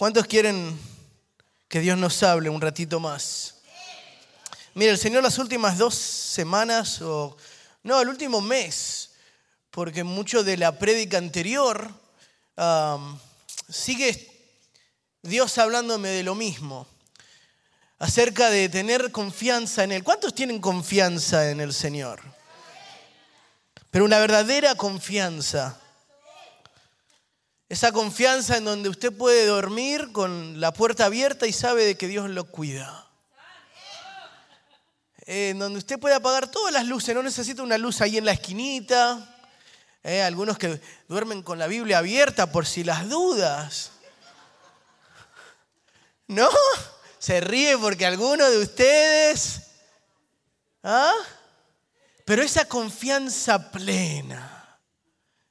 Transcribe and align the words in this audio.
¿Cuántos 0.00 0.26
quieren 0.26 0.80
que 1.68 1.80
Dios 1.80 1.98
nos 1.98 2.22
hable 2.22 2.48
un 2.48 2.62
ratito 2.62 2.98
más? 3.00 3.56
Mire, 4.72 4.92
el 4.92 4.96
Señor 4.96 5.22
las 5.22 5.36
últimas 5.36 5.76
dos 5.76 5.94
semanas, 5.94 7.02
o 7.02 7.36
no, 7.82 8.00
el 8.00 8.08
último 8.08 8.40
mes, 8.40 9.10
porque 9.70 10.02
mucho 10.02 10.42
de 10.42 10.56
la 10.56 10.78
prédica 10.78 11.18
anterior 11.18 11.92
sigue 13.68 14.48
Dios 15.20 15.58
hablándome 15.58 16.08
de 16.08 16.22
lo 16.22 16.34
mismo, 16.34 16.86
acerca 17.98 18.48
de 18.48 18.70
tener 18.70 19.12
confianza 19.12 19.84
en 19.84 19.92
Él. 19.92 20.02
¿Cuántos 20.02 20.34
tienen 20.34 20.62
confianza 20.62 21.50
en 21.50 21.60
el 21.60 21.74
Señor? 21.74 22.22
Pero 23.90 24.06
una 24.06 24.18
verdadera 24.18 24.74
confianza. 24.76 25.78
Esa 27.70 27.92
confianza 27.92 28.56
en 28.56 28.64
donde 28.64 28.88
usted 28.88 29.12
puede 29.12 29.46
dormir 29.46 30.10
con 30.10 30.60
la 30.60 30.72
puerta 30.72 31.04
abierta 31.04 31.46
y 31.46 31.52
sabe 31.52 31.84
de 31.84 31.96
que 31.96 32.08
Dios 32.08 32.28
lo 32.28 32.46
cuida. 32.46 33.08
En 35.18 35.60
donde 35.60 35.78
usted 35.78 35.96
puede 35.96 36.16
apagar 36.16 36.50
todas 36.50 36.72
las 36.72 36.84
luces, 36.84 37.14
no 37.14 37.22
necesita 37.22 37.62
una 37.62 37.78
luz 37.78 38.00
ahí 38.00 38.18
en 38.18 38.24
la 38.24 38.32
esquinita. 38.32 39.36
Eh, 40.02 40.20
algunos 40.20 40.58
que 40.58 40.80
duermen 41.06 41.44
con 41.44 41.60
la 41.60 41.68
Biblia 41.68 41.98
abierta 41.98 42.50
por 42.50 42.66
si 42.66 42.82
las 42.82 43.08
dudas. 43.08 43.92
¿No? 46.26 46.50
Se 47.20 47.40
ríe 47.40 47.78
porque 47.78 48.04
alguno 48.04 48.50
de 48.50 48.58
ustedes... 48.58 49.60
¿Ah? 50.82 51.14
Pero 52.24 52.42
esa 52.42 52.64
confianza 52.64 53.70
plena. 53.70 54.76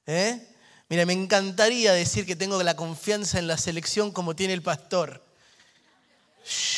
¿eh? 0.06 0.49
Mira, 0.90 1.06
me 1.06 1.14
encantaría 1.14 1.94
decir 1.94 2.26
que 2.26 2.36
tengo 2.36 2.62
la 2.64 2.76
confianza 2.76 3.38
en 3.38 3.46
la 3.46 3.60
selección 3.60 4.12
como 4.12 4.36
tiene 4.36 4.54
el 4.54 4.64
pastor. 4.64 5.24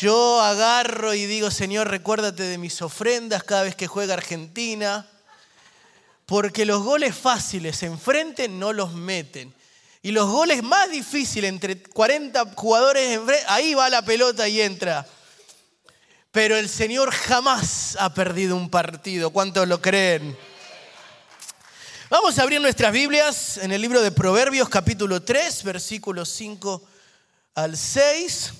Yo 0.01 0.41
agarro 0.41 1.13
y 1.13 1.25
digo, 1.25 1.49
Señor, 1.49 1.89
recuérdate 1.89 2.43
de 2.43 2.57
mis 2.57 2.81
ofrendas 2.81 3.43
cada 3.43 3.63
vez 3.63 3.73
que 3.73 3.87
juega 3.87 4.15
Argentina, 4.15 5.09
porque 6.25 6.65
los 6.65 6.83
goles 6.83 7.15
fáciles 7.15 7.81
enfrente 7.83 8.49
no 8.49 8.73
los 8.73 8.93
meten. 8.93 9.53
Y 10.01 10.11
los 10.11 10.29
goles 10.29 10.61
más 10.61 10.91
difíciles 10.91 11.47
entre 11.47 11.81
40 11.81 12.53
jugadores, 12.55 13.11
enfrente, 13.11 13.45
ahí 13.47 13.75
va 13.75 13.89
la 13.89 14.03
pelota 14.03 14.45
y 14.49 14.59
entra. 14.59 15.07
Pero 16.33 16.57
el 16.57 16.67
Señor 16.67 17.11
jamás 17.11 17.95
ha 17.97 18.13
perdido 18.13 18.57
un 18.57 18.69
partido. 18.69 19.29
¿Cuántos 19.29 19.69
lo 19.69 19.81
creen? 19.81 20.37
Vamos 22.11 22.37
a 22.37 22.41
abrir 22.41 22.59
nuestras 22.59 22.91
Biblias 22.91 23.55
en 23.55 23.71
el 23.71 23.81
libro 23.81 24.01
de 24.01 24.11
Proverbios 24.11 24.67
capítulo 24.67 25.23
3, 25.23 25.63
versículos 25.63 26.27
5 26.27 26.83
al 27.55 27.77
6. 27.77 28.51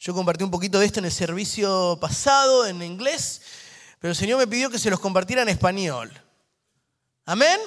Yo 0.00 0.12
compartí 0.12 0.44
un 0.44 0.50
poquito 0.50 0.78
de 0.78 0.84
esto 0.84 0.98
en 0.98 1.06
el 1.06 1.10
servicio 1.10 1.96
pasado 1.98 2.66
en 2.66 2.82
inglés, 2.82 3.40
pero 3.98 4.10
el 4.10 4.16
Señor 4.18 4.38
me 4.38 4.46
pidió 4.46 4.68
que 4.68 4.78
se 4.78 4.90
los 4.90 5.00
compartiera 5.00 5.40
en 5.40 5.48
español. 5.48 6.12
Amén. 7.24 7.58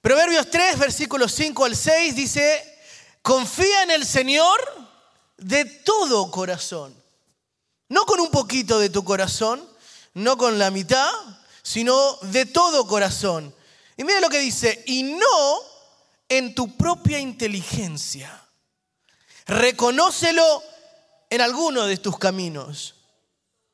Proverbios 0.00 0.50
3, 0.50 0.78
versículos 0.78 1.30
5 1.32 1.62
al 1.66 1.76
6 1.76 2.16
dice, 2.16 2.78
confía 3.20 3.82
en 3.82 3.90
el 3.90 4.06
Señor 4.06 4.58
de 5.36 5.66
todo 5.66 6.30
corazón, 6.30 6.94
no 7.90 8.06
con 8.06 8.18
un 8.18 8.30
poquito 8.30 8.78
de 8.78 8.88
tu 8.88 9.04
corazón, 9.04 9.76
no 10.14 10.36
con 10.36 10.58
la 10.58 10.70
mitad, 10.70 11.10
sino 11.62 12.16
de 12.22 12.46
todo 12.46 12.86
corazón. 12.86 13.54
Y 13.96 14.04
mira 14.04 14.20
lo 14.20 14.28
que 14.28 14.38
dice, 14.38 14.82
y 14.86 15.02
no 15.02 15.58
en 16.28 16.54
tu 16.54 16.76
propia 16.76 17.18
inteligencia. 17.18 18.42
Reconócelo 19.46 20.62
en 21.30 21.40
alguno 21.40 21.86
de 21.86 21.96
tus 21.96 22.18
caminos. 22.18 22.94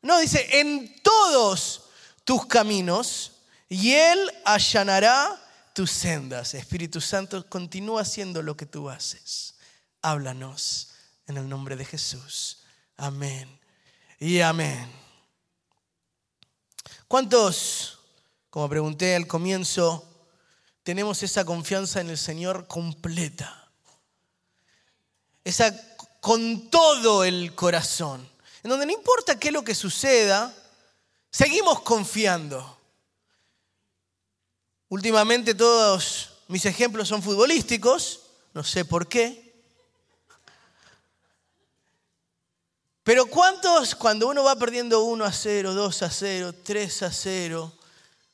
No, 0.03 0.19
dice, 0.19 0.61
en 0.61 1.01
todos 1.03 1.83
tus 2.25 2.47
caminos, 2.47 3.33
y 3.69 3.93
Él 3.93 4.31
allanará 4.45 5.41
tus 5.75 5.91
sendas. 5.91 6.55
Espíritu 6.55 7.01
Santo, 7.01 7.47
continúa 7.49 8.03
haciendo 8.03 8.43
lo 8.43 8.57
que 8.57 8.67
tú 8.67 8.89
haces. 8.89 9.55
Háblanos 10.03 10.91
en 11.27 11.37
el 11.37 11.49
nombre 11.49 11.77
de 11.77 11.85
Jesús. 11.85 12.59
Amén 12.97 13.59
y 14.21 14.41
amén. 14.41 15.04
¿Cuántos, 17.15 18.01
como 18.51 18.69
pregunté 18.69 19.15
al 19.15 19.29
comienzo, 19.29 20.05
tenemos 20.83 21.23
esa 21.23 21.45
confianza 21.45 22.01
en 22.01 22.11
el 22.11 22.19
Señor 22.19 22.67
completa? 22.67 23.71
Esa 25.45 25.73
con 26.19 26.71
todo 26.71 27.23
el 27.23 27.55
corazón. 27.55 28.29
En 28.65 28.71
donde 28.71 28.87
no 28.87 28.91
importa 28.91 29.39
qué 29.39 29.47
es 29.47 29.55
lo 29.55 29.63
que 29.63 29.77
suceda, 29.77 30.53
seguimos 31.31 31.83
confiando. 31.83 32.81
Últimamente 34.89 35.55
todos 35.55 36.31
mis 36.49 36.67
ejemplos 36.67 37.07
son 37.07 37.23
futbolísticos, 37.23 38.23
no 38.55 38.65
sé 38.65 38.85
por 38.85 39.07
qué. 39.07 39.44
Pero 43.05 43.27
¿cuántos 43.27 43.95
cuando 43.95 44.29
uno 44.29 44.43
va 44.43 44.57
perdiendo 44.57 45.05
1 45.05 45.27
a 45.27 45.33
0, 45.33 45.75
2 45.75 46.03
a 46.03 46.11
0, 46.11 46.55
3 46.65 47.03
a 47.03 47.13
0, 47.13 47.73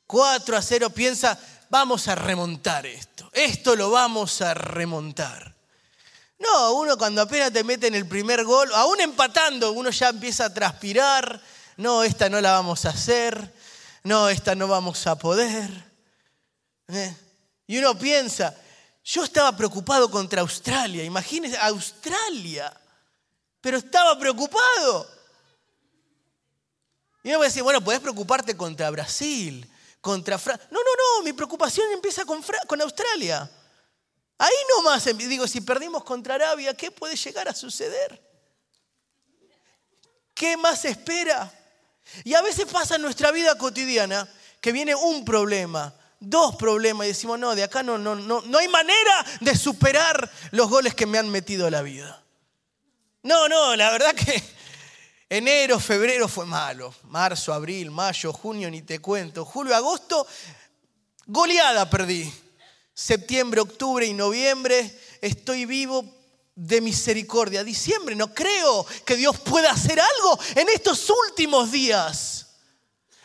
4 0.06 0.56
a 0.56 0.62
0 0.62 0.90
piensa, 0.90 1.36
vamos 1.68 2.06
a 2.06 2.14
remontar 2.14 2.86
esto, 2.86 3.28
esto 3.32 3.74
lo 3.74 3.90
vamos 3.90 4.40
a 4.40 4.54
remontar? 4.54 5.56
No, 6.38 6.74
uno 6.74 6.96
cuando 6.96 7.20
apenas 7.20 7.52
te 7.52 7.64
mete 7.64 7.88
en 7.88 7.96
el 7.96 8.06
primer 8.06 8.44
gol, 8.44 8.72
aún 8.72 9.00
empatando, 9.00 9.72
uno 9.72 9.90
ya 9.90 10.10
empieza 10.10 10.44
a 10.46 10.54
transpirar, 10.54 11.40
no, 11.76 12.04
esta 12.04 12.28
no 12.28 12.40
la 12.40 12.52
vamos 12.52 12.84
a 12.86 12.90
hacer, 12.90 13.52
no, 14.04 14.28
esta 14.28 14.54
no 14.54 14.68
vamos 14.68 15.04
a 15.08 15.18
poder. 15.18 15.68
¿eh? 16.86 17.16
Y 17.66 17.78
uno 17.78 17.98
piensa, 17.98 18.54
yo 19.02 19.24
estaba 19.24 19.56
preocupado 19.56 20.08
contra 20.08 20.42
Australia, 20.42 21.02
imagínense, 21.02 21.58
Australia 21.58 22.79
pero 23.60 23.78
estaba 23.78 24.18
preocupado. 24.18 25.08
Y 27.22 27.30
uno 27.30 27.42
a 27.42 27.44
decir, 27.44 27.62
bueno, 27.62 27.82
puedes 27.82 28.00
preocuparte 28.00 28.56
contra 28.56 28.90
Brasil, 28.90 29.70
contra 30.00 30.38
Francia. 30.38 30.66
No, 30.70 30.78
no, 30.78 31.18
no, 31.18 31.24
mi 31.24 31.32
preocupación 31.32 31.92
empieza 31.92 32.24
con, 32.24 32.42
con 32.66 32.80
Australia. 32.80 33.50
Ahí 34.38 34.54
nomás, 34.74 35.06
em, 35.06 35.18
digo, 35.18 35.46
si 35.46 35.60
perdimos 35.60 36.02
contra 36.02 36.36
Arabia, 36.36 36.72
¿qué 36.72 36.90
puede 36.90 37.14
llegar 37.16 37.46
a 37.48 37.54
suceder? 37.54 38.20
¿Qué 40.32 40.56
más 40.56 40.86
espera? 40.86 41.52
Y 42.24 42.32
a 42.32 42.40
veces 42.40 42.64
pasa 42.64 42.96
en 42.96 43.02
nuestra 43.02 43.30
vida 43.32 43.58
cotidiana 43.58 44.26
que 44.62 44.72
viene 44.72 44.94
un 44.94 45.26
problema, 45.26 45.94
dos 46.18 46.56
problemas 46.56 47.04
y 47.04 47.08
decimos, 47.08 47.38
no, 47.38 47.54
de 47.54 47.64
acá 47.64 47.82
no, 47.82 47.98
no, 47.98 48.14
no, 48.14 48.40
no 48.40 48.58
hay 48.58 48.68
manera 48.68 49.26
de 49.40 49.54
superar 49.54 50.30
los 50.52 50.70
goles 50.70 50.94
que 50.94 51.04
me 51.04 51.18
han 51.18 51.28
metido 51.28 51.66
a 51.66 51.70
la 51.70 51.82
vida. 51.82 52.19
No, 53.22 53.48
no, 53.48 53.76
la 53.76 53.90
verdad 53.90 54.14
que 54.14 54.42
enero, 55.28 55.78
febrero 55.78 56.26
fue 56.28 56.46
malo. 56.46 56.94
Marzo, 57.04 57.52
abril, 57.52 57.90
mayo, 57.90 58.32
junio, 58.32 58.70
ni 58.70 58.82
te 58.82 58.98
cuento. 58.98 59.44
Julio, 59.44 59.76
agosto, 59.76 60.26
goleada 61.26 61.88
perdí. 61.90 62.32
Septiembre, 62.94 63.60
octubre 63.60 64.06
y 64.06 64.12
noviembre 64.12 64.98
estoy 65.20 65.66
vivo 65.66 66.04
de 66.54 66.80
misericordia. 66.80 67.64
Diciembre, 67.64 68.14
no 68.14 68.34
creo 68.34 68.86
que 69.04 69.16
Dios 69.16 69.38
pueda 69.40 69.70
hacer 69.70 70.00
algo 70.00 70.38
en 70.56 70.68
estos 70.68 71.10
últimos 71.28 71.70
días. 71.70 72.46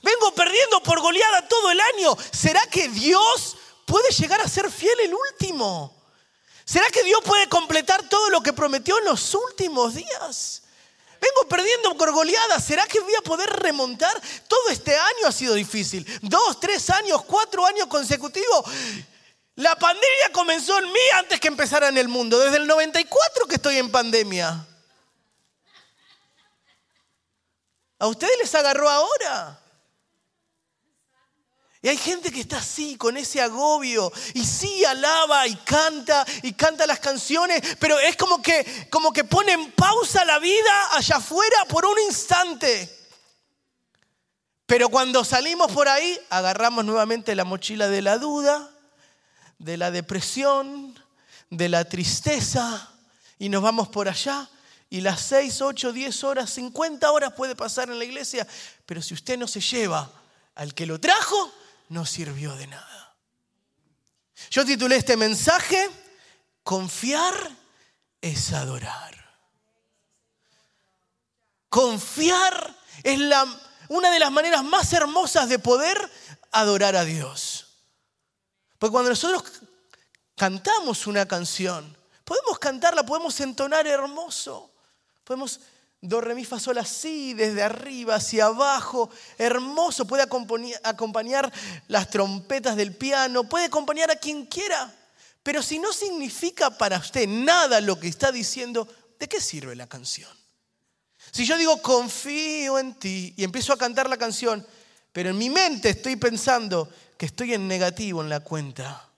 Vengo 0.01 0.33
perdiendo 0.35 0.83
por 0.83 1.01
goleada 1.01 1.47
todo 1.47 1.71
el 1.71 1.79
año. 1.79 2.15
¿Será 2.31 2.65
que 2.67 2.89
Dios 2.89 3.57
puede 3.85 4.11
llegar 4.11 4.39
a 4.41 4.47
ser 4.47 4.69
fiel 4.69 4.99
el 4.99 5.13
último? 5.13 6.04
¿Será 6.65 6.89
que 6.89 7.03
Dios 7.03 7.19
puede 7.23 7.47
completar 7.47 8.09
todo 8.09 8.29
lo 8.31 8.41
que 8.41 8.51
prometió 8.51 8.97
en 8.97 9.05
los 9.05 9.33
últimos 9.35 9.93
días? 9.93 10.63
Vengo 11.21 11.47
perdiendo 11.47 11.95
por 11.95 12.11
goleadas. 12.11 12.63
¿Será 12.63 12.85
que 12.87 12.99
voy 12.99 13.13
a 13.15 13.21
poder 13.21 13.49
remontar? 13.49 14.11
Todo 14.47 14.69
este 14.69 14.95
año 14.95 15.27
ha 15.27 15.31
sido 15.31 15.53
difícil. 15.53 16.05
Dos, 16.23 16.59
tres 16.59 16.89
años, 16.89 17.23
cuatro 17.25 17.65
años 17.65 17.87
consecutivos. 17.87 18.65
La 19.55 19.75
pandemia 19.75 20.31
comenzó 20.33 20.77
en 20.79 20.91
mí 20.91 20.99
antes 21.13 21.39
que 21.39 21.47
empezara 21.47 21.87
en 21.87 21.97
el 21.97 22.07
mundo. 22.07 22.39
Desde 22.39 22.57
el 22.57 22.67
94 22.67 23.47
que 23.47 23.55
estoy 23.55 23.77
en 23.77 23.91
pandemia. 23.91 24.67
¿A 27.99 28.07
ustedes 28.07 28.37
les 28.39 28.53
agarró 28.55 28.89
ahora? 28.89 29.59
Y 31.85 31.87
hay 31.87 31.97
gente 31.97 32.31
que 32.31 32.41
está 32.41 32.57
así, 32.57 32.95
con 32.95 33.15
ese 33.15 33.39
agobio, 33.39 34.11
y 34.33 34.43
sí 34.43 34.83
alaba 34.85 35.45
y 35.45 35.55
canta 35.57 36.25
y 36.41 36.53
canta 36.53 36.87
las 36.87 36.99
canciones, 36.99 37.61
pero 37.79 37.99
es 37.99 38.17
como 38.17 38.41
que, 38.41 38.87
como 38.89 39.13
que 39.13 39.23
pone 39.23 39.51
en 39.51 39.71
pausa 39.71 40.25
la 40.25 40.39
vida 40.39 40.87
allá 40.93 41.17
afuera 41.17 41.57
por 41.69 41.85
un 41.85 41.95
instante. 42.07 42.89
Pero 44.65 44.89
cuando 44.89 45.23
salimos 45.23 45.71
por 45.71 45.87
ahí, 45.87 46.19
agarramos 46.31 46.85
nuevamente 46.85 47.35
la 47.35 47.43
mochila 47.43 47.87
de 47.87 48.01
la 48.01 48.17
duda, 48.17 48.71
de 49.59 49.77
la 49.77 49.91
depresión, 49.91 50.99
de 51.51 51.69
la 51.69 51.85
tristeza, 51.85 52.89
y 53.37 53.49
nos 53.49 53.61
vamos 53.61 53.89
por 53.89 54.09
allá. 54.09 54.49
Y 54.89 55.01
las 55.01 55.21
6, 55.21 55.61
8, 55.61 55.93
10 55.93 56.23
horas, 56.23 56.49
50 56.49 57.11
horas 57.11 57.33
puede 57.33 57.55
pasar 57.55 57.91
en 57.91 57.99
la 57.99 58.05
iglesia, 58.05 58.47
pero 58.87 59.03
si 59.03 59.13
usted 59.13 59.37
no 59.37 59.47
se 59.47 59.61
lleva 59.61 60.11
al 60.55 60.73
que 60.73 60.87
lo 60.87 60.99
trajo, 60.99 61.53
no 61.89 62.05
sirvió 62.05 62.55
de 62.55 62.67
nada. 62.67 63.15
Yo 64.49 64.65
titulé 64.65 64.97
este 64.97 65.17
mensaje, 65.17 65.89
confiar 66.63 67.33
es 68.21 68.53
adorar. 68.53 69.13
Confiar 71.69 72.75
es 73.03 73.19
una 73.89 74.11
de 74.11 74.19
las 74.19 74.31
maneras 74.31 74.63
más 74.63 74.91
hermosas 74.93 75.49
de 75.49 75.59
poder 75.59 75.97
adorar 76.51 76.95
a 76.95 77.03
Dios. 77.05 77.67
Porque 78.79 78.91
cuando 78.91 79.09
nosotros 79.09 79.43
cantamos 80.35 81.07
una 81.07 81.27
canción, 81.27 81.97
podemos 82.23 82.59
cantarla, 82.59 83.05
podemos 83.05 83.39
entonar 83.39 83.87
hermoso, 83.87 84.71
podemos 85.23 85.59
do, 86.07 86.21
re, 86.21 86.35
mi, 86.35 86.45
fa, 86.45 86.57
así, 86.79 87.33
desde 87.33 87.63
arriba 87.63 88.15
hacia 88.15 88.45
abajo, 88.45 89.09
hermoso, 89.37 90.05
puede 90.05 90.23
acompañar 90.23 91.51
las 91.87 92.09
trompetas 92.09 92.75
del 92.75 92.95
piano, 92.95 93.49
puede 93.49 93.65
acompañar 93.65 94.11
a 94.11 94.15
quien 94.15 94.45
quiera, 94.45 94.93
pero 95.41 95.61
si 95.61 95.79
no 95.79 95.93
significa 95.93 96.69
para 96.77 96.97
usted 96.97 97.27
nada 97.27 97.81
lo 97.81 97.99
que 97.99 98.07
está 98.07 98.31
diciendo, 98.31 98.87
¿de 99.19 99.27
qué 99.27 99.41
sirve 99.41 99.75
la 99.75 99.87
canción? 99.87 100.29
Si 101.31 101.45
yo 101.45 101.57
digo 101.57 101.81
confío 101.81 102.79
en 102.79 102.93
ti 102.95 103.33
y 103.35 103.43
empiezo 103.43 103.73
a 103.73 103.77
cantar 103.77 104.09
la 104.09 104.17
canción, 104.17 104.65
pero 105.11 105.29
en 105.29 105.37
mi 105.37 105.49
mente 105.49 105.89
estoy 105.89 106.15
pensando 106.15 106.89
que 107.17 107.25
estoy 107.25 107.53
en 107.53 107.67
negativo 107.67 108.21
en 108.21 108.29
la 108.29 108.41
cuenta. 108.41 109.09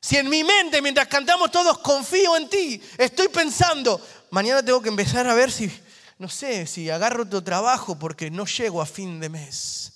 Si 0.00 0.16
en 0.16 0.28
mi 0.28 0.44
mente, 0.44 0.80
mientras 0.80 1.08
cantamos 1.08 1.50
todos, 1.50 1.78
confío 1.78 2.36
en 2.36 2.48
ti, 2.48 2.80
estoy 2.96 3.28
pensando, 3.28 4.00
mañana 4.30 4.62
tengo 4.62 4.80
que 4.80 4.88
empezar 4.88 5.26
a 5.26 5.34
ver 5.34 5.50
si, 5.50 5.70
no 6.18 6.28
sé, 6.28 6.66
si 6.66 6.88
agarro 6.88 7.24
otro 7.24 7.42
trabajo 7.42 7.98
porque 7.98 8.30
no 8.30 8.46
llego 8.46 8.80
a 8.80 8.86
fin 8.86 9.18
de 9.18 9.28
mes. 9.28 9.92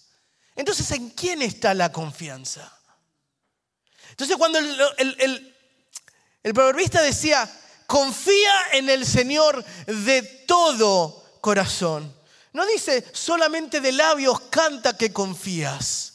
Entonces, 0.56 0.90
¿en 0.90 1.10
quién 1.10 1.40
está 1.40 1.72
la 1.72 1.93
confianza? 1.93 2.76
Entonces, 4.10 4.37
cuando 4.37 4.58
el, 4.58 4.76
el, 4.99 5.56
el 6.43 6.54
proverbista 6.54 7.00
decía, 7.00 7.49
confía 7.87 8.52
en 8.72 8.90
el 8.90 9.06
Señor 9.06 9.64
de 9.87 10.22
todo 10.46 11.38
corazón. 11.40 12.14
No 12.52 12.66
dice 12.66 13.04
solamente 13.12 13.81
de 13.81 13.93
labios 13.93 14.40
canta 14.50 14.96
que 14.96 15.12
confías. 15.12 16.12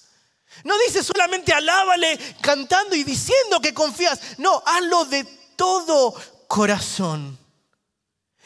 No 0.64 0.78
dice 0.86 1.04
solamente 1.04 1.54
alábale 1.54 2.18
cantando 2.42 2.96
y 2.96 3.04
diciendo 3.04 3.60
que 3.62 3.74
confías. 3.74 4.20
No, 4.38 4.62
hazlo 4.66 5.06
de 5.06 5.24
todo 5.56 6.14
corazón. 6.48 7.38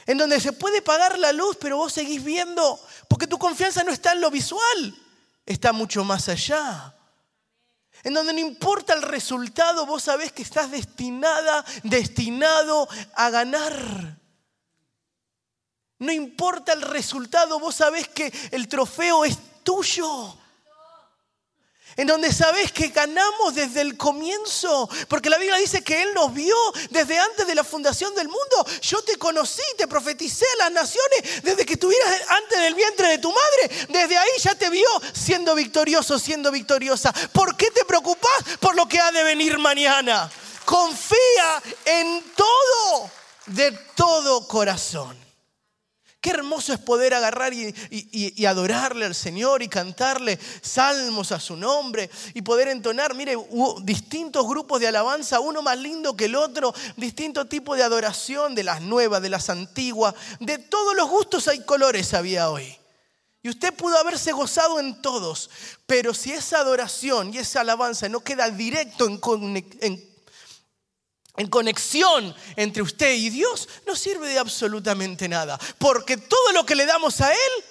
En 0.05 0.17
donde 0.17 0.39
se 0.39 0.53
puede 0.53 0.81
pagar 0.81 1.19
la 1.19 1.31
luz, 1.31 1.57
pero 1.59 1.77
vos 1.77 1.93
seguís 1.93 2.23
viendo, 2.23 2.79
porque 3.07 3.27
tu 3.27 3.37
confianza 3.37 3.83
no 3.83 3.91
está 3.91 4.13
en 4.13 4.21
lo 4.21 4.31
visual, 4.31 4.95
está 5.45 5.73
mucho 5.73 6.03
más 6.03 6.27
allá. 6.27 6.95
En 8.03 8.15
donde 8.15 8.33
no 8.33 8.39
importa 8.39 8.93
el 8.93 9.03
resultado, 9.03 9.85
vos 9.85 10.03
sabés 10.03 10.31
que 10.31 10.41
estás 10.41 10.71
destinada, 10.71 11.63
destinado 11.83 12.89
a 13.13 13.29
ganar. 13.29 14.17
No 15.99 16.11
importa 16.11 16.73
el 16.73 16.81
resultado, 16.81 17.59
vos 17.59 17.75
sabés 17.75 18.07
que 18.07 18.33
el 18.51 18.67
trofeo 18.67 19.23
es 19.23 19.37
tuyo 19.63 20.35
en 22.01 22.07
donde 22.07 22.33
sabes 22.33 22.71
que 22.71 22.87
ganamos 22.87 23.53
desde 23.53 23.81
el 23.81 23.95
comienzo, 23.95 24.89
porque 25.07 25.29
la 25.29 25.37
Biblia 25.37 25.57
dice 25.57 25.83
que 25.83 26.01
Él 26.01 26.15
nos 26.15 26.33
vio 26.33 26.55
desde 26.89 27.19
antes 27.19 27.45
de 27.45 27.53
la 27.53 27.63
fundación 27.63 28.15
del 28.15 28.27
mundo. 28.27 28.65
Yo 28.81 29.03
te 29.03 29.17
conocí, 29.17 29.61
te 29.77 29.87
profeticé 29.87 30.45
a 30.55 30.63
las 30.63 30.71
naciones 30.71 31.43
desde 31.43 31.63
que 31.63 31.73
estuvieras 31.73 32.21
antes 32.27 32.59
del 32.59 32.73
vientre 32.73 33.07
de 33.07 33.19
tu 33.19 33.29
madre. 33.29 33.85
Desde 33.89 34.17
ahí 34.17 34.31
ya 34.39 34.55
te 34.55 34.71
vio 34.71 34.89
siendo 35.13 35.53
victorioso, 35.53 36.17
siendo 36.17 36.49
victoriosa. 36.49 37.13
¿Por 37.31 37.55
qué 37.55 37.69
te 37.69 37.85
preocupas 37.85 38.31
por 38.59 38.75
lo 38.75 38.87
que 38.87 38.99
ha 38.99 39.11
de 39.11 39.23
venir 39.23 39.59
mañana? 39.59 40.27
Confía 40.65 41.61
en 41.85 42.23
todo, 42.35 43.11
de 43.45 43.73
todo 43.93 44.47
corazón. 44.47 45.20
Qué 46.21 46.29
hermoso 46.29 46.71
es 46.71 46.77
poder 46.77 47.15
agarrar 47.15 47.51
y, 47.51 48.45
adorarle 48.45 49.05
al 49.05 49.15
Señor 49.15 49.63
y 49.63 49.67
cantarle 49.67 50.37
salmos 50.61 51.31
a 51.31 51.39
su 51.39 51.57
nombre 51.57 52.11
y 52.35 52.43
poder 52.43 52.67
entonar, 52.67 53.15
mire, 53.15 53.35
distintos 53.81 54.47
grupos 54.47 54.79
de 54.79 54.87
alabanza, 54.87 55.39
uno 55.39 55.63
más 55.63 55.79
lindo 55.79 56.15
que 56.15 56.25
el 56.25 56.35
otro, 56.35 56.75
distintos 56.95 57.49
tipos 57.49 57.75
de 57.75 57.83
adoración, 57.83 58.53
de 58.53 58.63
las 58.63 58.81
nuevas, 58.81 59.23
de 59.23 59.29
las 59.29 59.49
antiguas, 59.49 60.13
de 60.39 60.59
todos 60.59 60.95
los 60.95 61.09
gustos 61.09 61.47
hay 61.47 61.61
colores 61.61 62.13
había 62.13 62.51
hoy. 62.51 62.77
Y 63.41 63.49
usted 63.49 63.73
pudo 63.73 63.97
haberse 63.97 64.31
gozado 64.31 64.79
en 64.79 65.01
todos, 65.01 65.49
pero 65.87 66.13
si 66.13 66.31
esa 66.31 66.59
adoración 66.59 67.33
y 67.33 67.39
esa 67.39 67.61
alabanza 67.61 68.07
no 68.09 68.19
queda 68.19 68.47
directo 68.51 69.07
en, 69.07 69.19
en 69.81 70.10
en 71.37 71.47
conexión 71.47 72.35
entre 72.55 72.81
usted 72.81 73.13
y 73.13 73.29
Dios, 73.29 73.69
no 73.87 73.95
sirve 73.95 74.27
de 74.27 74.39
absolutamente 74.39 75.27
nada. 75.27 75.59
Porque 75.77 76.17
todo 76.17 76.51
lo 76.51 76.65
que 76.65 76.75
le 76.75 76.85
damos 76.85 77.21
a 77.21 77.31
Él, 77.31 77.63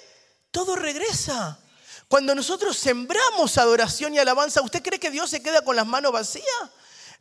todo 0.51 0.75
regresa. 0.75 1.59
Cuando 2.07 2.35
nosotros 2.35 2.77
sembramos 2.77 3.57
adoración 3.57 4.13
y 4.13 4.19
alabanza, 4.19 4.61
¿usted 4.61 4.81
cree 4.81 4.99
que 4.99 5.11
Dios 5.11 5.29
se 5.29 5.41
queda 5.41 5.63
con 5.63 5.75
las 5.75 5.87
manos 5.87 6.11
vacías? 6.11 6.45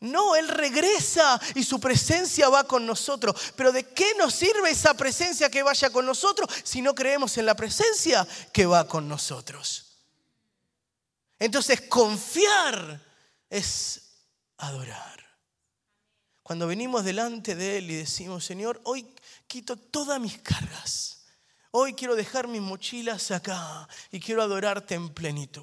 No, 0.01 0.35
Él 0.35 0.49
regresa 0.49 1.39
y 1.55 1.63
su 1.63 1.79
presencia 1.79 2.49
va 2.49 2.65
con 2.65 2.87
nosotros. 2.87 3.37
Pero 3.55 3.71
¿de 3.71 3.85
qué 3.85 4.15
nos 4.19 4.35
sirve 4.35 4.71
esa 4.71 4.95
presencia 4.95 5.51
que 5.51 5.63
vaya 5.63 5.91
con 5.91 6.07
nosotros 6.07 6.49
si 6.65 6.81
no 6.81 6.95
creemos 6.95 7.37
en 7.37 7.47
la 7.47 7.55
presencia 7.55 8.27
que 8.53 8.67
va 8.67 8.89
con 8.89 9.09
nosotros? 9.09 9.99
Entonces, 11.39 11.83
confiar 11.83 13.01
es 13.49 14.01
adorar. 14.57 15.30
Cuando 16.50 16.67
venimos 16.67 17.05
delante 17.05 17.55
de 17.55 17.79
Él 17.79 17.93
y 17.93 17.94
decimos, 17.94 18.44
Señor, 18.44 18.81
hoy 18.82 19.06
quito 19.47 19.76
todas 19.76 20.19
mis 20.19 20.38
cargas. 20.38 21.23
Hoy 21.70 21.94
quiero 21.94 22.17
dejar 22.17 22.49
mis 22.49 22.61
mochilas 22.61 23.31
acá 23.31 23.88
y 24.11 24.19
quiero 24.19 24.43
adorarte 24.43 24.97
en 24.97 25.11
plenitud. 25.11 25.62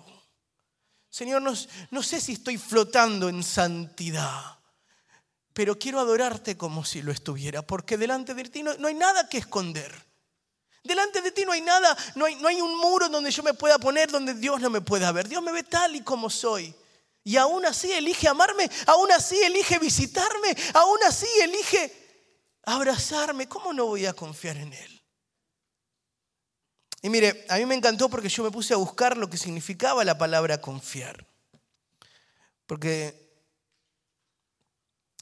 Señor, 1.10 1.42
no, 1.42 1.52
no, 1.92 2.02
sé 2.02 2.22
si 2.22 2.32
estoy 2.32 2.58
flotando 2.58 3.28
en 3.28 3.44
santidad, 3.44 4.60
pero 5.52 5.78
quiero 5.78 6.00
adorarte 6.00 6.56
como 6.56 6.86
si 6.86 7.02
lo 7.02 7.12
estuviera, 7.12 7.64
porque 7.64 7.98
delante 7.98 8.34
de 8.34 8.46
ti 8.46 8.64
no, 8.64 8.72
hay 8.88 8.94
nada 8.94 9.28
que 9.28 9.40
esconder. 9.40 9.94
Delante 10.86 11.22
de 11.22 11.34
ti 11.34 11.44
no 11.44 11.52
hay 11.52 11.64
nada, 11.64 11.98
no 12.16 12.24
hay, 12.24 12.36
no 12.36 12.48
hay 12.48 12.62
un 12.62 12.78
muro 12.78 13.10
donde 13.10 13.32
yo 13.32 13.44
me 13.44 13.54
pueda 13.54 13.78
poner, 13.78 14.10
donde 14.10 14.36
Dios 14.36 14.62
no 14.62 14.70
me 14.70 14.80
pueda 14.80 15.12
ver. 15.12 15.28
Dios 15.28 15.44
me 15.44 15.52
ve 15.52 15.64
tal 15.64 15.98
y 15.98 16.02
como 16.02 16.30
soy. 16.30 16.74
Y 17.28 17.36
aún 17.36 17.66
así 17.66 17.92
elige 17.92 18.30
amarme, 18.30 18.72
aún 18.86 19.12
así 19.12 19.38
elige 19.44 19.80
visitarme, 19.80 20.56
aún 20.74 20.98
así 21.06 21.28
elige 21.42 21.92
abrazarme. 22.64 23.50
¿Cómo 23.50 23.74
no 23.74 23.88
voy 23.88 24.06
a 24.06 24.14
confiar 24.14 24.56
en 24.56 24.72
Él? 24.72 25.04
Y 27.02 27.10
mire, 27.10 27.46
a 27.50 27.58
mí 27.58 27.66
me 27.66 27.76
encantó 27.76 28.08
porque 28.08 28.30
yo 28.30 28.46
me 28.46 28.50
puse 28.50 28.74
a 28.74 28.78
buscar 28.78 29.18
lo 29.18 29.30
que 29.30 29.36
significaba 29.36 30.06
la 30.06 30.18
palabra 30.18 30.62
confiar. 30.62 31.28
Porque 32.66 33.30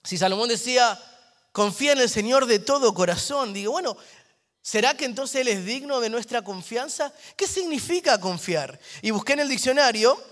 si 0.04 0.20
Salomón 0.20 0.50
decía, 0.50 1.02
confía 1.54 1.94
en 1.94 2.02
el 2.02 2.10
Señor 2.10 2.46
de 2.46 2.60
todo 2.60 2.94
corazón, 2.94 3.52
digo, 3.52 3.72
bueno, 3.72 3.98
¿será 4.62 4.96
que 4.96 5.06
entonces 5.06 5.42
Él 5.42 5.48
es 5.48 5.66
digno 5.66 6.00
de 6.02 6.12
nuestra 6.12 6.44
confianza? 6.44 7.12
¿Qué 7.36 7.48
significa 7.48 8.20
confiar? 8.20 8.80
Y 9.02 9.10
busqué 9.10 9.34
en 9.34 9.40
el 9.40 9.50
diccionario 9.50 10.24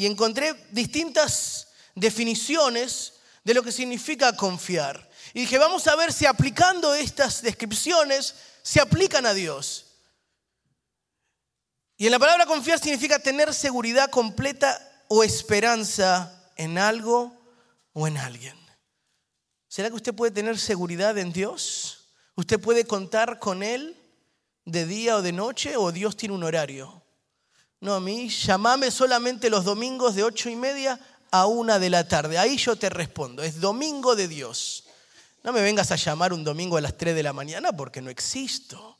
y 0.00 0.06
encontré 0.06 0.54
distintas 0.70 1.68
definiciones 1.94 3.20
de 3.44 3.52
lo 3.52 3.62
que 3.62 3.70
significa 3.70 4.34
confiar. 4.34 5.10
Y 5.34 5.40
dije, 5.40 5.58
vamos 5.58 5.86
a 5.88 5.94
ver 5.94 6.10
si 6.10 6.24
aplicando 6.24 6.94
estas 6.94 7.42
descripciones 7.42 8.34
se 8.62 8.80
aplican 8.80 9.26
a 9.26 9.34
Dios. 9.34 9.98
Y 11.98 12.06
en 12.06 12.12
la 12.12 12.18
palabra 12.18 12.46
confiar 12.46 12.78
significa 12.78 13.18
tener 13.18 13.52
seguridad 13.52 14.08
completa 14.08 14.80
o 15.08 15.22
esperanza 15.22 16.50
en 16.56 16.78
algo 16.78 17.38
o 17.92 18.06
en 18.06 18.16
alguien. 18.16 18.56
¿Será 19.68 19.90
que 19.90 19.96
usted 19.96 20.14
puede 20.14 20.32
tener 20.32 20.58
seguridad 20.58 21.18
en 21.18 21.30
Dios? 21.30 22.08
¿Usted 22.36 22.58
puede 22.58 22.86
contar 22.86 23.38
con 23.38 23.62
Él 23.62 23.94
de 24.64 24.86
día 24.86 25.16
o 25.16 25.20
de 25.20 25.32
noche 25.32 25.76
o 25.76 25.92
Dios 25.92 26.16
tiene 26.16 26.34
un 26.34 26.44
horario? 26.44 26.99
No, 27.80 27.94
a 27.94 28.00
mí, 28.00 28.28
llamame 28.28 28.90
solamente 28.90 29.48
los 29.48 29.64
domingos 29.64 30.14
de 30.14 30.22
ocho 30.22 30.50
y 30.50 30.56
media 30.56 31.00
a 31.30 31.46
una 31.46 31.78
de 31.78 31.90
la 31.90 32.06
tarde. 32.06 32.38
Ahí 32.38 32.56
yo 32.58 32.76
te 32.76 32.90
respondo. 32.90 33.42
Es 33.42 33.60
domingo 33.60 34.14
de 34.14 34.28
Dios. 34.28 34.84
No 35.42 35.52
me 35.52 35.62
vengas 35.62 35.90
a 35.90 35.96
llamar 35.96 36.32
un 36.32 36.44
domingo 36.44 36.76
a 36.76 36.80
las 36.82 36.96
tres 36.96 37.14
de 37.14 37.22
la 37.22 37.32
mañana 37.32 37.72
porque 37.72 38.02
no 38.02 38.10
existo. 38.10 38.98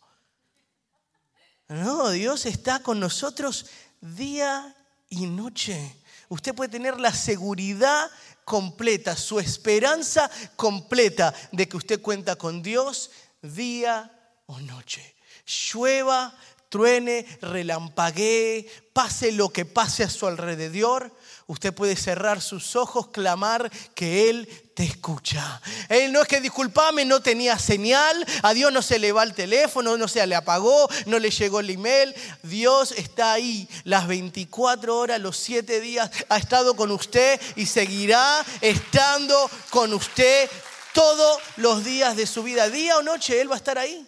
No, 1.68 2.10
Dios 2.10 2.46
está 2.46 2.82
con 2.82 2.98
nosotros 2.98 3.66
día 4.00 4.74
y 5.08 5.26
noche. 5.26 5.96
usted 6.28 6.54
puede 6.54 6.70
tener 6.70 6.98
la 6.98 7.12
seguridad 7.12 8.10
completa, 8.44 9.14
su 9.14 9.38
esperanza 9.38 10.30
completa 10.56 11.34
de 11.52 11.68
que 11.68 11.76
usted 11.76 12.00
cuenta 12.00 12.36
con 12.36 12.62
Dios 12.62 13.10
día 13.42 14.10
o 14.46 14.58
noche. 14.60 15.14
Llueva, 15.46 16.34
truene, 16.70 17.26
relampaguee, 17.42 18.66
pase 18.94 19.32
lo 19.32 19.50
que 19.50 19.66
pase 19.66 20.04
a 20.04 20.08
su 20.08 20.26
alrededor, 20.26 21.12
usted 21.46 21.74
puede 21.74 21.96
cerrar 21.96 22.40
sus 22.40 22.76
ojos, 22.76 23.08
clamar 23.08 23.70
que 23.94 24.30
Él 24.30 24.48
te 24.74 24.84
escucha. 24.84 25.60
Él 25.88 26.12
no 26.12 26.22
es 26.22 26.28
que 26.28 26.40
disculpame, 26.40 27.04
no 27.04 27.20
tenía 27.20 27.58
señal, 27.58 28.24
a 28.42 28.54
Dios 28.54 28.72
no 28.72 28.82
se 28.82 29.00
le 29.00 29.10
va 29.10 29.24
el 29.24 29.34
teléfono, 29.34 29.98
no 29.98 30.06
se 30.06 30.24
le 30.26 30.36
apagó, 30.36 30.88
no 31.06 31.18
le 31.18 31.30
llegó 31.30 31.58
el 31.58 31.70
email. 31.70 32.14
Dios 32.44 32.92
está 32.92 33.32
ahí 33.32 33.68
las 33.82 34.06
24 34.06 34.96
horas, 34.96 35.20
los 35.20 35.36
7 35.36 35.80
días, 35.80 36.08
ha 36.28 36.38
estado 36.38 36.76
con 36.76 36.92
usted 36.92 37.40
y 37.56 37.66
seguirá 37.66 38.44
estando 38.60 39.50
con 39.70 39.92
usted 39.92 40.48
todos 40.94 41.40
los 41.56 41.84
días 41.84 42.16
de 42.16 42.26
su 42.26 42.44
vida, 42.44 42.68
día 42.68 42.96
o 42.96 43.02
noche, 43.02 43.40
Él 43.40 43.50
va 43.50 43.54
a 43.54 43.58
estar 43.58 43.76
ahí. 43.76 44.06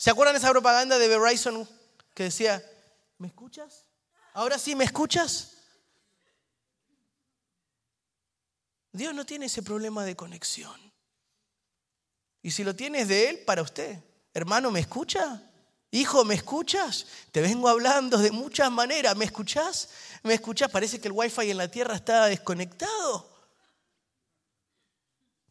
¿Se 0.00 0.08
acuerdan 0.08 0.34
esa 0.34 0.48
propaganda 0.48 0.96
de 0.96 1.08
Verizon 1.08 1.68
que 2.14 2.22
decía, 2.22 2.64
¿me 3.18 3.26
escuchas? 3.26 3.84
¿Ahora 4.32 4.58
sí 4.58 4.74
me 4.74 4.84
escuchas? 4.84 5.58
Dios 8.92 9.12
no 9.12 9.26
tiene 9.26 9.44
ese 9.44 9.62
problema 9.62 10.02
de 10.06 10.16
conexión. 10.16 10.80
Y 12.40 12.50
si 12.50 12.64
lo 12.64 12.74
tienes 12.74 13.08
de 13.08 13.28
Él, 13.28 13.40
para 13.40 13.60
usted. 13.60 13.98
Hermano, 14.32 14.70
¿me 14.70 14.80
escucha? 14.80 15.42
Hijo, 15.90 16.24
¿me 16.24 16.34
escuchas? 16.36 17.04
Te 17.30 17.42
vengo 17.42 17.68
hablando 17.68 18.16
de 18.16 18.30
muchas 18.30 18.72
maneras. 18.72 19.14
¿Me 19.18 19.26
escuchas? 19.26 19.90
¿Me 20.22 20.32
escuchas? 20.32 20.70
Parece 20.70 20.98
que 20.98 21.08
el 21.08 21.12
wifi 21.12 21.50
en 21.50 21.58
la 21.58 21.70
tierra 21.70 21.94
está 21.94 22.24
desconectado. 22.24 23.29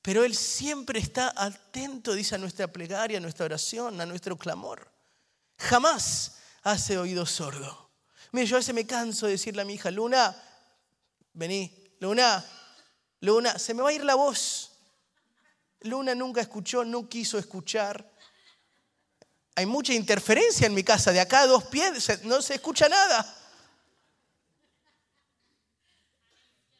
Pero 0.09 0.23
Él 0.23 0.35
siempre 0.35 0.99
está 0.99 1.31
atento, 1.35 2.15
dice 2.15 2.33
a 2.33 2.39
nuestra 2.39 2.67
plegaria, 2.67 3.19
a 3.19 3.21
nuestra 3.21 3.45
oración, 3.45 4.01
a 4.01 4.07
nuestro 4.07 4.35
clamor. 4.39 4.91
Jamás 5.59 6.39
hace 6.63 6.97
oído 6.97 7.27
sordo. 7.27 7.91
Mire, 8.31 8.47
yo 8.47 8.55
a 8.55 8.57
veces 8.57 8.73
me 8.73 8.87
canso 8.87 9.27
de 9.27 9.33
decirle 9.33 9.61
a 9.61 9.65
mi 9.65 9.75
hija, 9.75 9.91
Luna, 9.91 10.35
vení, 11.33 11.71
Luna, 11.99 12.43
Luna, 13.21 13.59
se 13.59 13.75
me 13.75 13.83
va 13.83 13.89
a 13.89 13.93
ir 13.93 14.03
la 14.03 14.15
voz. 14.15 14.71
Luna 15.81 16.15
nunca 16.15 16.41
escuchó, 16.41 16.83
no 16.83 17.07
quiso 17.07 17.37
escuchar. 17.37 18.11
Hay 19.53 19.67
mucha 19.67 19.93
interferencia 19.93 20.65
en 20.65 20.73
mi 20.73 20.83
casa, 20.83 21.11
de 21.11 21.19
acá 21.19 21.41
a 21.41 21.45
dos 21.45 21.65
pies 21.65 22.23
no 22.23 22.41
se 22.41 22.55
escucha 22.55 22.89
nada. 22.89 23.37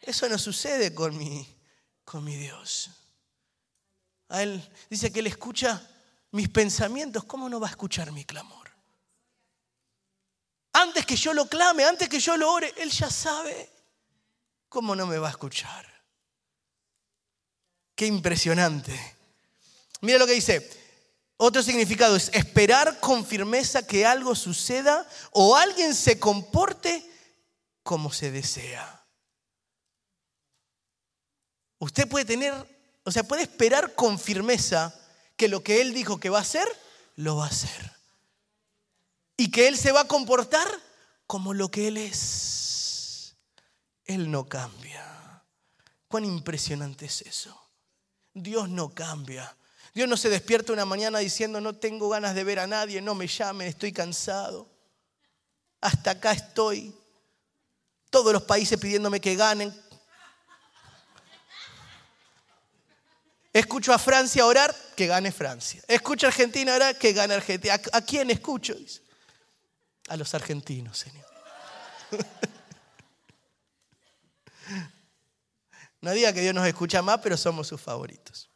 Eso 0.02 0.28
no 0.28 0.40
sucede 0.40 0.96
con 0.96 1.16
mi, 1.16 1.48
con 2.04 2.24
mi 2.24 2.36
Dios. 2.36 2.96
A 4.30 4.44
Él 4.44 4.68
dice 4.90 5.12
que 5.12 5.20
Él 5.20 5.28
escucha 5.28 5.82
mis 6.32 6.50
pensamientos. 6.50 7.24
¿Cómo 7.26 7.50
no 7.50 7.60
va 7.60 7.68
a 7.68 7.72
escuchar 7.72 8.12
mi 8.12 8.26
clamor? 8.26 8.70
Antes 10.74 11.06
que 11.06 11.16
yo 11.16 11.34
lo 11.34 11.48
clame, 11.48 11.84
antes 11.84 12.08
que 12.08 12.20
yo 12.20 12.38
lo 12.38 12.52
ore, 12.52 12.74
Él 12.78 12.92
ya 12.92 13.10
sabe. 13.10 13.70
¿Cómo 14.70 14.96
no 14.96 15.08
me 15.08 15.18
va 15.18 15.28
a 15.28 15.32
escuchar? 15.32 15.86
Qué 17.96 18.06
impresionante. 18.06 19.18
Mira 20.02 20.20
lo 20.20 20.26
que 20.26 20.34
dice. 20.34 20.78
Otro 21.42 21.64
significado 21.64 22.18
es 22.18 22.30
esperar 22.34 23.00
con 23.00 23.26
firmeza 23.26 23.88
que 23.88 24.06
algo 24.06 24.36
suceda 24.36 25.08
o 25.32 25.56
alguien 25.56 25.96
se 25.96 26.20
comporte 26.20 27.10
como 27.82 28.12
se 28.12 28.30
desea. 28.30 29.06
Usted 31.80 32.10
puede 32.10 32.26
tener 32.26 32.79
o 33.10 33.12
sea, 33.12 33.24
puede 33.24 33.42
esperar 33.42 33.96
con 33.96 34.20
firmeza 34.20 34.94
que 35.36 35.48
lo 35.48 35.64
que 35.64 35.82
Él 35.82 35.96
dijo 35.96 36.20
que 36.20 36.30
va 36.30 36.38
a 36.38 36.42
hacer, 36.42 36.68
lo 37.16 37.38
va 37.38 37.46
a 37.46 37.50
hacer. 37.50 37.92
Y 39.36 39.50
que 39.50 39.68
Él 39.68 39.78
se 39.78 39.92
va 39.92 40.02
a 40.02 40.08
comportar 40.08 40.68
como 41.26 41.56
lo 41.56 41.72
que 41.72 41.88
Él 41.88 41.98
es. 41.98 43.36
Él 44.06 44.30
no 44.30 44.48
cambia. 44.48 45.44
Cuán 46.08 46.24
impresionante 46.24 47.08
es 47.08 47.24
eso. 47.24 47.60
Dios 48.32 48.70
no 48.70 48.94
cambia. 48.94 49.58
Dios 49.96 50.08
no 50.08 50.16
se 50.16 50.30
despierta 50.30 50.72
una 50.72 50.86
mañana 50.86 51.18
diciendo, 51.18 51.60
no 51.60 51.74
tengo 51.74 52.10
ganas 52.10 52.36
de 52.36 52.44
ver 52.44 52.60
a 52.60 52.68
nadie, 52.68 53.02
no 53.02 53.16
me 53.16 53.26
llamen, 53.26 53.68
estoy 53.68 53.92
cansado. 53.92 54.70
Hasta 55.82 56.12
acá 56.12 56.32
estoy. 56.34 56.94
Todos 58.12 58.32
los 58.34 58.44
países 58.44 58.80
pidiéndome 58.80 59.20
que 59.20 59.36
ganen. 59.36 59.74
Escucho 63.60 63.94
a 63.94 64.00
Francia 64.00 64.46
orar, 64.46 64.74
que 64.96 65.06
gane 65.06 65.34
Francia. 65.34 65.84
Escucho 65.86 66.26
a 66.26 66.30
Argentina 66.30 66.74
orar, 66.74 66.98
que 66.98 67.12
gane 67.12 67.34
Argentina. 67.34 67.74
¿A, 67.92 68.02
quién 68.02 68.30
escucho? 68.30 68.74
A 70.08 70.16
los 70.16 70.34
argentinos, 70.34 70.98
Señor. 70.98 71.26
No 76.02 76.12
diga 76.12 76.32
que 76.32 76.40
Dios 76.40 76.56
nos 76.56 76.66
escucha 76.66 77.02
más, 77.02 77.20
pero 77.20 77.36
somos 77.36 77.68
sus 77.68 77.82
favoritos. 77.82 78.50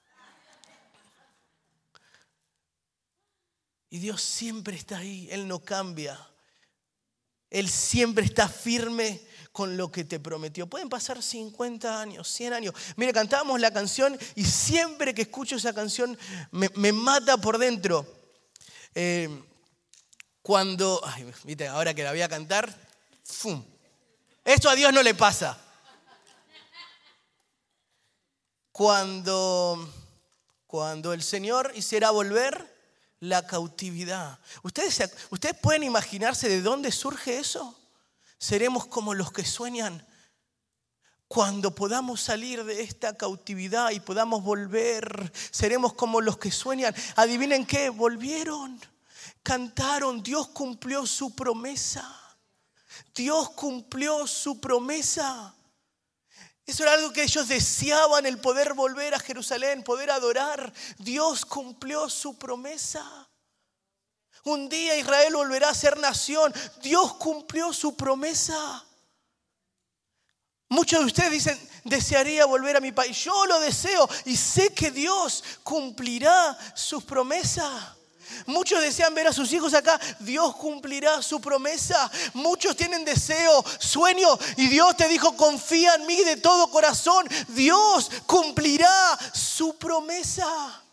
Y 3.90 4.00
Dios 4.00 4.22
siempre 4.22 4.78
está 4.78 5.00
ahí, 5.00 5.28
Él 5.30 5.46
no 5.46 5.60
cambia. 5.60 6.18
Él 7.54 7.70
siempre 7.70 8.26
está 8.26 8.50
firme 8.50 9.22
con 9.52 9.78
lo 9.78 9.92
que 9.92 10.04
te 10.04 10.20
prometió. 10.20 10.66
Pueden 10.66 10.90
pasar 10.90 11.22
50 11.22 12.02
años, 12.02 12.28
100 12.28 12.54
años. 12.54 12.74
Mire, 12.96 13.14
cantábamos 13.14 13.62
la 13.62 13.72
canción 13.72 14.18
y 14.34 14.44
siempre 14.44 15.14
que 15.14 15.22
escucho 15.22 15.58
esa 15.58 15.72
canción 15.72 16.18
me, 16.50 16.92
mata 16.92 17.38
por 17.38 17.60
dentro. 17.60 18.08
Eh, 18.96 19.30
cuando, 20.42 21.00
ay, 21.06 21.32
viste, 21.44 21.68
ahora 21.68 21.94
que 21.94 22.04
la 22.04 22.10
voy 22.10 22.24
a 22.24 22.28
cantar, 22.28 22.76
¡fum! 23.24 23.64
Esto 24.44 24.68
a 24.68 24.76
Dios 24.76 24.92
no 24.92 25.04
le 25.04 25.14
pasa. 25.14 25.56
Cuando, 28.72 29.94
cuando 30.66 31.14
el 31.14 31.22
Señor 31.22 31.72
hiciera 31.76 32.10
volver 32.10 32.73
la 33.24 33.46
cautividad. 33.46 34.40
¿Ustedes, 34.64 35.12
¿Ustedes 35.30 35.58
pueden 35.60 35.84
imaginarse 35.84 36.50
de 36.50 36.62
dónde 36.62 36.92
surge 36.92 37.40
eso? 37.40 37.80
seremos 38.44 38.88
como 38.88 39.14
los 39.14 39.32
que 39.32 39.46
sueñan 39.46 40.06
cuando 41.30 41.74
podamos 41.74 42.20
salir 42.20 42.62
de 42.66 42.82
esta 42.82 43.16
cautividad 43.16 43.92
y 43.92 44.02
podamos 44.02 44.44
volver, 44.44 45.32
seremos 45.50 45.94
como 45.94 46.20
los 46.20 46.38
que 46.38 46.52
sueñan. 46.52 46.94
Adivinen 47.16 47.66
qué, 47.66 47.90
volvieron, 47.90 48.80
cantaron, 49.42 50.22
Dios 50.22 50.50
cumplió 50.50 51.08
su 51.08 51.34
promesa. 51.34 52.06
Dios 53.16 53.52
cumplió 53.52 54.28
su 54.28 54.60
promesa. 54.60 55.56
Eso 56.66 56.84
era 56.84 56.94
algo 56.94 57.12
que 57.12 57.24
ellos 57.24 57.48
deseaban, 57.48 58.26
el 58.26 58.40
poder 58.40 58.74
volver 58.74 59.14
a 59.14 59.20
Jerusalén, 59.20 59.84
poder 59.84 60.10
adorar. 60.12 60.74
Dios 60.98 61.46
cumplió 61.46 62.10
su 62.10 62.38
promesa. 62.38 63.04
Un 64.46 64.70
día 64.70 64.98
Israel 64.98 65.36
volverá 65.36 65.70
a 65.70 65.76
ser 65.76 65.98
nación. 65.98 66.54
Dios 66.82 67.16
cumplió 67.16 67.74
su 67.74 67.96
promesa. 67.96 68.86
Muchos 70.70 71.02
de 71.02 71.06
ustedes 71.06 71.32
dicen, 71.32 71.70
desearía 71.84 72.46
volver 72.46 72.78
a 72.78 72.82
mi 72.82 72.92
país. 72.92 73.18
Yo 73.24 73.46
lo 73.46 73.60
deseo 73.60 74.10
y 74.26 74.36
sé 74.36 74.74
que 74.74 74.90
Dios 74.90 75.44
cumplirá 75.64 76.58
sus 76.76 77.04
promesas. 77.04 77.98
Muchos 78.46 78.82
desean 78.82 79.14
ver 79.14 79.28
a 79.28 79.34
sus 79.34 79.52
hijos 79.54 79.74
acá. 79.74 80.00
Dios 80.20 80.56
cumplirá 80.56 81.22
su 81.22 81.40
promesa. 81.42 82.12
Muchos 82.34 82.76
tienen 82.76 83.06
deseo, 83.06 83.64
sueño. 83.80 84.38
Y 84.58 84.68
Dios 84.68 84.96
te 84.98 85.08
dijo, 85.08 85.36
confía 85.36 85.96
en 85.96 86.06
mí 86.06 86.24
de 86.24 86.38
todo 86.38 86.70
corazón. 86.70 87.28
Dios 87.50 88.10
cumplirá 88.26 89.18
su 89.34 89.78
promesa. 89.78 90.84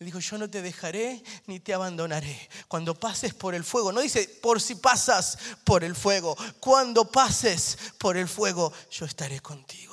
Le 0.00 0.06
dijo, 0.06 0.18
yo 0.18 0.38
no 0.38 0.48
te 0.48 0.62
dejaré 0.62 1.22
ni 1.46 1.60
te 1.60 1.74
abandonaré. 1.74 2.48
Cuando 2.68 2.94
pases 2.94 3.34
por 3.34 3.54
el 3.54 3.64
fuego, 3.64 3.92
no 3.92 4.00
dice 4.00 4.26
por 4.40 4.58
si 4.58 4.74
pasas 4.76 5.36
por 5.62 5.84
el 5.84 5.94
fuego, 5.94 6.38
cuando 6.58 7.04
pases 7.10 7.76
por 7.98 8.16
el 8.16 8.26
fuego, 8.26 8.72
yo 8.90 9.04
estaré 9.04 9.40
contigo. 9.40 9.90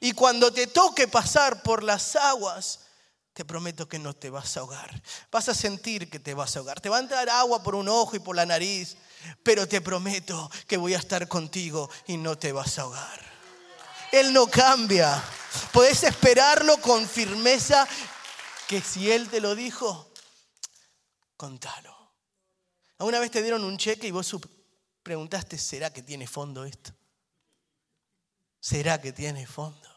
Y 0.00 0.12
cuando 0.12 0.50
te 0.50 0.68
toque 0.68 1.06
pasar 1.06 1.62
por 1.62 1.82
las 1.82 2.16
aguas, 2.16 2.80
te 3.34 3.44
prometo 3.44 3.88
que 3.88 3.98
no 3.98 4.14
te 4.14 4.30
vas 4.30 4.56
a 4.56 4.60
ahogar. 4.60 5.02
Vas 5.30 5.48
a 5.48 5.54
sentir 5.54 6.08
que 6.08 6.20
te 6.20 6.34
vas 6.34 6.54
a 6.54 6.60
ahogar. 6.60 6.80
Te 6.80 6.88
va 6.88 6.98
a 6.98 7.00
entrar 7.00 7.28
agua 7.28 7.62
por 7.64 7.74
un 7.74 7.88
ojo 7.88 8.14
y 8.14 8.20
por 8.20 8.36
la 8.36 8.46
nariz, 8.46 8.96
pero 9.42 9.66
te 9.66 9.80
prometo 9.80 10.50
que 10.68 10.76
voy 10.76 10.94
a 10.94 10.98
estar 10.98 11.26
contigo 11.26 11.90
y 12.06 12.16
no 12.16 12.38
te 12.38 12.52
vas 12.52 12.78
a 12.78 12.82
ahogar. 12.82 13.20
Él 14.12 14.32
no 14.32 14.46
cambia. 14.46 15.20
Puedes 15.72 16.04
esperarlo 16.04 16.80
con 16.80 17.08
firmeza 17.08 17.88
que 18.68 18.80
si 18.80 19.10
Él 19.10 19.28
te 19.28 19.40
lo 19.40 19.56
dijo, 19.56 20.12
contalo. 21.36 21.92
¿Alguna 22.98 23.18
vez 23.18 23.32
te 23.32 23.42
dieron 23.42 23.64
un 23.64 23.76
cheque 23.76 24.06
y 24.06 24.12
vos 24.12 24.36
preguntaste, 25.02 25.58
¿será 25.58 25.92
que 25.92 26.02
tiene 26.02 26.28
fondo 26.28 26.64
esto? 26.64 26.92
¿Será 28.60 29.00
que 29.00 29.12
tiene 29.12 29.44
fondo? 29.44 29.88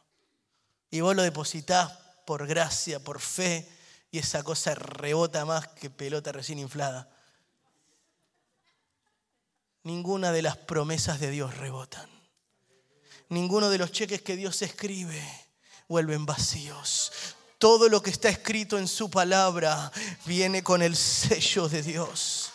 Y 0.89 1.01
vos 1.01 1.15
lo 1.15 1.21
depositas 1.21 2.06
por 2.27 2.45
gracia, 2.45 2.99
por 2.99 3.21
fe, 3.21 3.65
y 4.11 4.19
esa 4.19 4.43
cosa 4.43 4.75
rebota 4.75 5.45
más 5.45 5.65
que 5.69 5.89
pelota 5.89 6.33
recién 6.33 6.59
inflada. 6.59 7.09
Ninguna 9.83 10.33
de 10.33 10.41
las 10.41 10.57
promesas 10.57 11.21
de 11.21 11.31
Dios 11.31 11.55
rebotan. 11.55 12.09
Ninguno 13.29 13.69
de 13.69 13.77
los 13.77 13.93
cheques 13.93 14.21
que 14.21 14.35
Dios 14.35 14.61
escribe 14.61 15.23
vuelven 15.87 16.25
vacíos. 16.25 17.13
Todo 17.59 17.87
lo 17.87 18.03
que 18.03 18.09
está 18.09 18.27
escrito 18.27 18.77
en 18.77 18.89
su 18.89 19.09
palabra 19.09 19.89
viene 20.25 20.63
con 20.63 20.81
el 20.81 20.97
sello 20.97 21.69
de 21.69 21.81
Dios. 21.81 22.51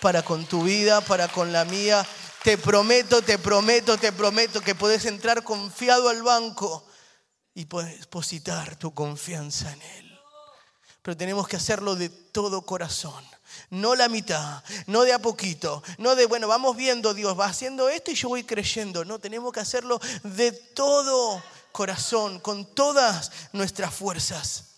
Para 0.00 0.24
con 0.24 0.46
tu 0.46 0.64
vida, 0.64 1.00
para 1.00 1.28
con 1.28 1.52
la 1.52 1.64
mía. 1.64 2.04
Te 2.42 2.58
prometo, 2.58 3.22
te 3.22 3.38
prometo, 3.38 3.96
te 3.96 4.10
prometo 4.10 4.60
que 4.60 4.74
puedes 4.74 5.04
entrar 5.04 5.44
confiado 5.44 6.08
al 6.08 6.24
banco 6.24 6.84
y 7.54 7.64
depositar 7.64 8.76
tu 8.76 8.94
confianza 8.94 9.72
en 9.72 9.82
Él. 9.82 10.20
Pero 11.02 11.16
tenemos 11.16 11.48
que 11.48 11.56
hacerlo 11.56 11.96
de 11.96 12.08
todo 12.08 12.62
corazón. 12.62 13.24
No 13.68 13.94
la 13.94 14.08
mitad, 14.08 14.62
no 14.86 15.02
de 15.02 15.12
a 15.12 15.18
poquito, 15.18 15.82
no 15.98 16.14
de, 16.14 16.26
bueno, 16.26 16.48
vamos 16.48 16.76
viendo, 16.76 17.12
Dios 17.12 17.38
va 17.38 17.46
haciendo 17.46 17.88
esto 17.88 18.10
y 18.10 18.14
yo 18.14 18.28
voy 18.28 18.44
creyendo. 18.44 19.04
No, 19.04 19.18
tenemos 19.18 19.52
que 19.52 19.60
hacerlo 19.60 20.00
de 20.22 20.52
todo 20.52 21.42
corazón, 21.72 22.40
con 22.40 22.74
todas 22.74 23.30
nuestras 23.52 23.94
fuerzas. 23.94 24.72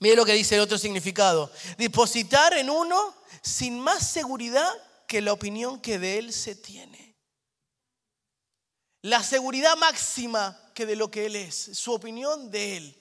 Mire 0.00 0.16
lo 0.16 0.24
que 0.24 0.32
dice 0.32 0.54
el 0.54 0.60
otro 0.60 0.78
significado. 0.78 1.50
Depositar 1.78 2.54
en 2.54 2.70
uno 2.70 3.14
sin 3.42 3.78
más 3.80 4.06
seguridad 4.06 4.68
que 5.06 5.20
la 5.20 5.32
opinión 5.32 5.80
que 5.80 5.98
de 5.98 6.18
él 6.18 6.32
se 6.32 6.54
tiene. 6.54 7.16
La 9.02 9.22
seguridad 9.22 9.76
máxima 9.76 10.58
que 10.76 10.84
de 10.86 10.94
lo 10.94 11.10
que 11.10 11.24
él 11.24 11.34
es, 11.36 11.56
su 11.56 11.94
opinión 11.94 12.50
de 12.50 12.76
él. 12.76 12.98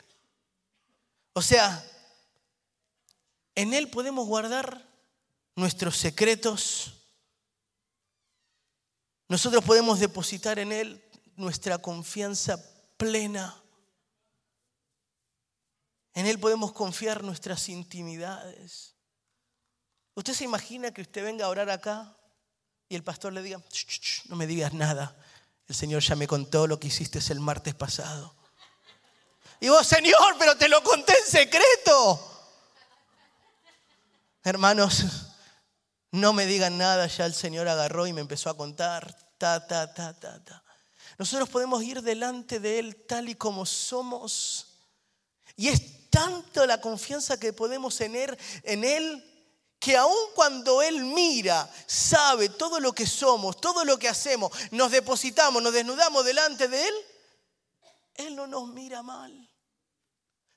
O 1.34 1.41
sea, 1.41 1.86
en 3.53 3.74
él 3.74 3.89
podemos 3.89 4.25
guardar 4.25 4.89
nuestros 5.55 5.98
secretos. 5.98 6.94
Nosotros 9.27 9.62
podemos 9.65 10.00
depositar 10.00 10.58
en 10.58 10.72
él 10.72 11.03
nuestra 11.36 11.77
confianza 11.77 12.58
plena. 12.96 13.62
En 16.13 16.27
Él 16.27 16.39
podemos 16.39 16.72
confiar 16.72 17.25
nuestras 17.25 17.67
intimidades. 17.67 18.96
¿Usted 20.13 20.32
se 20.32 20.46
imagina 20.46 20.94
que 20.94 21.01
usted 21.01 21.25
venga 21.25 21.46
a 21.46 21.50
orar 21.50 21.70
acá 21.70 22.15
y 22.88 22.96
el 22.96 23.03
pastor 23.03 23.34
le 23.34 23.41
diga, 23.41 23.62
no 24.29 24.38
me 24.38 24.48
digas 24.48 24.74
nada, 24.74 25.13
el 25.67 25.75
Señor 25.75 26.01
ya 26.01 26.15
me 26.15 26.27
contó 26.27 26.67
lo 26.67 26.79
que 26.79 26.88
hiciste 26.88 27.19
el 27.29 27.39
martes 27.39 27.74
pasado? 27.74 28.36
Y 29.60 29.69
vos, 29.69 29.88
Señor, 29.88 30.36
pero 30.38 30.55
te 30.57 30.69
lo 30.69 30.84
conté 30.84 31.13
en 31.17 31.25
secreto. 31.25 32.31
Hermanos, 34.43 35.05
no 36.12 36.34
me 36.34 36.45
digan 36.45 36.77
nada, 36.77 37.07
ya 37.07 37.25
el 37.25 37.34
Señor 37.34 37.67
agarró 37.67 38.05
y 38.05 38.13
me 38.13 38.22
empezó 38.22 38.50
a 38.50 38.57
contar, 38.57 39.15
ta, 39.38 39.65
ta, 39.65 39.93
ta, 39.93 40.13
ta, 40.13 40.43
ta. 40.43 40.63
Nosotros 41.17 41.50
podemos 41.50 41.81
ir 41.84 42.01
delante 42.01 42.60
de 42.60 42.79
Él 42.79 43.05
tal 43.07 43.29
y 43.29 43.36
como 43.36 43.65
somos. 43.65 44.67
Y 45.55 45.69
es 45.69 46.10
tanto 46.10 46.65
la 46.65 46.79
confianza 46.81 47.39
que 47.39 47.53
podemos 47.53 47.95
tener 47.98 48.38
en 48.63 48.84
Él 48.84 49.34
que 49.85 49.95
aun 49.95 50.31
cuando 50.33 50.81
Él 50.81 51.03
mira, 51.03 51.71
sabe 51.85 52.49
todo 52.49 52.79
lo 52.79 52.91
que 52.91 53.05
somos, 53.05 53.61
todo 53.61 53.85
lo 53.85 53.99
que 53.99 54.09
hacemos, 54.09 54.51
nos 54.71 54.89
depositamos, 54.89 55.61
nos 55.61 55.71
desnudamos 55.71 56.25
delante 56.25 56.67
de 56.67 56.87
Él, 56.87 56.95
Él 58.15 58.35
no 58.35 58.47
nos 58.47 58.67
mira 58.69 59.03
mal. 59.03 59.47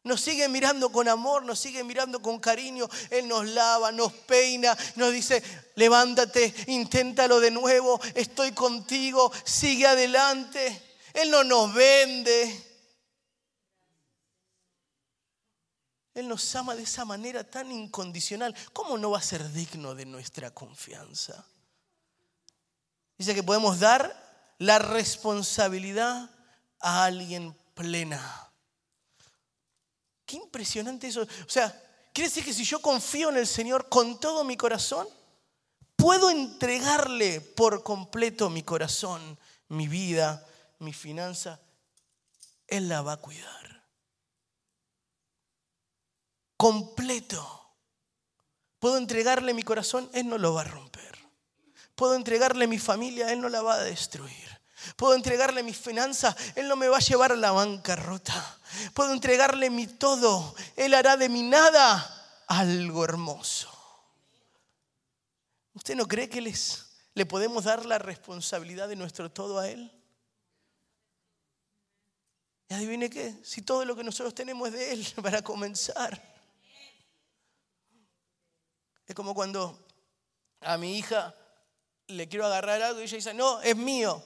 Nos 0.02 0.22
sigue 0.22 0.48
mirando 0.48 0.90
con 0.90 1.08
amor, 1.08 1.44
nos 1.44 1.60
sigue 1.60 1.84
mirando 1.84 2.22
con 2.22 2.38
cariño. 2.38 2.88
Él 3.10 3.28
nos 3.28 3.46
lava, 3.46 3.92
nos 3.92 4.14
peina, 4.14 4.74
nos 4.94 5.12
dice, 5.12 5.42
levántate, 5.74 6.54
inténtalo 6.68 7.38
de 7.38 7.50
nuevo, 7.50 8.00
estoy 8.14 8.52
contigo, 8.52 9.30
sigue 9.44 9.86
adelante. 9.86 10.96
Él 11.12 11.30
no 11.30 11.44
nos 11.44 11.74
vende. 11.74 12.67
Él 16.18 16.26
nos 16.26 16.56
ama 16.56 16.74
de 16.74 16.82
esa 16.82 17.04
manera 17.04 17.44
tan 17.44 17.70
incondicional. 17.70 18.52
¿Cómo 18.72 18.98
no 18.98 19.12
va 19.12 19.18
a 19.18 19.22
ser 19.22 19.52
digno 19.52 19.94
de 19.94 20.04
nuestra 20.04 20.50
confianza? 20.50 21.46
Dice 23.16 23.36
que 23.36 23.44
podemos 23.44 23.78
dar 23.78 24.54
la 24.58 24.80
responsabilidad 24.80 26.28
a 26.80 27.04
alguien 27.04 27.56
plena. 27.74 28.50
Qué 30.26 30.38
impresionante 30.38 31.06
eso. 31.06 31.22
O 31.22 31.48
sea, 31.48 31.70
quiere 32.12 32.28
decir 32.28 32.44
que 32.44 32.52
si 32.52 32.64
yo 32.64 32.82
confío 32.82 33.30
en 33.30 33.36
el 33.36 33.46
Señor 33.46 33.88
con 33.88 34.18
todo 34.18 34.42
mi 34.42 34.56
corazón, 34.56 35.06
puedo 35.94 36.30
entregarle 36.30 37.40
por 37.40 37.84
completo 37.84 38.50
mi 38.50 38.64
corazón, 38.64 39.38
mi 39.68 39.86
vida, 39.86 40.44
mi 40.80 40.92
finanza. 40.92 41.60
Él 42.66 42.88
la 42.88 43.02
va 43.02 43.12
a 43.12 43.16
cuidar. 43.18 43.67
Completo. 46.58 47.72
Puedo 48.80 48.98
entregarle 48.98 49.54
mi 49.54 49.62
corazón, 49.62 50.10
Él 50.12 50.28
no 50.28 50.38
lo 50.38 50.54
va 50.54 50.62
a 50.62 50.64
romper. 50.64 51.16
Puedo 51.94 52.16
entregarle 52.16 52.66
mi 52.66 52.78
familia, 52.78 53.32
Él 53.32 53.40
no 53.40 53.48
la 53.48 53.62
va 53.62 53.74
a 53.74 53.84
destruir. 53.84 54.60
Puedo 54.96 55.14
entregarle 55.14 55.62
mis 55.62 55.76
finanzas, 55.76 56.34
Él 56.56 56.66
no 56.66 56.74
me 56.74 56.88
va 56.88 56.96
a 56.96 57.00
llevar 57.00 57.30
a 57.30 57.36
la 57.36 57.52
bancarrota. 57.52 58.58
Puedo 58.92 59.12
entregarle 59.12 59.70
mi 59.70 59.86
todo, 59.86 60.54
Él 60.76 60.94
hará 60.94 61.16
de 61.16 61.28
mi 61.28 61.44
nada 61.44 62.42
algo 62.48 63.04
hermoso. 63.04 63.70
¿Usted 65.74 65.94
no 65.94 66.08
cree 66.08 66.28
que 66.28 66.40
les, 66.40 66.86
le 67.14 67.24
podemos 67.24 67.64
dar 67.64 67.86
la 67.86 68.00
responsabilidad 68.00 68.88
de 68.88 68.96
nuestro 68.96 69.30
todo 69.30 69.60
a 69.60 69.68
Él? 69.68 69.92
Y 72.68 72.74
adivine 72.74 73.08
qué, 73.08 73.32
si 73.44 73.62
todo 73.62 73.84
lo 73.84 73.94
que 73.94 74.02
nosotros 74.02 74.34
tenemos 74.34 74.68
es 74.68 74.74
de 74.74 74.92
Él 74.92 75.06
para 75.22 75.40
comenzar. 75.42 76.37
Es 79.08 79.14
como 79.14 79.34
cuando 79.34 79.78
a 80.60 80.76
mi 80.76 80.98
hija 80.98 81.34
le 82.08 82.28
quiero 82.28 82.46
agarrar 82.46 82.82
algo 82.82 83.00
y 83.00 83.04
ella 83.04 83.16
dice, 83.16 83.34
no, 83.34 83.60
es 83.62 83.74
mío. 83.74 84.22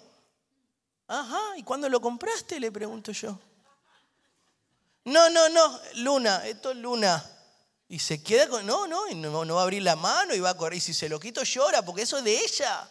Ajá, 1.06 1.56
¿y 1.56 1.62
cuándo 1.62 1.88
lo 1.88 2.00
compraste? 2.00 2.58
Le 2.58 2.72
pregunto 2.72 3.12
yo. 3.12 3.38
No, 5.04 5.30
no, 5.30 5.48
no, 5.48 5.80
Luna, 5.96 6.46
esto 6.46 6.72
es 6.72 6.76
Luna. 6.76 7.24
Y 7.88 7.98
se 7.98 8.22
queda 8.22 8.48
con, 8.48 8.64
no, 8.66 8.86
no, 8.86 9.08
y 9.08 9.14
no, 9.14 9.44
no 9.44 9.54
va 9.54 9.60
a 9.60 9.64
abrir 9.64 9.82
la 9.82 9.96
mano 9.96 10.34
y 10.34 10.40
va 10.40 10.50
a 10.50 10.56
correr. 10.56 10.78
Y 10.78 10.80
si 10.80 10.94
se 10.94 11.08
lo 11.08 11.20
quito 11.20 11.42
llora, 11.42 11.84
porque 11.84 12.02
eso 12.02 12.18
es 12.18 12.24
de 12.24 12.38
ella. 12.38 12.90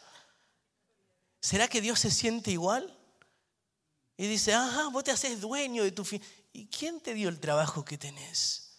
¿Será 1.39 1.67
que 1.67 1.82
Dios 1.82 1.99
se 1.99 2.12
siente 2.12 2.51
igual? 2.51 2.95
Y 4.15 4.27
dice, 4.27 4.54
ajá, 4.54 4.89
vos 4.89 5.04
te 5.04 5.12
haces 5.12 5.41
dueño 5.41 5.84
de 5.84 5.91
tu 5.91 6.06
fin. 6.06 6.21
¿Y 6.54 6.67
quién 6.67 6.99
te 6.99 7.13
dio 7.13 7.30
el 7.30 7.39
trabajo 7.39 7.84
que 7.84 7.97
tenés? 7.97 8.71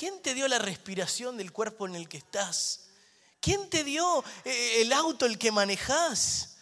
¿Quién 0.00 0.22
te 0.22 0.32
dio 0.32 0.48
la 0.48 0.58
respiración 0.58 1.36
del 1.36 1.52
cuerpo 1.52 1.86
en 1.86 1.94
el 1.94 2.08
que 2.08 2.16
estás? 2.16 2.86
¿Quién 3.38 3.68
te 3.68 3.84
dio 3.84 4.24
eh, 4.46 4.80
el 4.80 4.94
auto 4.94 5.26
el 5.26 5.36
que 5.36 5.52
manejás? 5.52 6.56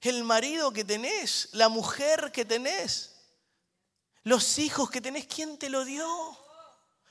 el 0.00 0.24
marido 0.24 0.72
que 0.72 0.86
tenés, 0.86 1.50
la 1.52 1.68
mujer 1.68 2.32
que 2.32 2.46
tenés, 2.46 3.10
los 4.22 4.58
hijos 4.58 4.88
que 4.88 5.02
tenés, 5.02 5.26
¿quién 5.26 5.58
te 5.58 5.68
lo 5.68 5.84
dio? 5.84 6.06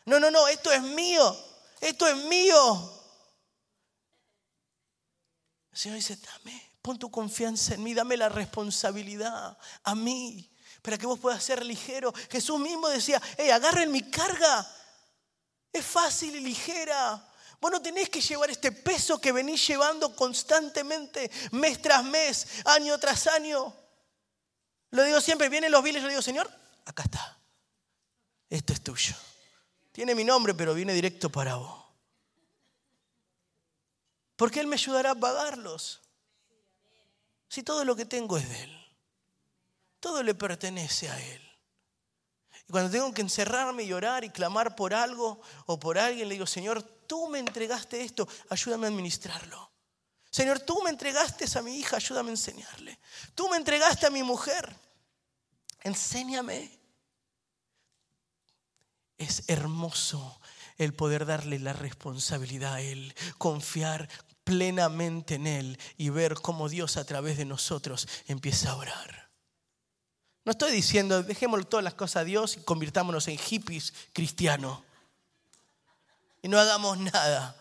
No, 0.05 0.19
no, 0.19 0.31
no, 0.31 0.47
esto 0.47 0.71
es 0.71 0.81
mío, 0.81 1.37
esto 1.79 2.07
es 2.07 2.17
mío. 2.25 3.03
El 5.73 5.77
Señor 5.77 5.97
dice, 5.97 6.15
dame, 6.15 6.71
pon 6.81 6.97
tu 6.97 7.11
confianza 7.11 7.75
en 7.75 7.83
mí, 7.83 7.93
dame 7.93 8.17
la 8.17 8.29
responsabilidad 8.29 9.55
a 9.83 9.93
mí, 9.93 10.49
para 10.81 10.97
que 10.97 11.05
vos 11.05 11.19
puedas 11.19 11.43
ser 11.43 11.63
ligero. 11.63 12.11
Jesús 12.31 12.59
mismo 12.59 12.89
decía, 12.89 13.21
hey, 13.37 13.51
agarren 13.51 13.91
mi 13.91 14.09
carga, 14.09 14.67
es 15.77 15.85
fácil 15.85 16.35
y 16.35 16.39
ligera. 16.39 17.23
Vos 17.59 17.71
no 17.71 17.81
tenés 17.81 18.09
que 18.09 18.21
llevar 18.21 18.49
este 18.51 18.71
peso 18.71 19.19
que 19.19 19.31
venís 19.31 19.65
llevando 19.67 20.15
constantemente, 20.15 21.31
mes 21.51 21.81
tras 21.81 22.03
mes, 22.03 22.47
año 22.65 22.99
tras 22.99 23.27
año. 23.27 23.73
Lo 24.91 25.03
digo 25.03 25.19
siempre, 25.21 25.49
vienen 25.49 25.71
los 25.71 25.83
viles, 25.83 26.01
yo 26.01 26.09
digo, 26.09 26.21
Señor, 26.21 26.49
acá 26.85 27.03
está. 27.03 27.37
Esto 28.49 28.73
es 28.73 28.81
tuyo. 28.81 29.15
Tiene 29.91 30.13
mi 30.13 30.23
nombre, 30.23 30.53
pero 30.53 30.73
viene 30.73 30.93
directo 30.93 31.31
para 31.31 31.55
vos. 31.55 31.83
Porque 34.35 34.59
Él 34.59 34.67
me 34.67 34.75
ayudará 34.75 35.11
a 35.11 35.15
pagarlos. 35.15 36.01
Si 37.49 37.63
todo 37.63 37.83
lo 37.83 37.95
que 37.95 38.05
tengo 38.05 38.37
es 38.37 38.47
de 38.47 38.63
Él. 38.63 38.87
Todo 39.99 40.21
le 40.21 40.35
pertenece 40.35 41.09
a 41.09 41.19
Él. 41.19 41.46
Y 42.67 42.71
cuando 42.71 42.91
tengo 42.91 43.13
que 43.13 43.21
encerrarme 43.21 43.83
y 43.83 43.93
orar 43.93 44.23
y 44.23 44.29
clamar 44.29 44.75
por 44.75 44.93
algo 44.93 45.39
o 45.65 45.79
por 45.79 45.97
alguien, 45.97 46.27
le 46.27 46.35
digo, 46.35 46.45
Señor, 46.45 46.83
tú 46.83 47.29
me 47.29 47.39
entregaste 47.39 48.03
esto, 48.03 48.27
ayúdame 48.49 48.87
a 48.87 48.89
administrarlo. 48.89 49.71
Señor, 50.29 50.59
tú 50.59 50.81
me 50.83 50.89
entregaste 50.89 51.45
a 51.57 51.61
mi 51.61 51.77
hija, 51.77 51.95
ayúdame 51.95 52.29
a 52.29 52.33
enseñarle. 52.33 52.99
Tú 53.33 53.49
me 53.49 53.57
entregaste 53.57 54.05
a 54.05 54.09
mi 54.09 54.21
mujer, 54.21 54.75
enséñame. 55.81 56.77
Es 59.17 59.47
hermoso 59.47 60.39
el 60.77 60.93
poder 60.93 61.25
darle 61.25 61.59
la 61.59 61.73
responsabilidad 61.73 62.75
a 62.75 62.81
Él, 62.81 63.15
confiar 63.37 64.09
plenamente 64.43 65.35
en 65.35 65.47
Él 65.47 65.79
y 65.97 66.09
ver 66.09 66.35
cómo 66.35 66.69
Dios 66.69 66.97
a 66.97 67.05
través 67.05 67.37
de 67.37 67.45
nosotros 67.45 68.07
empieza 68.27 68.71
a 68.71 68.75
orar. 68.75 69.26
No 70.47 70.51
estoy 70.51 70.71
diciendo, 70.71 71.23
dejémosle 71.23 71.65
todas 71.65 71.83
las 71.83 71.95
cosas 71.95 72.21
a 72.21 72.23
Dios 72.23 72.55
y 72.55 72.61
convirtámonos 72.61 73.27
en 73.27 73.37
hippies 73.37 73.93
cristianos. 74.13 74.81
Y 76.41 76.47
no 76.47 76.57
hagamos 76.57 76.97
nada. 76.99 77.53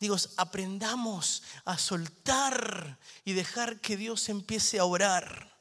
Digo, 0.00 0.16
aprendamos 0.36 1.44
a 1.66 1.78
soltar 1.78 2.98
y 3.24 3.32
dejar 3.32 3.80
que 3.80 3.96
Dios 3.96 4.28
empiece 4.28 4.80
a 4.80 4.86
orar. 4.86 5.56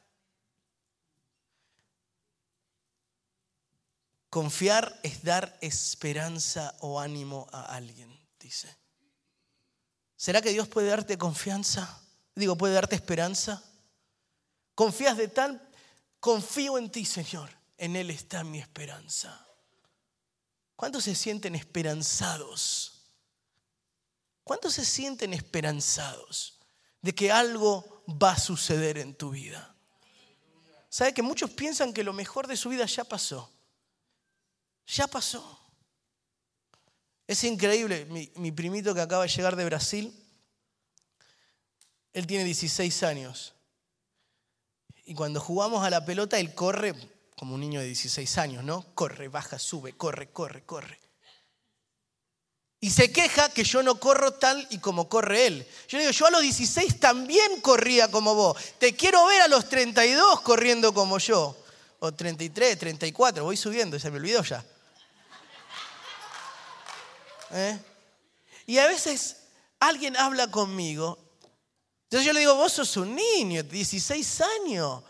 Confiar 4.31 4.99
es 5.03 5.23
dar 5.23 5.55
esperanza 5.61 6.75
o 6.79 6.99
ánimo 6.99 7.45
a 7.51 7.75
alguien, 7.75 8.11
dice. 8.39 8.75
¿Será 10.15 10.41
que 10.41 10.49
Dios 10.49 10.67
puede 10.67 10.87
darte 10.87 11.19
confianza? 11.19 12.01
Digo, 12.33 12.57
puede 12.57 12.73
darte 12.73 12.95
esperanza. 12.95 13.63
Confías 14.75 15.17
de 15.17 15.27
tal, 15.27 15.62
confío 16.19 16.77
en 16.77 16.91
ti, 16.91 17.05
Señor. 17.05 17.49
En 17.77 17.95
Él 17.95 18.09
está 18.09 18.43
mi 18.43 18.59
esperanza. 18.59 19.45
¿Cuántos 20.75 21.03
se 21.03 21.15
sienten 21.15 21.55
esperanzados? 21.55 22.93
¿Cuántos 24.43 24.73
se 24.73 24.86
sienten 24.86 25.33
esperanzados 25.33 26.59
de 27.01 27.15
que 27.15 27.31
algo 27.31 28.03
va 28.07 28.31
a 28.31 28.39
suceder 28.39 28.97
en 28.97 29.15
tu 29.15 29.31
vida? 29.31 29.75
¿Sabe 30.89 31.13
que 31.13 31.21
muchos 31.21 31.49
piensan 31.51 31.93
que 31.93 32.03
lo 32.03 32.13
mejor 32.13 32.47
de 32.47 32.57
su 32.57 32.69
vida 32.69 32.86
ya 32.86 33.03
pasó? 33.03 33.51
Ya 34.86 35.07
pasó. 35.07 35.59
Es 37.25 37.43
increíble, 37.45 38.05
mi, 38.05 38.31
mi, 38.36 38.51
primito 38.51 38.93
que 38.93 39.01
acaba 39.01 39.23
de 39.23 39.29
llegar 39.29 39.55
de 39.55 39.65
Brasil, 39.65 40.13
él 42.12 42.27
tiene 42.27 42.43
16 42.43 43.03
años. 43.03 43.53
Y 45.05 45.15
cuando 45.15 45.39
jugamos 45.39 45.85
a 45.85 45.89
la 45.89 46.05
pelota, 46.05 46.39
él 46.39 46.53
corre 46.53 46.93
como 47.37 47.55
un 47.55 47.61
niño 47.61 47.79
de 47.79 47.87
16 47.87 48.37
años, 48.37 48.63
¿no? 48.63 48.85
Corre, 48.95 49.27
baja, 49.27 49.59
sube, 49.59 49.93
corre, 49.93 50.29
corre, 50.29 50.63
corre. 50.63 50.99
Y 52.79 52.89
se 52.89 53.13
queja 53.13 53.47
que 53.49 53.63
yo 53.63 53.81
no 53.81 53.97
corro 53.97 54.33
tal 54.33 54.67
y 54.69 54.79
como 54.79 55.07
corre 55.07 55.47
él. 55.47 55.67
Yo 55.87 55.99
digo, 55.99 56.11
yo 56.11 56.25
a 56.25 56.31
los 56.31 56.41
16 56.41 56.99
también 56.99 57.61
corría 57.61 58.11
como 58.11 58.35
vos. 58.35 58.57
Te 58.77 58.93
quiero 58.93 59.25
ver 59.25 59.41
a 59.41 59.47
los 59.47 59.69
32 59.69 60.41
corriendo 60.41 60.93
como 60.93 61.17
yo. 61.17 61.55
O 61.99 62.11
33, 62.13 62.77
34, 62.77 63.43
voy 63.45 63.55
subiendo, 63.55 63.97
se 63.97 64.11
me 64.11 64.17
olvidó 64.17 64.43
ya. 64.43 64.65
¿Eh? 67.51 67.79
Y 68.65 68.77
a 68.79 68.87
veces 68.87 69.37
alguien 69.79 70.17
habla 70.17 70.51
conmigo. 70.51 71.17
Entonces 72.13 72.28
yo 72.28 72.34
le 72.34 72.41
digo, 72.41 72.54
vos 72.54 72.71
sos 72.71 72.95
un 72.97 73.15
niño, 73.15 73.63
16 73.63 74.41
años. 74.41 75.02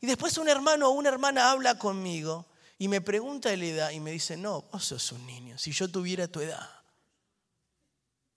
Y 0.00 0.08
después 0.08 0.36
un 0.38 0.48
hermano 0.48 0.88
o 0.88 0.90
una 0.90 1.08
hermana 1.08 1.52
habla 1.52 1.78
conmigo 1.78 2.46
y 2.78 2.88
me 2.88 3.00
pregunta 3.00 3.56
la 3.56 3.64
edad 3.64 3.90
y 3.92 4.00
me 4.00 4.10
dice, 4.10 4.36
no, 4.36 4.62
vos 4.62 4.86
sos 4.86 5.12
un 5.12 5.24
niño, 5.24 5.56
si 5.56 5.70
yo 5.70 5.88
tuviera 5.88 6.26
tu 6.26 6.40
edad. 6.40 6.68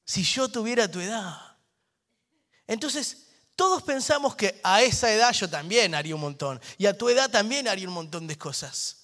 Si 0.06 0.24
yo 0.24 0.50
tuviera 0.50 0.88
tu 0.88 1.00
edad. 1.00 1.36
Entonces, 2.68 3.26
todos 3.56 3.82
pensamos 3.82 4.36
que 4.36 4.62
a 4.64 4.84
esa 4.84 5.12
edad 5.12 5.34
yo 5.34 5.50
también 5.50 5.96
haría 5.96 6.14
un 6.14 6.22
montón. 6.22 6.62
Y 6.78 6.86
a 6.86 6.96
tu 6.96 7.10
edad 7.10 7.28
también 7.32 7.68
haría 7.68 7.88
un 7.88 7.96
montón 7.96 8.28
de 8.28 8.38
cosas. 8.38 8.98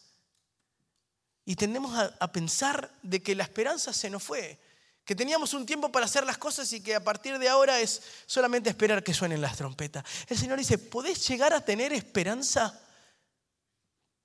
Y 1.43 1.56
tendemos 1.56 1.97
a, 1.97 2.15
a 2.19 2.32
pensar 2.32 2.93
de 3.01 3.23
que 3.23 3.34
la 3.34 3.45
esperanza 3.45 3.93
se 3.93 4.12
nos 4.12 4.21
fue 4.21 4.60
que 5.07 5.15
teníamos 5.15 5.53
un 5.53 5.65
tiempo 5.65 5.89
para 5.89 6.05
hacer 6.05 6.25
las 6.25 6.37
cosas 6.37 6.71
y 6.73 6.81
que 6.81 6.93
a 6.93 7.01
partir 7.01 7.39
de 7.39 7.47
ahora 7.47 7.79
es 7.79 8.01
solamente 8.25 8.69
esperar 8.69 9.01
que 9.01 9.13
suenen 9.13 9.39
las 9.39 9.55
trompetas. 9.55 10.03
El 10.27 10.37
Señor 10.37 10.57
dice, 10.57 10.77
¿podés 10.77 11.25
llegar 11.25 11.53
a 11.53 11.61
tener 11.61 11.93
esperanza 11.93 12.77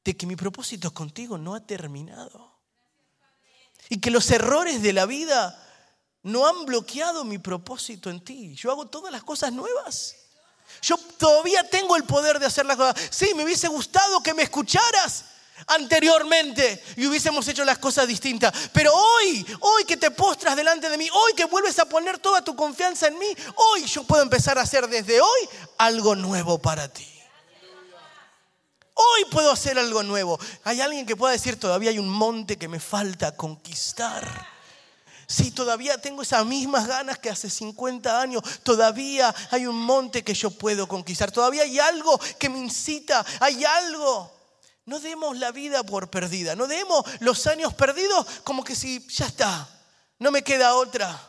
de 0.02 0.16
que 0.16 0.26
mi 0.26 0.34
propósito 0.34 0.92
contigo 0.92 1.38
no 1.38 1.54
ha 1.54 1.64
terminado? 1.64 2.58
Y 3.90 4.00
que 4.00 4.10
los 4.10 4.28
errores 4.32 4.82
de 4.82 4.92
la 4.92 5.06
vida 5.06 5.56
no 6.24 6.48
han 6.48 6.66
bloqueado 6.66 7.24
mi 7.24 7.38
propósito 7.38 8.10
en 8.10 8.24
ti. 8.24 8.56
Yo 8.56 8.72
hago 8.72 8.88
todas 8.88 9.12
las 9.12 9.22
cosas 9.22 9.52
nuevas. 9.52 10.16
Yo 10.82 10.96
todavía 11.16 11.62
tengo 11.70 11.94
el 11.94 12.02
poder 12.02 12.40
de 12.40 12.46
hacer 12.46 12.66
las 12.66 12.76
cosas. 12.76 13.00
Sí, 13.08 13.34
me 13.36 13.44
hubiese 13.44 13.68
gustado 13.68 14.20
que 14.20 14.34
me 14.34 14.42
escucharas, 14.42 15.26
anteriormente 15.66 16.82
y 16.96 17.06
hubiésemos 17.06 17.46
hecho 17.48 17.64
las 17.64 17.78
cosas 17.78 18.06
distintas. 18.06 18.52
Pero 18.72 18.92
hoy, 18.94 19.46
hoy 19.60 19.84
que 19.84 19.96
te 19.96 20.10
postras 20.10 20.56
delante 20.56 20.88
de 20.88 20.98
mí, 20.98 21.08
hoy 21.12 21.32
que 21.34 21.44
vuelves 21.44 21.78
a 21.78 21.84
poner 21.84 22.18
toda 22.18 22.42
tu 22.42 22.54
confianza 22.56 23.08
en 23.08 23.18
mí, 23.18 23.28
hoy 23.56 23.84
yo 23.84 24.04
puedo 24.04 24.22
empezar 24.22 24.58
a 24.58 24.62
hacer 24.62 24.88
desde 24.88 25.20
hoy 25.20 25.48
algo 25.78 26.14
nuevo 26.14 26.58
para 26.58 26.88
ti. 26.92 27.08
Hoy 28.94 29.24
puedo 29.30 29.50
hacer 29.50 29.78
algo 29.78 30.02
nuevo. 30.02 30.38
Hay 30.64 30.80
alguien 30.80 31.06
que 31.06 31.16
pueda 31.16 31.32
decir, 31.32 31.58
todavía 31.58 31.90
hay 31.90 31.98
un 31.98 32.08
monte 32.08 32.58
que 32.58 32.68
me 32.68 32.78
falta 32.78 33.34
conquistar. 33.36 34.52
Si 35.26 35.50
todavía 35.50 35.98
tengo 35.98 36.20
esas 36.20 36.44
mismas 36.44 36.86
ganas 36.86 37.18
que 37.18 37.30
hace 37.30 37.48
50 37.48 38.20
años, 38.20 38.42
todavía 38.62 39.34
hay 39.50 39.66
un 39.66 39.76
monte 39.76 40.22
que 40.22 40.34
yo 40.34 40.50
puedo 40.50 40.86
conquistar. 40.86 41.32
Todavía 41.32 41.62
hay 41.62 41.78
algo 41.78 42.18
que 42.38 42.50
me 42.50 42.58
incita, 42.58 43.24
hay 43.40 43.64
algo 43.64 44.41
no 44.84 44.98
demos 44.98 45.36
la 45.38 45.52
vida 45.52 45.84
por 45.84 46.10
perdida, 46.10 46.56
no 46.56 46.66
demos 46.66 47.04
los 47.20 47.46
años 47.46 47.72
perdidos 47.74 48.26
como 48.42 48.64
que 48.64 48.74
si 48.74 49.06
ya 49.08 49.26
está, 49.26 49.68
no 50.18 50.30
me 50.30 50.42
queda 50.42 50.74
otra. 50.74 51.28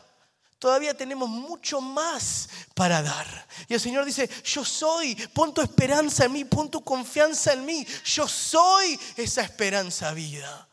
Todavía 0.58 0.96
tenemos 0.96 1.28
mucho 1.28 1.80
más 1.80 2.48
para 2.74 3.02
dar. 3.02 3.46
Y 3.68 3.74
el 3.74 3.80
Señor 3.80 4.06
dice, 4.06 4.30
yo 4.44 4.64
soy, 4.64 5.14
pon 5.34 5.52
tu 5.52 5.60
esperanza 5.60 6.24
en 6.24 6.32
mí, 6.32 6.44
pon 6.46 6.70
tu 6.70 6.82
confianza 6.82 7.52
en 7.52 7.66
mí. 7.66 7.86
Yo 8.04 8.26
soy 8.26 8.98
esa 9.16 9.42
esperanza 9.42 10.12
vida. 10.14 10.66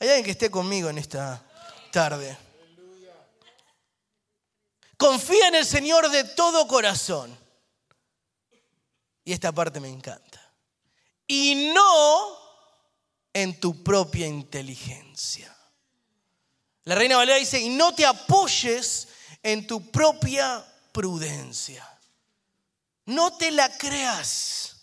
Hay 0.00 0.08
alguien 0.08 0.24
que 0.24 0.30
esté 0.32 0.50
conmigo 0.50 0.90
en 0.90 0.98
esta 0.98 1.40
tarde. 1.92 2.36
Confía 4.96 5.46
en 5.48 5.54
el 5.54 5.66
Señor 5.66 6.10
de 6.10 6.24
todo 6.24 6.66
corazón. 6.66 7.38
Y 9.24 9.32
esta 9.32 9.52
parte 9.52 9.78
me 9.78 9.88
encanta 9.88 10.37
y 11.28 11.72
no 11.74 12.38
en 13.34 13.60
tu 13.60 13.84
propia 13.84 14.26
inteligencia. 14.26 15.54
La 16.84 16.94
reina 16.94 17.18
Valera 17.18 17.38
dice, 17.38 17.60
y 17.60 17.68
no 17.68 17.94
te 17.94 18.06
apoyes 18.06 19.08
en 19.42 19.66
tu 19.66 19.90
propia 19.90 20.64
prudencia. 20.90 21.86
No 23.04 23.36
te 23.36 23.50
la 23.50 23.76
creas. 23.76 24.76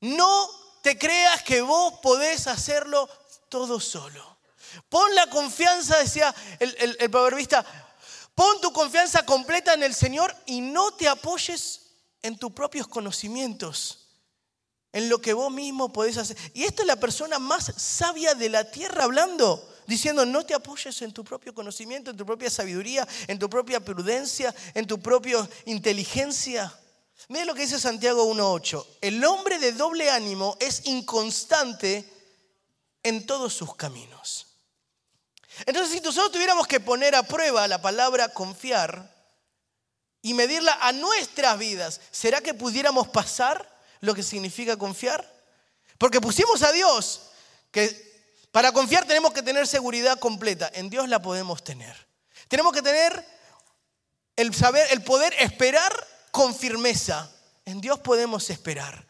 No 0.00 0.50
te 0.82 0.98
creas 0.98 1.42
que 1.42 1.62
vos 1.62 1.94
podés 2.02 2.46
hacerlo 2.46 3.08
todo 3.48 3.80
solo. 3.80 4.36
Pon 4.90 5.14
la 5.14 5.28
confianza, 5.30 5.96
decía 5.96 6.34
el, 6.60 6.96
el, 7.00 7.10
proverbista, 7.10 7.64
pon 8.34 8.60
tu 8.60 8.72
confianza 8.72 9.24
completa 9.24 9.72
en 9.72 9.82
el 9.82 9.94
Señor 9.94 10.36
y 10.44 10.60
no 10.60 10.92
te 10.92 11.08
apoyes 11.08 11.92
en 12.20 12.38
tus 12.38 12.52
propios 12.52 12.86
conocimientos 12.86 14.05
en 14.96 15.10
lo 15.10 15.20
que 15.20 15.34
vos 15.34 15.52
mismo 15.52 15.92
podés 15.92 16.16
hacer. 16.16 16.38
Y 16.54 16.64
esta 16.64 16.80
es 16.80 16.86
la 16.86 16.96
persona 16.96 17.38
más 17.38 17.70
sabia 17.76 18.34
de 18.34 18.48
la 18.48 18.70
tierra 18.70 19.04
hablando, 19.04 19.70
diciendo, 19.86 20.24
no 20.24 20.46
te 20.46 20.54
apoyes 20.54 21.02
en 21.02 21.12
tu 21.12 21.22
propio 21.22 21.52
conocimiento, 21.52 22.10
en 22.10 22.16
tu 22.16 22.24
propia 22.24 22.48
sabiduría, 22.48 23.06
en 23.26 23.38
tu 23.38 23.50
propia 23.50 23.78
prudencia, 23.78 24.54
en 24.72 24.86
tu 24.86 24.98
propia 24.98 25.46
inteligencia. 25.66 26.74
Miren 27.28 27.46
lo 27.46 27.54
que 27.54 27.60
dice 27.60 27.78
Santiago 27.78 28.24
1.8. 28.34 28.86
El 29.02 29.22
hombre 29.22 29.58
de 29.58 29.72
doble 29.72 30.10
ánimo 30.10 30.56
es 30.60 30.86
inconstante 30.86 32.10
en 33.02 33.26
todos 33.26 33.52
sus 33.52 33.76
caminos. 33.76 34.46
Entonces, 35.66 35.92
si 35.92 36.00
nosotros 36.00 36.32
tuviéramos 36.32 36.66
que 36.66 36.80
poner 36.80 37.14
a 37.16 37.22
prueba 37.22 37.68
la 37.68 37.82
palabra 37.82 38.30
confiar 38.30 39.14
y 40.22 40.32
medirla 40.32 40.72
a 40.80 40.92
nuestras 40.92 41.58
vidas, 41.58 42.00
¿será 42.10 42.40
que 42.40 42.54
pudiéramos 42.54 43.08
pasar 43.08 43.75
lo 44.06 44.14
que 44.14 44.22
significa 44.22 44.76
confiar? 44.76 45.30
Porque 45.98 46.20
pusimos 46.20 46.62
a 46.62 46.72
Dios, 46.72 47.22
que 47.70 48.06
para 48.50 48.72
confiar 48.72 49.06
tenemos 49.06 49.32
que 49.32 49.42
tener 49.42 49.66
seguridad 49.66 50.18
completa. 50.18 50.70
En 50.72 50.88
Dios 50.88 51.08
la 51.08 51.20
podemos 51.20 51.62
tener. 51.62 51.94
Tenemos 52.48 52.72
que 52.72 52.82
tener 52.82 53.24
el 54.36 54.54
saber, 54.54 54.86
el 54.92 55.02
poder 55.02 55.34
esperar 55.38 55.92
con 56.30 56.54
firmeza. 56.54 57.30
En 57.64 57.80
Dios 57.80 57.98
podemos 57.98 58.48
esperar. 58.48 59.06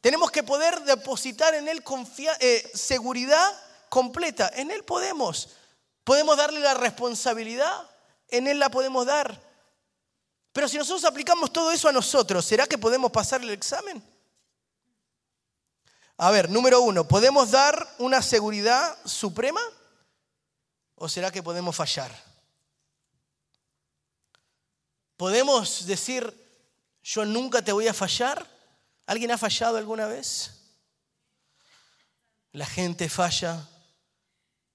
Tenemos 0.00 0.30
que 0.30 0.42
poder 0.42 0.80
depositar 0.82 1.54
en 1.54 1.68
Él 1.68 1.84
eh, 2.40 2.70
seguridad 2.74 3.52
completa. 3.88 4.50
En 4.54 4.70
Él 4.70 4.82
podemos. 4.84 5.50
Podemos 6.02 6.36
darle 6.36 6.58
la 6.58 6.74
responsabilidad 6.74 7.88
en 8.32 8.48
Él 8.48 8.58
la 8.58 8.70
podemos 8.70 9.06
dar. 9.06 9.40
Pero 10.52 10.68
si 10.68 10.76
nosotros 10.76 11.04
aplicamos 11.04 11.52
todo 11.52 11.70
eso 11.70 11.88
a 11.88 11.92
nosotros, 11.92 12.44
¿será 12.44 12.66
que 12.66 12.78
podemos 12.78 13.12
pasar 13.12 13.42
el 13.42 13.50
examen? 13.50 14.02
A 16.24 16.30
ver, 16.30 16.48
número 16.48 16.80
uno, 16.82 17.08
¿podemos 17.08 17.50
dar 17.50 17.96
una 17.98 18.22
seguridad 18.22 18.96
suprema? 19.04 19.60
¿O 20.94 21.08
será 21.08 21.32
que 21.32 21.42
podemos 21.42 21.74
fallar? 21.74 22.12
¿Podemos 25.16 25.84
decir, 25.84 26.32
yo 27.02 27.24
nunca 27.24 27.60
te 27.60 27.72
voy 27.72 27.88
a 27.88 27.92
fallar? 27.92 28.46
¿Alguien 29.04 29.32
ha 29.32 29.36
fallado 29.36 29.78
alguna 29.78 30.06
vez? 30.06 30.60
La 32.52 32.66
gente 32.66 33.08
falla. 33.08 33.68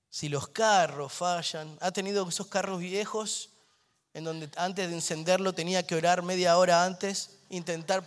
Si 0.10 0.28
los 0.28 0.50
carros 0.50 1.14
fallan, 1.14 1.78
¿ha 1.80 1.92
tenido 1.92 2.28
esos 2.28 2.48
carros 2.48 2.82
viejos 2.82 3.52
en 4.14 4.26
donde 4.26 4.50
antes 4.58 4.90
de 4.90 4.96
encenderlo 4.96 5.54
tenía 5.54 5.88
que 5.88 5.96
orar 5.96 6.24
media 6.24 6.58
hora 6.58 6.84
antes, 6.84 7.40
intentar, 7.48 8.06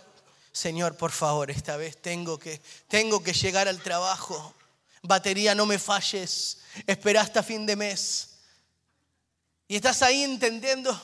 Señor, 0.51 0.97
por 0.97 1.11
favor, 1.11 1.49
esta 1.49 1.77
vez 1.77 2.01
tengo 2.01 2.37
que, 2.37 2.61
tengo 2.87 3.23
que 3.23 3.33
llegar 3.33 3.67
al 3.67 3.81
trabajo. 3.81 4.53
Batería, 5.01 5.55
no 5.55 5.65
me 5.65 5.79
falles. 5.79 6.59
Espera 6.85 7.21
hasta 7.21 7.41
fin 7.41 7.65
de 7.65 7.75
mes. 7.75 8.39
Y 9.67 9.75
estás 9.75 10.01
ahí 10.01 10.23
entendiendo. 10.23 10.99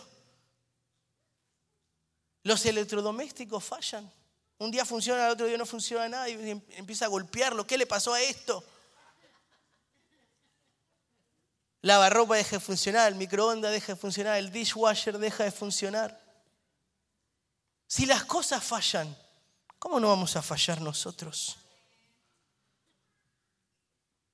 Los 2.43 2.65
electrodomésticos 2.65 3.63
fallan. 3.63 4.12
Un 4.60 4.71
día 4.71 4.86
funciona, 4.86 5.25
el 5.25 5.31
otro 5.31 5.45
día 5.45 5.57
no 5.57 5.65
funciona 5.65 6.10
nada 6.10 6.29
y 6.29 6.33
em, 6.49 6.62
empieza 6.71 7.05
a 7.05 7.10
golpearlo. 7.10 7.65
¿Qué 7.65 7.77
le 7.77 7.86
pasó 7.86 8.13
a 8.13 8.21
esto? 8.21 8.63
lavarropa 11.88 12.36
deja 12.36 12.57
de 12.57 12.60
funcionar, 12.60 13.07
el 13.07 13.15
microondas 13.15 13.71
deja 13.71 13.93
de 13.93 13.99
funcionar, 13.99 14.38
el 14.38 14.51
dishwasher 14.51 15.17
deja 15.17 15.45
de 15.45 15.51
funcionar. 15.51 16.19
Si 17.88 18.05
las 18.05 18.25
cosas 18.25 18.63
fallan, 18.63 19.15
¿cómo 19.80 20.00
no 20.00 20.10
vamos 20.10 20.36
a 20.36 20.42
fallar 20.42 20.82
nosotros? 20.82 21.58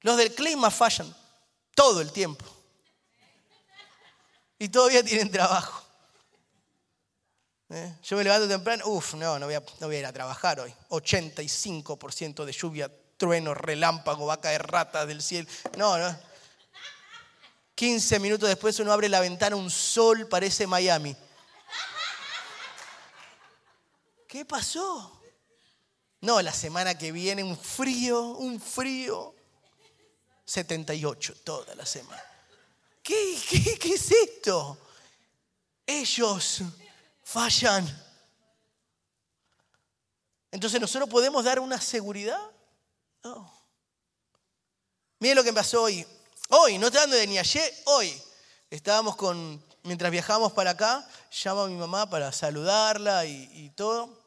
Los 0.02 0.18
del 0.18 0.34
clima 0.34 0.70
fallan 0.70 1.16
todo 1.74 2.02
el 2.02 2.12
tiempo. 2.12 2.46
Y 4.60 4.70
todavía 4.70 5.04
tienen 5.04 5.32
trabajo. 5.32 5.82
¿Eh? 7.70 7.98
Yo 8.04 8.18
me 8.18 8.24
levanto 8.24 8.48
temprano, 8.48 8.86
uff, 8.86 9.16
no, 9.16 9.40
no 9.40 9.48
voy, 9.48 9.56
a, 9.56 9.98
ir 9.98 10.06
a 10.06 10.14
trabajar 10.14 10.60
hoy. 10.60 10.74
85% 10.90 12.46
de 12.46 12.52
lluvia, 12.52 12.92
trueno, 13.18 13.54
relámpago, 13.54 14.28
va 14.28 14.36
a 14.36 14.42
caer 14.42 14.68
rata 14.68 15.06
del 15.06 15.24
cielo. 15.24 15.50
No, 15.78 15.98
no. 15.98 16.16
15 17.76 18.20
minutos 18.20 18.48
después 18.48 18.80
uno 18.80 18.92
abre 18.92 19.10
la 19.10 19.20
ventana, 19.20 19.56
un 19.56 19.72
sol 19.72 20.28
parece 20.28 20.68
Miami. 20.68 21.16
¿Qué 24.28 24.46
pasó? 24.46 25.23
No, 26.24 26.42
la 26.42 26.54
semana 26.54 26.98
que 26.98 27.12
viene 27.12 27.44
un 27.44 27.58
frío, 27.58 28.22
un 28.22 28.60
frío. 28.60 29.36
78 30.46 31.36
toda 31.44 31.76
la 31.76 31.86
semana. 31.86 32.24
¿Qué, 33.02 33.38
qué, 33.50 33.78
qué 33.78 33.94
es 33.94 34.10
esto? 34.10 34.78
Ellos 35.86 36.62
fallan. 37.24 37.86
Entonces 40.50 40.80
nosotros 40.80 41.10
podemos 41.10 41.44
dar 41.44 41.60
una 41.60 41.82
seguridad. 41.82 42.40
No. 43.22 43.54
Miren 45.20 45.36
lo 45.36 45.44
que 45.44 45.52
pasó 45.52 45.84
hoy. 45.84 46.08
Hoy, 46.50 46.78
no 46.78 46.90
te 46.90 47.00
dando 47.00 47.18
de 47.18 47.28
ni 47.28 47.38
ayer, 47.38 47.74
hoy. 47.84 48.18
Estábamos 48.70 49.18
con, 49.18 49.62
mientras 49.84 50.10
viajábamos 50.10 50.54
para 50.54 50.72
acá, 50.72 51.06
llamo 51.44 51.64
a 51.64 51.68
mi 51.68 51.76
mamá 51.76 52.10
para 52.10 52.32
saludarla 52.32 53.26
y, 53.26 53.70
todo. 53.76 54.23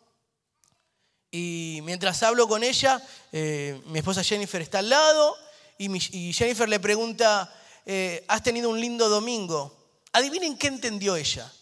Y 1.39 1.83
mientras 1.83 2.23
hablo 2.23 2.49
con 2.49 2.65
ella, 2.65 2.99
eh, 3.31 3.83
mi 3.89 3.99
esposa 3.99 4.25
Jennifer 4.25 4.63
está 4.63 4.79
al 4.79 4.89
lado 4.89 5.37
y, 5.77 6.33
Jennifer 6.33 6.67
le 6.67 6.81
pregunta, 6.81 7.55
eh, 7.85 8.25
¿has 8.27 8.43
tenido 8.43 8.71
un 8.71 8.81
lindo 8.81 9.11
domingo? 9.11 10.01
Adivinen 10.13 10.57
qué 10.57 10.69
entendió 10.69 11.15
ella. 11.15 11.53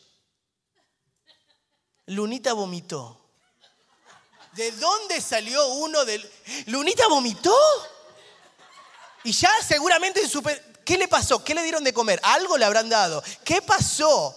Lunita 2.07 2.53
vomitó. 2.53 3.21
¿De 4.53 4.71
dónde 4.71 5.21
salió 5.21 5.67
uno 5.67 6.05
del... 6.05 6.25
¿Lunita 6.67 7.09
vomitó? 7.09 7.57
Y 9.25 9.33
ya 9.33 9.51
seguramente 9.61 10.21
en 10.21 10.29
su... 10.29 10.41
¿Qué 10.85 10.97
le 10.97 11.09
pasó? 11.09 11.43
¿Qué 11.43 11.53
le 11.53 11.65
dieron 11.65 11.83
de 11.83 11.93
comer? 11.93 12.21
Algo 12.23 12.57
le 12.57 12.65
habrán 12.65 12.89
dado. 12.89 13.25
¿Qué 13.43 13.61
pasó? 13.61 14.37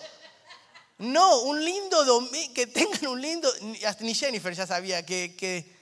No, 0.98 1.42
un 1.42 1.64
lindo 1.64 2.04
domingo, 2.06 2.54
que 2.54 2.68
tengan 2.68 3.08
un 3.08 3.22
lindo... 3.22 3.52
Ni 4.00 4.16
Jennifer 4.16 4.54
ya 4.54 4.66
sabía 4.66 5.06
que, 5.06 5.36
que... 5.36 5.76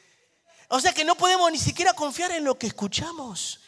O 0.67 0.80
sea 0.80 0.93
que 0.93 1.06
no 1.06 1.15
podemos 1.15 1.51
ni 1.51 1.60
siquiera 1.60 1.93
confiar 1.93 2.32
en 2.32 2.43
lo 2.43 2.58
que 2.58 2.67
escuchamos. 2.67 3.62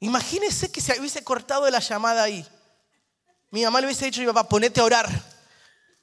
Imagínese 0.00 0.70
que 0.70 0.80
se 0.80 0.98
hubiese 0.98 1.24
cortado 1.24 1.68
la 1.68 1.80
llamada 1.80 2.22
ahí. 2.22 2.46
Mi 3.50 3.64
mamá 3.64 3.80
le 3.80 3.86
hubiese 3.86 4.04
dicho 4.04 4.20
a 4.20 4.24
mi 4.24 4.32
papá, 4.32 4.48
ponete 4.48 4.80
a 4.80 4.84
orar. 4.84 5.38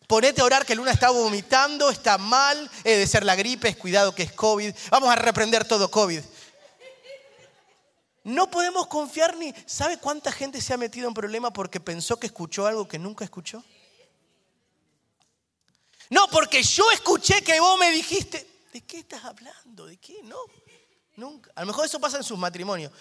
Ponete 0.08 0.42
a 0.42 0.46
orar 0.46 0.66
que 0.66 0.76
Luna 0.76 0.92
está 0.92 1.10
vomitando, 1.10 1.90
está 1.90 2.18
mal, 2.20 2.70
debe 2.84 3.08
ser 3.08 3.24
la 3.24 3.36
gripe, 3.36 3.70
es 3.70 3.78
cuidado 3.78 4.14
que 4.14 4.24
es 4.24 4.32
COVID. 4.34 4.74
Vamos 4.92 5.10
a 5.10 5.16
reprender 5.16 5.66
todo 5.66 5.90
COVID. 5.90 6.22
No 8.26 8.50
podemos 8.50 8.88
confiar 8.88 9.38
ni... 9.38 9.54
¿Sabe 9.68 10.00
cuánta 10.00 10.32
gente 10.32 10.60
se 10.60 10.74
ha 10.74 10.78
metido 10.78 11.08
en 11.08 11.14
problema 11.14 11.54
porque 11.54 11.80
pensó 11.80 12.18
que 12.18 12.26
escuchó 12.26 12.66
algo 12.66 12.88
que 12.88 12.98
nunca 12.98 13.24
escuchó? 13.24 13.64
No, 16.10 16.28
porque 16.30 16.64
yo 16.64 16.90
escuché 16.92 17.44
que 17.44 17.60
vos 17.60 17.80
me 17.80 17.92
dijiste. 17.92 18.64
¿De 18.74 18.82
qué 18.82 18.98
estás 19.00 19.24
hablando? 19.24 19.86
¿De 19.86 19.98
qué? 19.98 20.24
No, 20.24 20.38
nunca. 21.16 21.52
A 21.54 21.62
lo 21.62 21.68
mejor 21.68 21.86
eso 21.86 22.00
pasa 22.00 22.18
en 22.18 22.24
sus 22.24 22.38
matrimonios. 22.38 22.92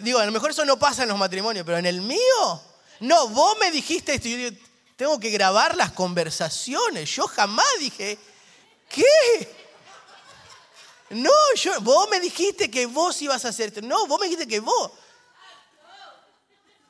Digo, 0.00 0.18
a 0.18 0.24
lo 0.24 0.32
mejor 0.32 0.50
eso 0.50 0.64
no 0.64 0.78
pasa 0.78 1.02
en 1.02 1.10
los 1.10 1.18
matrimonios, 1.18 1.66
pero 1.66 1.76
en 1.76 1.84
el 1.84 2.00
mío, 2.00 2.62
no, 3.00 3.28
vos 3.28 3.58
me 3.60 3.70
dijiste 3.70 4.14
esto. 4.14 4.28
Yo 4.28 4.48
tengo 4.96 5.20
que 5.20 5.28
grabar 5.28 5.76
las 5.76 5.92
conversaciones. 5.92 7.14
Yo 7.14 7.26
jamás 7.28 7.66
dije, 7.78 8.18
¿qué? 8.88 9.04
No, 11.10 11.30
yo, 11.54 11.80
vos 11.80 12.08
me 12.10 12.20
dijiste 12.20 12.70
que 12.70 12.86
vos 12.86 13.20
ibas 13.22 13.44
a 13.44 13.48
hacer. 13.48 13.82
No, 13.82 14.06
vos 14.06 14.20
me 14.20 14.26
dijiste 14.26 14.46
que 14.46 14.60
vos. 14.60 14.92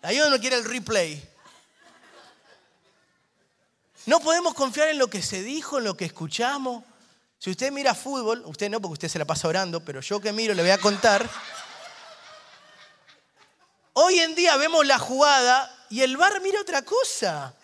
Ahí 0.02 0.20
uno 0.20 0.38
quiere 0.38 0.56
el 0.56 0.64
replay. 0.64 1.22
No 4.06 4.20
podemos 4.20 4.54
confiar 4.54 4.88
en 4.88 4.98
lo 4.98 5.08
que 5.08 5.22
se 5.22 5.42
dijo, 5.42 5.78
en 5.78 5.84
lo 5.84 5.96
que 5.96 6.06
escuchamos. 6.06 6.82
Si 7.38 7.50
usted 7.50 7.70
mira 7.70 7.94
fútbol, 7.94 8.42
usted 8.46 8.70
no, 8.70 8.80
porque 8.80 8.94
usted 8.94 9.08
se 9.08 9.18
la 9.18 9.24
pasa 9.24 9.46
orando, 9.46 9.84
pero 9.84 10.00
yo 10.00 10.20
que 10.20 10.32
miro 10.32 10.54
le 10.54 10.62
voy 10.62 10.70
a 10.70 10.78
contar. 10.78 11.28
Hoy 13.92 14.18
en 14.20 14.34
día 14.34 14.56
vemos 14.56 14.86
la 14.86 14.98
jugada 14.98 15.86
y 15.90 16.00
el 16.00 16.16
bar 16.16 16.40
mira 16.40 16.60
otra 16.60 16.82
cosa. 16.82 17.54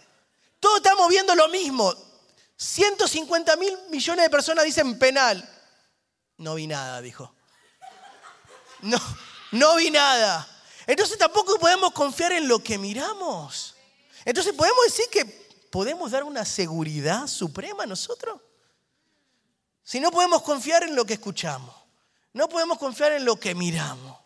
Todos 0.60 0.76
estamos 0.76 1.08
viendo 1.08 1.34
lo 1.34 1.48
mismo. 1.48 1.94
150 2.56 3.56
mil 3.56 3.76
millones 3.90 4.24
de 4.24 4.30
personas 4.30 4.64
dicen 4.64 4.98
penal. 4.98 5.48
No 6.38 6.54
vi 6.54 6.66
nada, 6.66 7.00
dijo. 7.00 7.34
No, 8.82 8.98
no 9.52 9.76
vi 9.76 9.90
nada. 9.90 10.46
Entonces 10.86 11.16
tampoco 11.16 11.58
podemos 11.58 11.92
confiar 11.92 12.32
en 12.32 12.48
lo 12.48 12.58
que 12.58 12.76
miramos. 12.78 13.74
Entonces 14.24 14.52
podemos 14.52 14.84
decir 14.84 15.06
que 15.10 15.24
podemos 15.70 16.10
dar 16.10 16.24
una 16.24 16.44
seguridad 16.44 17.26
suprema 17.26 17.84
a 17.84 17.86
nosotros. 17.86 18.40
Si 19.82 20.00
no 20.00 20.10
podemos 20.10 20.42
confiar 20.42 20.82
en 20.82 20.94
lo 20.94 21.04
que 21.04 21.14
escuchamos, 21.14 21.74
no 22.32 22.48
podemos 22.48 22.78
confiar 22.78 23.12
en 23.12 23.24
lo 23.24 23.36
que 23.36 23.54
miramos. 23.54 24.18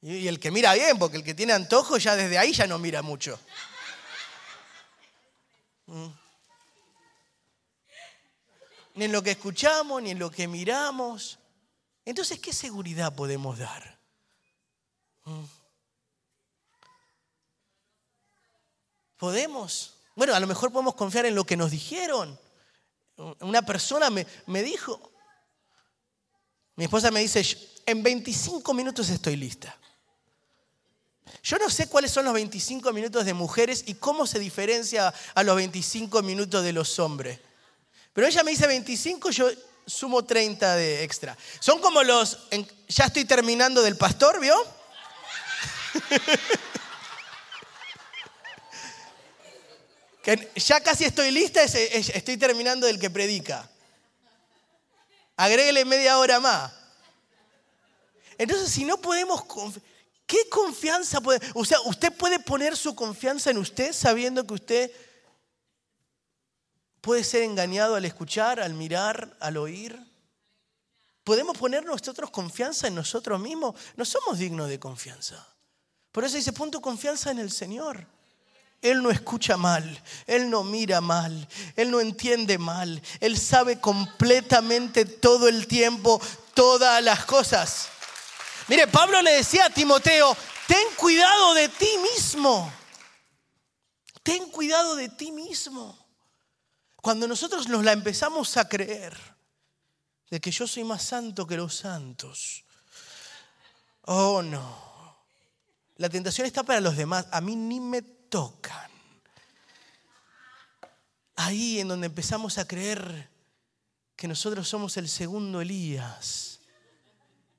Y 0.00 0.26
el 0.26 0.40
que 0.40 0.50
mira 0.50 0.74
bien, 0.74 0.98
porque 0.98 1.16
el 1.16 1.24
que 1.24 1.34
tiene 1.34 1.52
antojo 1.52 1.96
ya 1.96 2.16
desde 2.16 2.36
ahí 2.36 2.52
ya 2.52 2.66
no 2.66 2.78
mira 2.78 3.02
mucho. 3.02 3.38
Mm 5.86 6.21
ni 8.94 9.04
en 9.04 9.12
lo 9.12 9.22
que 9.22 9.32
escuchamos, 9.32 10.02
ni 10.02 10.10
en 10.10 10.18
lo 10.18 10.30
que 10.30 10.48
miramos. 10.48 11.38
Entonces, 12.04 12.38
¿qué 12.38 12.52
seguridad 12.52 13.14
podemos 13.14 13.58
dar? 13.58 13.98
¿Mm? 15.24 15.44
¿Podemos? 19.16 19.94
Bueno, 20.16 20.34
a 20.34 20.40
lo 20.40 20.46
mejor 20.46 20.72
podemos 20.72 20.94
confiar 20.94 21.26
en 21.26 21.34
lo 21.34 21.44
que 21.44 21.56
nos 21.56 21.70
dijeron. 21.70 22.38
Una 23.40 23.62
persona 23.62 24.10
me, 24.10 24.26
me 24.46 24.62
dijo, 24.62 25.12
mi 26.76 26.84
esposa 26.84 27.10
me 27.10 27.20
dice, 27.20 27.44
en 27.86 28.02
25 28.02 28.74
minutos 28.74 29.08
estoy 29.10 29.36
lista. 29.36 29.78
Yo 31.42 31.58
no 31.58 31.70
sé 31.70 31.88
cuáles 31.88 32.10
son 32.10 32.24
los 32.24 32.34
25 32.34 32.92
minutos 32.92 33.24
de 33.24 33.34
mujeres 33.34 33.84
y 33.86 33.94
cómo 33.94 34.26
se 34.26 34.38
diferencia 34.38 35.14
a 35.34 35.42
los 35.42 35.56
25 35.56 36.22
minutos 36.22 36.64
de 36.64 36.72
los 36.72 36.98
hombres. 36.98 37.40
Pero 38.12 38.26
ella 38.26 38.42
me 38.42 38.50
dice 38.50 38.66
25, 38.66 39.30
yo 39.30 39.50
sumo 39.86 40.24
30 40.24 40.76
de 40.76 41.02
extra. 41.02 41.36
Son 41.60 41.80
como 41.80 42.02
los, 42.02 42.48
ya 42.88 43.06
estoy 43.06 43.24
terminando 43.24 43.80
del 43.82 43.96
pastor, 43.96 44.40
¿vio? 44.40 44.54
ya 50.56 50.80
casi 50.80 51.04
estoy 51.04 51.30
lista, 51.30 51.62
estoy 51.62 52.36
terminando 52.36 52.86
el 52.86 52.98
que 52.98 53.08
predica. 53.10 53.68
Agréguele 55.36 55.84
media 55.84 56.18
hora 56.18 56.40
más. 56.40 56.72
Entonces, 58.38 58.70
si 58.70 58.84
no 58.84 58.98
podemos... 58.98 59.44
¿Qué 60.26 60.48
confianza 60.48 61.20
puede...? 61.20 61.40
O 61.54 61.64
sea, 61.64 61.80
usted 61.80 62.12
puede 62.12 62.38
poner 62.38 62.76
su 62.76 62.94
confianza 62.94 63.50
en 63.50 63.58
usted 63.58 63.92
sabiendo 63.92 64.46
que 64.46 64.54
usted 64.54 64.90
puede 67.02 67.24
ser 67.24 67.42
engañado 67.42 67.96
al 67.96 68.06
escuchar, 68.06 68.60
al 68.60 68.72
mirar, 68.72 69.36
al 69.40 69.58
oír. 69.58 70.00
¿Podemos 71.24 71.58
poner 71.58 71.84
nosotros 71.84 72.30
confianza 72.30 72.86
en 72.86 72.94
nosotros 72.94 73.38
mismos? 73.38 73.74
No 73.96 74.04
somos 74.04 74.38
dignos 74.38 74.68
de 74.68 74.80
confianza. 74.80 75.46
Por 76.10 76.24
eso 76.24 76.36
dice, 76.36 76.52
pon 76.52 76.70
tu 76.70 76.80
confianza 76.80 77.30
en 77.30 77.38
el 77.38 77.50
Señor. 77.50 78.06
Él 78.80 79.02
no 79.02 79.10
escucha 79.10 79.56
mal, 79.56 80.02
Él 80.26 80.50
no 80.50 80.64
mira 80.64 81.00
mal, 81.00 81.48
Él 81.76 81.90
no 81.90 82.00
entiende 82.00 82.58
mal, 82.58 83.00
Él 83.20 83.38
sabe 83.38 83.80
completamente 83.80 85.04
todo 85.04 85.48
el 85.48 85.68
tiempo 85.68 86.20
todas 86.52 87.02
las 87.02 87.24
cosas. 87.24 87.88
Mire, 88.66 88.88
Pablo 88.88 89.22
le 89.22 89.32
decía 89.32 89.66
a 89.66 89.70
Timoteo, 89.70 90.36
ten 90.66 90.84
cuidado 90.96 91.54
de 91.54 91.68
ti 91.68 91.90
mismo, 92.12 92.72
ten 94.24 94.50
cuidado 94.50 94.96
de 94.96 95.08
ti 95.08 95.30
mismo. 95.30 96.01
Cuando 97.02 97.26
nosotros 97.26 97.68
nos 97.68 97.84
la 97.84 97.90
empezamos 97.90 98.56
a 98.56 98.68
creer, 98.68 99.18
de 100.30 100.40
que 100.40 100.52
yo 100.52 100.68
soy 100.68 100.84
más 100.84 101.02
santo 101.02 101.48
que 101.48 101.56
los 101.56 101.74
santos, 101.74 102.64
oh 104.02 104.40
no, 104.40 105.26
la 105.96 106.08
tentación 106.08 106.46
está 106.46 106.62
para 106.62 106.80
los 106.80 106.96
demás, 106.96 107.26
a 107.32 107.40
mí 107.40 107.56
ni 107.56 107.80
me 107.80 108.02
tocan. 108.02 108.88
Ahí 111.34 111.80
en 111.80 111.88
donde 111.88 112.06
empezamos 112.06 112.58
a 112.58 112.68
creer 112.68 113.28
que 114.14 114.28
nosotros 114.28 114.68
somos 114.68 114.96
el 114.96 115.08
segundo 115.08 115.60
Elías, 115.60 116.60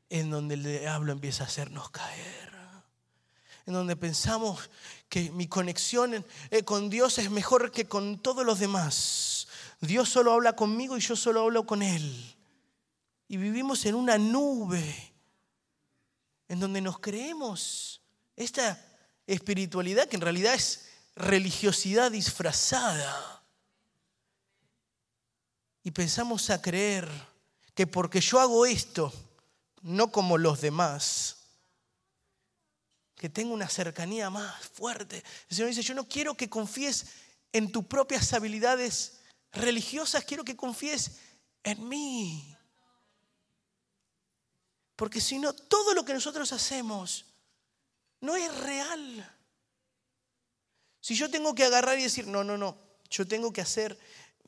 en 0.10 0.29
donde 0.29 0.56
el 0.56 0.63
diablo 0.63 1.12
empieza 1.12 1.43
a 1.43 1.47
hacernos 1.47 1.89
caer. 1.89 2.53
En 3.65 3.73
donde 3.73 3.97
pensamos 3.97 4.69
que 5.13 5.30
mi 5.30 5.45
conexión 5.45 6.26
eh, 6.49 6.63
con 6.63 6.89
Dios 6.89 7.19
es 7.19 7.30
mejor 7.30 7.69
que 7.69 7.86
con 7.86 8.17
todos 8.17 8.43
los 8.43 8.58
demás. 8.58 9.47
Dios 9.80 10.10
solo 10.10 10.34
habla 10.34 10.56
conmigo 10.56 10.97
y 10.97 11.02
yo 11.02 11.15
solo 11.15 11.41
hablo 11.41 11.67
con 11.67 11.84
Él. 11.84 12.36
Y 13.28 13.38
vivimos 13.38 13.86
en 13.86 13.93
una 13.93 14.17
nube 14.17 15.13
en 16.47 16.60
donde 16.60 16.82
nos 16.82 16.97
creemos 16.97 18.02
esta 18.36 18.84
espiritualidad 19.28 20.08
que 20.08 20.15
en 20.15 20.23
realidad 20.23 20.56
es 20.56 20.89
religiosidad 21.15 22.10
disfrazada. 22.10 23.43
Y 25.84 25.91
pensamos 25.91 26.49
a 26.49 26.60
creer 26.60 27.08
que 27.76 27.86
porque 27.86 28.19
yo 28.19 28.39
hago 28.39 28.65
esto, 28.65 29.13
no 29.84 30.12
como 30.12 30.39
los 30.39 30.60
demás, 30.60 31.42
que 33.24 33.30
tengo 33.30 33.54
una 33.54 33.70
cercanía 33.70 34.30
más 34.30 34.68
fuerte. 34.68 35.24
El 35.50 35.56
Señor 35.56 35.70
dice, 35.70 35.82
yo 35.82 35.94
no 35.94 36.10
quiero 36.10 36.36
que 36.36 36.50
confíes 36.50 37.06
en 37.54 37.72
tus 37.72 37.86
propias 37.86 38.34
habilidades 38.34 39.22
religiosas, 39.54 40.26
quiero 40.26 40.44
que 40.44 40.58
confíes 40.58 41.20
en 41.64 41.88
mí. 41.88 42.54
Porque 44.98 45.22
si 45.22 45.40
no, 45.40 45.54
todo 45.54 45.94
lo 45.94 46.04
que 46.04 46.14
nosotros 46.14 46.52
hacemos 46.52 47.28
no 48.20 48.36
es 48.36 48.54
real. 48.58 49.38
Si 51.00 51.16
yo 51.16 51.32
tengo 51.32 51.56
que 51.56 51.64
agarrar 51.64 51.98
y 51.98 52.04
decir, 52.04 52.28
no, 52.28 52.44
no, 52.44 52.58
no, 52.58 52.78
yo 53.10 53.26
tengo 53.26 53.54
que 53.54 53.62
hacer, 53.62 53.98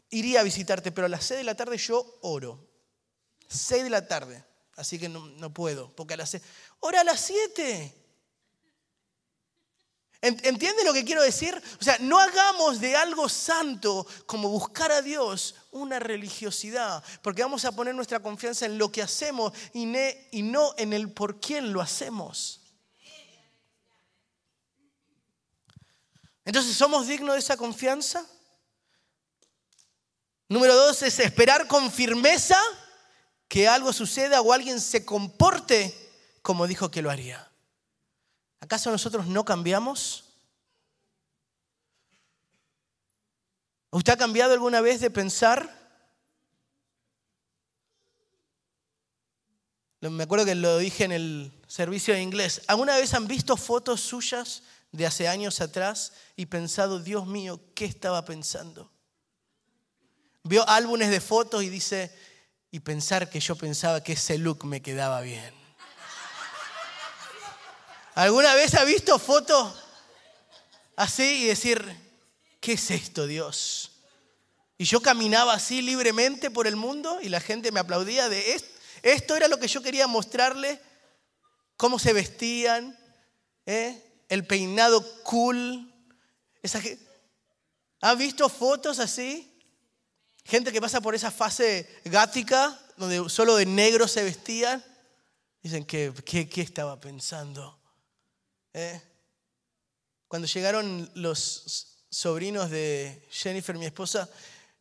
iría 0.09 0.41
a 0.41 0.43
visitarte, 0.43 0.91
pero 0.91 1.05
a 1.05 1.09
las 1.09 1.23
6 1.23 1.37
de 1.37 1.43
la 1.45 1.55
tarde 1.55 1.77
yo 1.77 2.19
oro. 2.23 2.69
6 3.47 3.85
de 3.85 3.89
la 3.89 4.05
tarde, 4.05 4.43
así 4.75 4.99
que 4.99 5.07
no, 5.07 5.53
puedo, 5.53 5.95
porque 5.95 6.15
a 6.15 6.17
las 6.17 6.31
6, 6.31 6.43
ora 6.81 6.99
a 6.99 7.03
las 7.05 7.21
7. 7.21 8.01
¿Entiende 10.25 10.83
lo 10.83 10.93
que 10.93 11.05
quiero 11.05 11.21
decir? 11.21 11.61
O 11.79 11.83
sea, 11.83 11.97
no 11.99 12.19
hagamos 12.19 12.79
de 12.79 12.95
algo 12.95 13.29
santo 13.29 14.07
como 14.25 14.49
buscar 14.49 14.91
a 14.91 15.01
Dios 15.01 15.55
una 15.71 15.99
religiosidad, 15.99 17.03
porque 17.21 17.43
vamos 17.43 17.65
a 17.65 17.71
poner 17.71 17.93
nuestra 17.93 18.19
confianza 18.19 18.65
en 18.65 18.77
lo 18.77 18.91
que 18.91 19.01
hacemos 19.01 19.53
y, 19.73 19.87
y 20.31 20.41
no 20.41 20.73
en 20.77 20.93
el 20.93 21.11
por 21.11 21.39
quién 21.39 21.71
lo 21.73 21.81
hacemos. 21.81 22.61
Entonces, 26.43 26.75
¿somos 26.75 27.07
dignos 27.07 27.33
de 27.33 27.39
esa 27.39 27.57
confianza? 27.57 28.25
Número 30.47 30.75
dos 30.75 31.01
es 31.01 31.19
esperar 31.19 31.67
con 31.67 31.91
firmeza 31.91 32.59
que 33.47 33.67
algo 33.67 33.93
suceda 33.93 34.41
o 34.41 34.53
alguien 34.53 34.79
se 34.79 35.05
comporte 35.05 36.05
como 36.41 36.67
dijo 36.67 36.91
que 36.91 37.01
lo 37.01 37.09
haría. 37.09 37.51
¿Acaso 38.59 38.91
nosotros 38.91 39.27
no 39.27 39.45
cambiamos? 39.45 40.25
¿Usted 43.91 44.13
ha 44.13 44.17
cambiado 44.17 44.53
alguna 44.53 44.81
vez 44.81 44.99
de 44.99 45.09
pensar? 45.09 45.85
Me 50.01 50.23
acuerdo 50.23 50.45
que 50.45 50.55
lo 50.55 50.77
dije 50.77 51.05
en 51.05 51.11
el 51.11 51.63
servicio 51.67 52.13
de 52.13 52.21
inglés. 52.21 52.61
¿Alguna 52.67 52.97
vez 52.97 53.13
han 53.13 53.27
visto 53.27 53.57
fotos 53.57 54.01
suyas 54.01 54.63
de 54.91 55.05
hace 55.05 55.27
años 55.27 55.61
atrás 55.61 56.13
y 56.35 56.45
pensado, 56.45 56.99
Dios 56.99 57.25
mío, 57.27 57.59
¿qué 57.73 57.85
estaba 57.85 58.23
pensando? 58.23 58.91
Vio 60.43 60.67
álbumes 60.69 61.09
de 61.09 61.21
fotos 61.21 61.63
y 61.63 61.69
dice, 61.69 62.15
y 62.71 62.79
pensar 62.81 63.29
que 63.29 63.39
yo 63.39 63.55
pensaba 63.55 64.03
que 64.03 64.13
ese 64.13 64.37
look 64.37 64.65
me 64.65 64.81
quedaba 64.81 65.21
bien. 65.21 65.64
¿Alguna 68.15 68.55
vez 68.55 68.73
ha 68.75 68.85
visto 68.85 69.19
fotos 69.19 69.73
así 70.95 71.43
y 71.43 71.45
decir, 71.47 71.85
¿qué 72.61 72.73
es 72.73 72.89
esto, 72.89 73.27
Dios? 73.27 73.91
Y 74.77 74.85
yo 74.85 75.01
caminaba 75.01 75.53
así 75.53 75.81
libremente 75.81 76.49
por 76.49 76.65
el 76.65 76.77
mundo 76.77 77.19
y 77.21 77.29
la 77.29 77.41
gente 77.41 77.71
me 77.71 77.81
aplaudía 77.81 78.29
de 78.29 78.53
esto. 78.53 78.69
Esto 79.03 79.35
era 79.35 79.47
lo 79.47 79.59
que 79.59 79.67
yo 79.67 79.81
quería 79.81 80.07
mostrarle, 80.07 80.81
cómo 81.77 81.99
se 81.99 82.13
vestían, 82.13 82.97
¿eh? 83.65 84.01
el 84.29 84.47
peinado 84.47 85.01
cool. 85.23 85.93
Esa 86.63 86.81
¿Ha 88.01 88.15
visto 88.15 88.47
fotos 88.49 88.99
así? 88.99 89.51
Gente 90.45 90.71
que 90.71 90.79
pasa 90.79 91.01
por 91.01 91.15
esa 91.15 91.31
fase 91.31 92.01
gática, 92.05 92.79
donde 92.97 93.29
solo 93.29 93.55
de 93.55 93.65
negro 93.65 94.07
se 94.07 94.23
vestían. 94.23 94.83
Dicen, 95.61 95.83
¿qué, 95.85 96.13
qué, 96.23 96.61
estaba 96.61 96.99
pensando? 96.99 97.79
¿Eh? 98.77 99.01
Cuando 100.27 100.49
llegaron 100.49 101.09
los 101.15 102.03
sobrinos 102.09 102.69
de 102.69 103.25
Jennifer, 103.31 103.77
mi 103.77 103.85
esposa, 103.85 104.29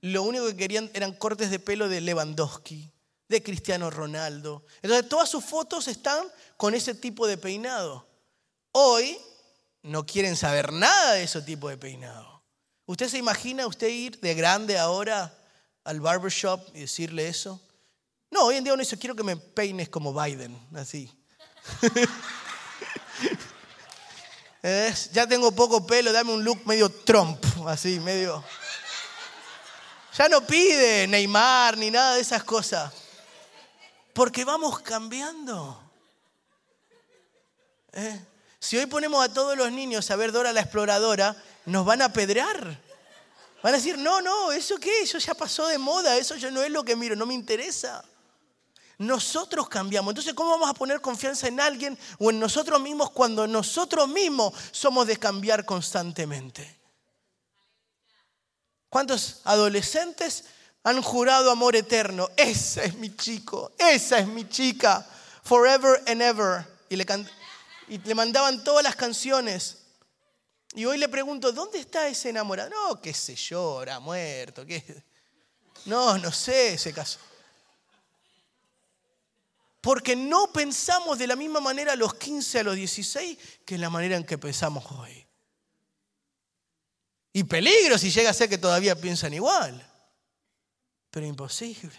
lo 0.01 0.25
único 0.25 0.47
que 0.49 0.57
querían 0.57 0.91
eran 0.95 1.13
cortes 1.13 1.49
de 1.49 1.61
pelo 1.61 1.89
de 1.89 2.01
Lewandowski, 2.01 2.93
de 3.29 3.43
Cristiano 3.45 3.91
Ronaldo. 3.91 4.67
Entonces 4.83 5.09
todas 5.09 5.29
sus 5.29 5.45
fotos 5.45 5.87
están 5.87 6.27
con 6.57 6.75
ese 6.75 6.97
tipo 6.97 7.29
de 7.29 7.39
peinado. 7.39 8.05
Hoy 8.73 9.17
no 9.83 10.05
quieren 10.05 10.35
saber 10.35 10.73
nada 10.73 11.13
de 11.13 11.23
ese 11.23 11.41
tipo 11.43 11.69
de 11.69 11.79
peinado. 11.79 12.43
¿Usted 12.87 13.09
se 13.09 13.19
imagina 13.19 13.69
usted 13.69 13.87
ir 13.87 14.19
de 14.19 14.35
grande 14.35 14.77
ahora 14.77 15.39
al 15.85 16.01
barbershop 16.01 16.69
y 16.75 16.81
decirle 16.81 17.29
eso? 17.29 17.63
No, 18.29 18.47
hoy 18.47 18.57
en 18.57 18.65
día 18.65 18.73
uno 18.73 18.83
dice, 18.83 18.99
quiero 18.99 19.15
que 19.15 19.23
me 19.23 19.37
peines 19.37 19.89
como 19.89 20.13
Biden, 20.13 20.59
así. 20.75 21.17
ya 25.13 25.27
tengo 25.27 25.53
poco 25.53 25.87
pelo, 25.87 26.11
dame 26.11 26.33
un 26.33 26.43
look 26.43 26.67
medio 26.67 26.89
Trump, 26.89 27.45
así, 27.67 28.01
medio... 28.01 28.43
Ya 30.17 30.29
no 30.29 30.47
pide 30.47 31.09
Neymar 31.09 31.77
ni 31.77 31.91
nada 31.91 32.15
de 32.15 32.21
esas 32.21 32.45
cosas. 32.45 32.93
Porque 34.13 34.45
vamos 34.45 34.79
cambiando. 34.81 35.83
¿Eh? 37.93 38.21
Si 38.61 38.79
hoy 38.79 38.87
ponemos 38.87 39.23
a 39.25 39.33
todos 39.33 39.57
los 39.57 39.73
niños 39.73 40.09
a 40.13 40.17
ver 40.17 40.31
Dora 40.31 40.53
la 40.53 40.61
exploradora, 40.61 41.37
nos 41.67 41.85
van 41.85 42.01
a 42.01 42.13
pedrear. 42.13 42.81
Van 43.61 43.75
a 43.75 43.77
decir, 43.77 43.99
no, 43.99 44.23
no, 44.23 44.53
¿eso 44.53 44.77
qué? 44.79 45.03
Eso 45.03 45.19
ya 45.19 45.35
pasó 45.35 45.67
de 45.67 45.79
moda, 45.79 46.17
eso 46.17 46.37
ya 46.37 46.51
no 46.51 46.63
es 46.63 46.71
lo 46.71 46.85
que 46.85 46.95
miro, 46.95 47.17
no 47.17 47.27
me 47.27 47.35
interesa. 47.35 48.05
Nosotros 48.99 49.69
cambiamos. 49.69 50.13
Entonces, 50.13 50.35
¿cómo 50.35 50.51
vamos 50.51 50.71
a 50.71 50.75
poner 50.75 51.01
confianza 51.01 51.49
en 51.49 51.61
alguien 51.61 51.99
o 52.19 52.31
en 52.31 52.39
nosotros 52.39 52.81
mismos 52.81 53.11
cuando 53.11 53.47
nosotros 53.47 54.09
mismos 54.09 54.55
somos 54.71 55.07
de 55.07 55.17
cambiar 55.17 55.65
constantemente? 55.65 56.79
¿Cuántos 58.89 59.41
adolescentes 59.45 60.45
han 60.85 61.03
jurado 61.03 61.51
amor 61.51 61.75
eterno? 61.75 62.29
Ese 62.37 62.85
es 62.85 62.95
mi 62.95 63.17
chico, 63.17 63.73
esa 63.77 64.19
es 64.21 64.27
mi 64.29 64.49
chica, 64.49 65.05
forever 65.43 66.01
and 66.07 66.23
ever. 66.23 66.65
Y 66.89 67.99
le 67.99 68.15
mandaban 68.15 68.63
todas 68.63 68.85
las 68.85 68.95
canciones. 68.95 69.79
Y 70.75 70.85
hoy 70.85 70.99
le 70.99 71.09
pregunto, 71.09 71.51
¿dónde 71.53 71.79
está 71.79 72.07
ese 72.07 72.31
enamorado? 72.31 72.71
No, 72.71 73.01
qué 73.01 73.13
sé 73.13 73.37
era 73.83 73.99
muerto. 73.99 74.65
¿qué? 74.65 75.03
No, 75.87 76.17
no 76.19 76.31
sé 76.31 76.75
ese 76.75 76.93
caso. 76.93 77.19
Porque 79.85 80.17
no 80.17 80.51
pensamos 80.51 81.19
de 81.19 81.27
la 81.27 81.37
misma 81.37 81.61
manera 81.61 81.93
a 81.93 81.97
los 81.97 82.15
15, 82.15 82.61
a 82.61 82.63
los 82.63 82.75
16, 82.75 83.37
que 83.67 83.77
la 83.77 83.91
manera 83.91 84.17
en 84.17 84.25
que 84.25 84.39
pensamos 84.39 84.83
hoy. 84.93 85.27
Y 87.35 87.45
peligro 87.45 87.99
si 87.99 88.11
llega 88.11 88.31
a 88.31 88.33
ser 88.33 88.49
que 88.49 88.57
todavía 88.57 88.99
piensan 88.99 89.35
igual. 89.35 89.87
Pero 91.11 91.27
imposible. 91.27 91.99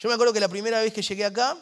Yo 0.00 0.08
me 0.08 0.16
acuerdo 0.16 0.32
que 0.32 0.40
la 0.40 0.48
primera 0.48 0.80
vez 0.80 0.92
que 0.92 1.02
llegué 1.02 1.24
acá, 1.24 1.56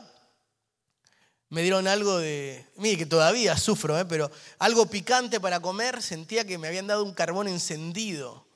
me 1.51 1.61
dieron 1.61 1.86
algo 1.86 2.16
de, 2.16 2.66
mire 2.76 2.97
que 2.97 3.05
todavía 3.05 3.59
sufro, 3.59 3.99
¿eh? 3.99 4.07
pero 4.07 4.30
algo 4.59 4.86
picante 4.86 5.39
para 5.39 5.61
comer, 5.61 6.01
sentía 6.01 6.47
que 6.47 6.57
me 6.57 6.66
habían 6.66 6.86
dado 6.86 7.05
un 7.05 7.12
carbón 7.12 7.47
encendido. 7.47 8.47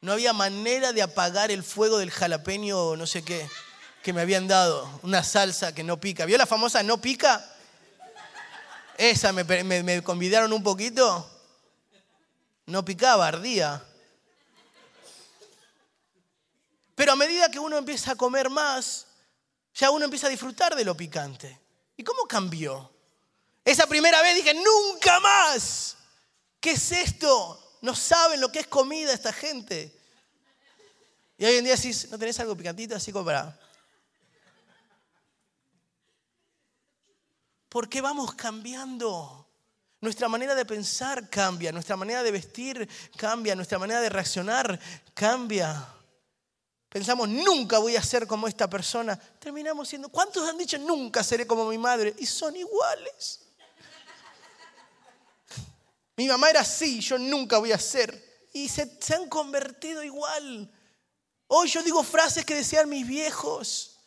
No 0.00 0.12
había 0.12 0.32
manera 0.32 0.94
de 0.94 1.02
apagar 1.02 1.50
el 1.50 1.62
fuego 1.62 1.98
del 1.98 2.10
jalapeño 2.10 2.78
o 2.78 2.96
no 2.96 3.06
sé 3.06 3.22
qué 3.22 3.46
que 4.04 4.12
me 4.12 4.20
habían 4.20 4.46
dado, 4.46 5.00
una 5.02 5.24
salsa 5.24 5.74
que 5.74 5.82
no 5.82 5.98
pica. 5.98 6.26
¿Vio 6.26 6.36
la 6.36 6.44
famosa 6.44 6.82
no 6.82 7.00
pica? 7.00 7.42
Esa 8.98 9.32
me, 9.32 9.44
me 9.64 10.02
convidaron 10.02 10.52
un 10.52 10.62
poquito. 10.62 11.26
No 12.66 12.84
picaba, 12.84 13.26
ardía. 13.26 13.82
Pero 16.94 17.12
a 17.12 17.16
medida 17.16 17.50
que 17.50 17.58
uno 17.58 17.78
empieza 17.78 18.12
a 18.12 18.14
comer 18.14 18.50
más, 18.50 19.06
ya 19.74 19.90
uno 19.90 20.04
empieza 20.04 20.26
a 20.26 20.30
disfrutar 20.30 20.76
de 20.76 20.84
lo 20.84 20.94
picante. 20.94 21.58
¿Y 21.96 22.04
cómo 22.04 22.24
cambió? 22.24 22.92
Esa 23.64 23.86
primera 23.86 24.20
vez 24.20 24.36
dije, 24.36 24.52
nunca 24.52 25.18
más. 25.20 25.96
¿Qué 26.60 26.72
es 26.72 26.92
esto? 26.92 27.78
No 27.80 27.94
saben 27.94 28.38
lo 28.38 28.52
que 28.52 28.58
es 28.58 28.66
comida 28.66 29.14
esta 29.14 29.32
gente. 29.32 29.98
Y 31.38 31.46
hoy 31.46 31.56
en 31.56 31.64
día 31.64 31.74
decís, 31.74 32.10
¿no 32.10 32.18
tenés 32.18 32.38
algo 32.38 32.54
picantito 32.54 32.96
así 32.96 33.10
como 33.10 33.24
para... 33.24 33.58
Porque 37.74 38.00
vamos 38.00 38.36
cambiando. 38.36 39.48
Nuestra 40.00 40.28
manera 40.28 40.54
de 40.54 40.64
pensar 40.64 41.28
cambia, 41.28 41.72
nuestra 41.72 41.96
manera 41.96 42.22
de 42.22 42.30
vestir 42.30 42.88
cambia, 43.16 43.56
nuestra 43.56 43.80
manera 43.80 44.00
de 44.00 44.08
reaccionar 44.10 44.78
cambia. 45.12 45.84
Pensamos, 46.88 47.28
nunca 47.28 47.78
voy 47.78 47.96
a 47.96 48.02
ser 48.04 48.28
como 48.28 48.46
esta 48.46 48.70
persona. 48.70 49.16
Terminamos 49.16 49.88
siendo, 49.88 50.08
¿cuántos 50.08 50.48
han 50.48 50.56
dicho, 50.56 50.78
nunca 50.78 51.24
seré 51.24 51.48
como 51.48 51.68
mi 51.68 51.76
madre? 51.76 52.14
Y 52.18 52.26
son 52.26 52.54
iguales. 52.54 53.40
Mi 56.16 56.28
mamá 56.28 56.50
era 56.50 56.60
así, 56.60 57.00
yo 57.00 57.18
nunca 57.18 57.58
voy 57.58 57.72
a 57.72 57.78
ser. 57.80 58.46
Y 58.52 58.68
se, 58.68 59.00
se 59.00 59.16
han 59.16 59.28
convertido 59.28 60.04
igual. 60.04 60.72
Hoy 61.48 61.68
yo 61.68 61.82
digo 61.82 62.04
frases 62.04 62.44
que 62.44 62.54
decían 62.54 62.88
mis 62.88 63.04
viejos. 63.04 63.98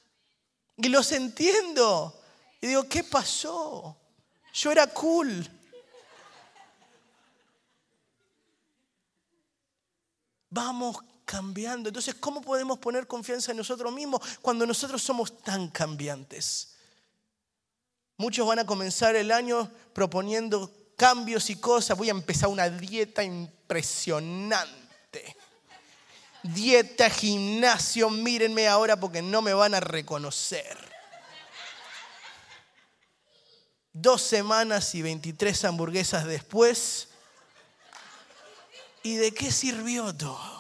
Y 0.78 0.88
los 0.88 1.12
entiendo. 1.12 2.18
Y 2.62 2.68
digo, 2.68 2.84
¿qué 2.84 3.04
pasó? 3.04 3.98
Yo 4.54 4.72
era 4.72 4.88
cool. 4.88 5.48
Vamos 10.50 10.98
cambiando. 11.26 11.90
Entonces, 11.90 12.16
¿cómo 12.16 12.42
podemos 12.42 12.80
poner 12.80 13.06
confianza 13.06 13.52
en 13.52 13.58
nosotros 13.58 13.94
mismos 13.94 14.22
cuando 14.42 14.66
nosotros 14.66 15.04
somos 15.04 15.44
tan 15.44 15.70
cambiantes? 15.70 16.76
Muchos 18.18 18.48
van 18.48 18.60
a 18.60 18.66
comenzar 18.66 19.16
el 19.16 19.32
año 19.32 19.70
proponiendo 19.94 20.72
cambios 20.96 21.50
y 21.52 21.58
cosas. 21.58 21.98
Voy 21.98 22.08
a 22.08 22.12
empezar 22.12 22.50
una 22.50 22.70
dieta 22.70 23.24
impresionante. 23.24 25.36
Dieta, 26.42 27.10
gimnasio, 27.10 28.10
mírenme 28.10 28.68
ahora 28.68 29.00
porque 29.00 29.22
no 29.22 29.44
me 29.44 29.54
van 29.54 29.76
a 29.76 29.80
reconocer. 29.80 30.97
Dos 34.02 34.22
semanas 34.22 34.94
y 34.96 35.02
23 35.02 35.66
hamburguesas 35.66 36.26
después. 36.26 37.10
¿Y 39.04 39.16
de 39.16 39.34
qué 39.34 39.52
sirvió 39.52 40.14
todo? 40.16 40.58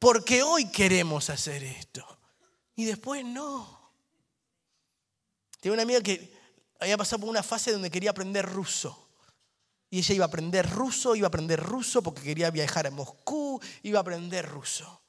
porque 0.00 0.42
hoy 0.42 0.68
queremos 0.70 1.30
hacer 1.30 1.62
esto. 1.62 2.04
Y 2.74 2.86
después 2.86 3.24
no. 3.24 3.92
Tengo 5.60 5.74
una 5.74 5.82
amiga 5.82 6.00
que 6.00 6.34
había 6.80 6.96
pasado 6.96 7.20
por 7.20 7.28
una 7.28 7.42
fase 7.42 7.70
donde 7.70 7.90
quería 7.90 8.10
aprender 8.10 8.46
ruso. 8.46 9.08
Y 9.90 9.98
ella 9.98 10.14
iba 10.14 10.24
a 10.24 10.28
aprender 10.28 10.68
ruso, 10.70 11.14
iba 11.14 11.26
a 11.26 11.28
aprender 11.28 11.60
ruso 11.62 12.02
porque 12.02 12.22
quería 12.22 12.50
viajar 12.50 12.86
a 12.86 12.90
Moscú, 12.90 13.60
iba 13.82 13.98
a 13.98 14.02
aprender 14.02 14.48
ruso. 14.48 15.02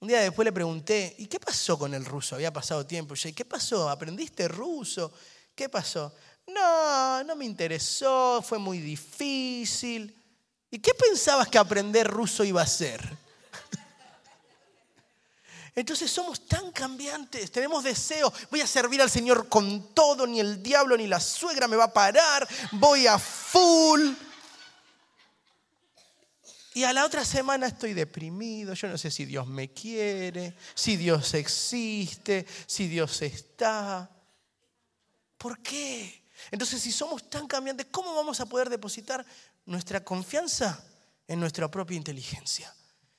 Un 0.00 0.08
día 0.08 0.20
después 0.20 0.44
le 0.44 0.52
pregunté, 0.52 1.16
¿y 1.18 1.26
qué 1.26 1.40
pasó 1.40 1.78
con 1.78 1.94
el 1.94 2.04
ruso? 2.04 2.34
Había 2.34 2.52
pasado 2.52 2.84
tiempo. 2.84 3.14
Y 3.24 3.32
¿qué 3.32 3.46
pasó? 3.46 3.88
¿Aprendiste 3.88 4.48
ruso? 4.48 5.14
¿Qué 5.54 5.68
pasó? 5.68 6.12
No, 6.46 7.24
no 7.24 7.36
me 7.36 7.44
interesó, 7.44 8.42
fue 8.46 8.58
muy 8.58 8.78
difícil. 8.78 10.14
¿Y 10.70 10.78
qué 10.78 10.92
pensabas 10.94 11.48
que 11.48 11.58
aprender 11.58 12.08
ruso 12.08 12.44
iba 12.44 12.60
a 12.60 12.66
ser? 12.66 13.00
Entonces 15.74 16.10
somos 16.10 16.46
tan 16.46 16.72
cambiantes, 16.72 17.52
tenemos 17.52 17.84
deseos. 17.84 18.32
Voy 18.50 18.60
a 18.60 18.66
servir 18.66 19.00
al 19.00 19.10
Señor 19.10 19.48
con 19.48 19.94
todo, 19.94 20.26
ni 20.26 20.40
el 20.40 20.62
diablo 20.62 20.96
ni 20.96 21.06
la 21.06 21.20
suegra 21.20 21.68
me 21.68 21.76
va 21.76 21.84
a 21.84 21.92
parar, 21.92 22.46
voy 22.72 23.06
a 23.06 23.18
full. 23.18 24.12
Y 26.74 26.82
a 26.82 26.92
la 26.92 27.04
otra 27.04 27.24
semana 27.24 27.68
estoy 27.68 27.94
deprimido, 27.94 28.74
yo 28.74 28.88
no 28.88 28.98
sé 28.98 29.12
si 29.12 29.24
Dios 29.24 29.46
me 29.46 29.72
quiere, 29.72 30.56
si 30.74 30.96
Dios 30.96 31.34
existe, 31.34 32.44
si 32.66 32.88
Dios 32.88 33.22
está. 33.22 34.10
¿Por 35.44 35.58
qué? 35.58 36.24
Entonces 36.50 36.80
si 36.80 36.90
somos 36.90 37.28
tan 37.28 37.46
cambiantes, 37.46 37.88
¿cómo 37.90 38.14
vamos 38.14 38.40
a 38.40 38.46
poder 38.46 38.70
depositar 38.70 39.26
nuestra 39.66 40.02
confianza 40.02 40.82
en 41.28 41.38
nuestra 41.38 41.70
propia 41.70 41.98
inteligencia? 41.98 42.74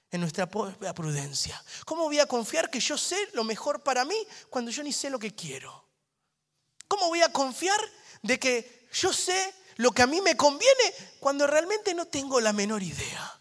en 0.09 0.21
nuestra 0.21 0.49
prudencia. 0.49 1.63
¿Cómo 1.86 2.05
voy 2.05 2.17
a 2.17 2.26
confiar 2.26 2.71
que 2.71 2.80
yo 2.80 2.97
sé 2.97 3.17
lo 3.34 3.43
mejor 3.43 3.84
para 3.84 4.05
mí 4.05 4.15
cuando 4.49 4.71
yo 4.71 4.82
ni 4.82 4.91
sé 4.91 5.11
lo 5.11 5.19
que 5.19 5.36
quiero? 5.36 5.88
¿Cómo 6.88 7.09
voy 7.09 7.21
a 7.21 7.32
confiar 7.32 7.80
de 8.23 8.39
que 8.39 8.88
yo 8.91 9.13
sé 9.13 9.53
lo 9.76 9.91
que 9.91 10.01
a 10.01 10.07
mí 10.07 10.19
me 10.21 10.36
conviene 10.36 10.93
cuando 11.19 11.45
realmente 11.45 11.93
no 11.93 12.07
tengo 12.07 12.39
la 12.39 12.53
menor 12.53 12.82
idea? 12.82 13.39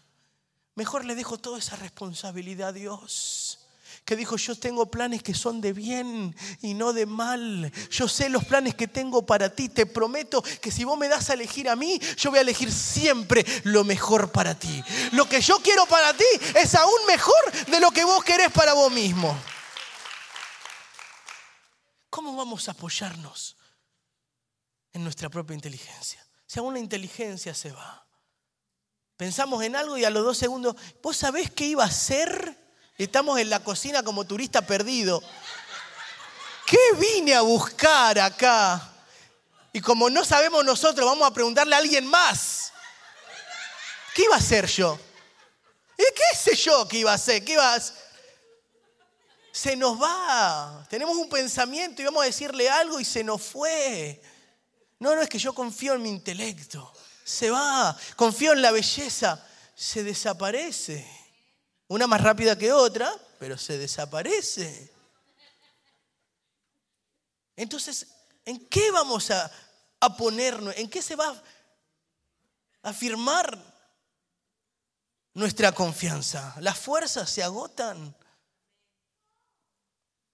Mejor 0.75 1.05
le 1.05 1.15
dejo 1.15 1.39
toda 1.39 1.57
esa 1.57 1.75
responsabilidad 1.75 2.69
a 2.69 2.73
Dios 2.73 3.64
que 4.05 4.15
dijo, 4.15 4.37
yo 4.37 4.55
tengo 4.55 4.85
planes 4.85 5.23
que 5.23 5.33
son 5.33 5.61
de 5.61 5.73
bien 5.73 6.35
y 6.61 6.75
no 6.75 6.93
de 6.93 7.07
mal. 7.07 7.71
Yo 7.89 8.07
sé 8.07 8.29
los 8.29 8.45
planes 8.45 8.75
que 8.75 8.87
tengo 8.87 9.25
para 9.25 9.49
ti. 9.49 9.67
Te 9.67 9.87
prometo 9.87 10.43
que 10.61 10.71
si 10.71 10.83
vos 10.83 10.97
me 10.97 11.07
das 11.07 11.31
a 11.31 11.33
elegir 11.33 11.67
a 11.67 11.75
mí, 11.75 11.99
yo 12.15 12.29
voy 12.29 12.37
a 12.37 12.43
elegir 12.43 12.71
siempre 12.71 13.43
lo 13.63 13.83
mejor 13.83 14.31
para 14.31 14.53
ti. 14.53 14.83
Lo 15.13 15.27
que 15.27 15.41
yo 15.41 15.57
quiero 15.57 15.87
para 15.87 16.13
ti 16.13 16.23
es 16.53 16.75
aún 16.75 17.05
mejor 17.07 17.51
de 17.67 17.79
lo 17.79 17.89
que 17.89 18.03
vos 18.03 18.23
querés 18.23 18.51
para 18.51 18.73
vos 18.73 18.91
mismo. 18.91 19.35
¿Cómo 22.11 22.35
vamos 22.35 22.67
a 22.69 22.73
apoyarnos 22.73 23.57
en 24.93 25.03
nuestra 25.03 25.29
propia 25.29 25.55
inteligencia? 25.55 26.23
Si 26.45 26.59
aún 26.59 26.75
la 26.75 26.79
inteligencia 26.79 27.55
se 27.55 27.71
va. 27.71 28.07
Pensamos 29.17 29.63
en 29.63 29.75
algo 29.75 29.97
y 29.97 30.05
a 30.05 30.11
los 30.11 30.23
dos 30.23 30.37
segundos, 30.37 30.75
¿vos 31.01 31.17
sabés 31.17 31.49
qué 31.49 31.65
iba 31.65 31.83
a 31.83 31.91
ser? 31.91 32.54
Estamos 32.97 33.39
en 33.39 33.49
la 33.49 33.59
cocina 33.59 34.03
como 34.03 34.25
turista 34.25 34.61
perdido. 34.61 35.21
¿Qué 36.65 36.79
vine 36.97 37.35
a 37.35 37.41
buscar 37.41 38.17
acá? 38.19 38.91
Y 39.73 39.81
como 39.81 40.09
no 40.09 40.23
sabemos 40.23 40.63
nosotros, 40.63 41.05
vamos 41.05 41.27
a 41.27 41.33
preguntarle 41.33 41.75
a 41.75 41.79
alguien 41.79 42.07
más. 42.07 42.71
¿Qué 44.13 44.23
iba 44.23 44.35
a 44.35 44.39
hacer 44.39 44.65
yo? 44.67 44.97
¿Y 45.97 46.03
qué 46.13 46.37
sé 46.37 46.55
yo 46.55 46.87
qué 46.87 46.99
iba 46.99 47.11
a 47.11 47.15
hacer? 47.15 47.43
¿Qué 47.43 47.53
ibas? 47.53 47.93
Se 49.51 49.75
nos 49.75 50.01
va. 50.01 50.85
Tenemos 50.89 51.17
un 51.17 51.27
pensamiento 51.27 52.01
y 52.01 52.05
vamos 52.05 52.23
a 52.23 52.27
decirle 52.27 52.69
algo 52.69 52.99
y 52.99 53.05
se 53.05 53.25
nos 53.25 53.41
fue. 53.41 54.21
No, 54.99 55.13
no 55.15 55.21
es 55.21 55.27
que 55.27 55.39
yo 55.39 55.53
confío 55.53 55.93
en 55.93 56.01
mi 56.01 56.09
intelecto. 56.09 56.93
Se 57.25 57.49
va. 57.49 57.97
Confío 58.15 58.53
en 58.53 58.61
la 58.61 58.71
belleza. 58.71 59.45
Se 59.75 60.03
desaparece. 60.03 61.24
Una 61.95 62.07
más 62.07 62.19
rápida 62.19 62.57
que 62.57 62.73
otra, 62.73 63.09
pero 63.39 63.57
se 63.57 63.77
desaparece. 63.77 64.91
Entonces, 67.55 68.07
¿en 68.43 68.67
qué 68.67 68.91
vamos 68.91 69.31
a, 69.31 69.49
ponernos? 70.17 70.75
¿En 70.75 70.89
qué 70.89 71.01
se 71.01 71.15
va 71.15 71.29
a 72.83 72.89
afirmar 72.89 73.57
nuestra 75.35 75.71
confianza? 75.71 76.53
Las 76.59 76.77
fuerzas 76.77 77.29
se 77.29 77.41
agotan. 77.41 78.13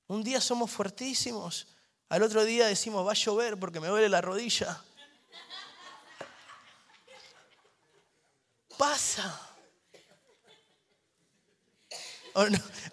Un 0.07 0.23
día 0.23 0.41
somos 0.41 0.71
fuertísimos, 0.71 1.67
al 2.09 2.23
otro 2.23 2.43
día 2.43 2.65
decimos 2.65 3.05
va 3.05 3.11
a 3.11 3.13
llover 3.13 3.59
porque 3.59 3.79
me 3.79 3.87
duele 3.87 4.09
la 4.09 4.19
rodilla. 4.19 4.83
pasa. 8.79 9.50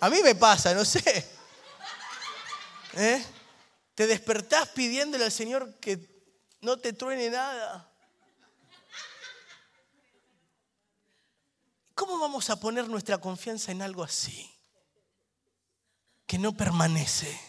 A 0.01 0.11
mí 0.11 0.23
me 0.23 0.35
pasa, 0.35 0.75
no 0.75 0.85
sé. 0.85 1.29
¿Eh? 2.95 3.25
Te 3.95 4.07
despertás 4.07 4.69
pidiéndole 4.69 5.25
al 5.25 5.33
Señor 5.33 5.75
que 5.81 5.99
no 6.61 6.79
te 6.79 6.93
truene 6.93 7.31
nada. 7.31 7.89
¿Cómo 11.95 12.19
vamos 12.21 12.49
a 12.49 12.61
poner 12.61 12.89
nuestra 12.89 13.19
confianza 13.19 13.73
en 13.73 13.83
algo 13.83 14.05
así? 14.05 14.49
Que 16.27 16.39
no 16.39 16.57
permanece. 16.57 17.41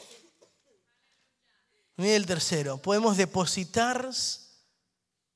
Mira 1.98 2.16
el 2.16 2.26
tercero. 2.26 2.82
Podemos 2.82 3.18
depositar 3.18 4.10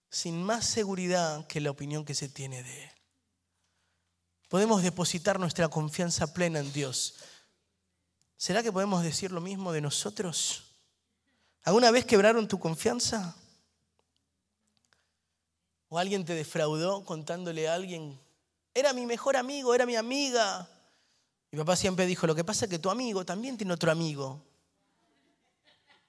sin 0.09 0.43
más 0.43 0.65
seguridad 0.65 1.45
que 1.47 1.61
la 1.61 1.71
opinión 1.71 2.05
que 2.05 2.15
se 2.15 2.29
tiene 2.29 2.63
de 2.63 2.85
Él. 2.85 2.91
Podemos 4.53 4.83
depositar 4.83 5.39
nuestra 5.39 5.67
confianza 5.67 6.31
plena 6.31 6.59
en 6.59 6.71
Dios. 6.71 7.15
¿Será 8.37 8.61
que 8.61 8.71
podemos 8.71 9.01
decir 9.01 9.31
lo 9.31 9.41
mismo 9.41 9.71
de 9.71 9.81
nosotros? 9.81 10.75
¿Alguna 11.63 11.89
vez 11.89 12.05
quebraron 12.05 12.47
tu 12.47 12.59
confianza? 12.59 13.35
¿O 15.89 15.97
alguien 15.97 16.23
te 16.23 16.35
defraudó 16.35 17.03
contándole 17.03 17.67
a 17.67 17.73
alguien, 17.73 18.19
era 18.75 18.93
mi 18.93 19.07
mejor 19.07 19.37
amigo, 19.37 19.73
era 19.73 19.87
mi 19.87 19.95
amiga? 19.95 20.69
Mi 21.49 21.57
papá 21.57 21.75
siempre 21.75 22.05
dijo, 22.05 22.27
lo 22.27 22.35
que 22.35 22.43
pasa 22.43 22.65
es 22.65 22.69
que 22.69 22.77
tu 22.77 22.91
amigo 22.91 23.25
también 23.25 23.57
tiene 23.57 23.73
otro 23.73 23.91
amigo. 23.91 24.39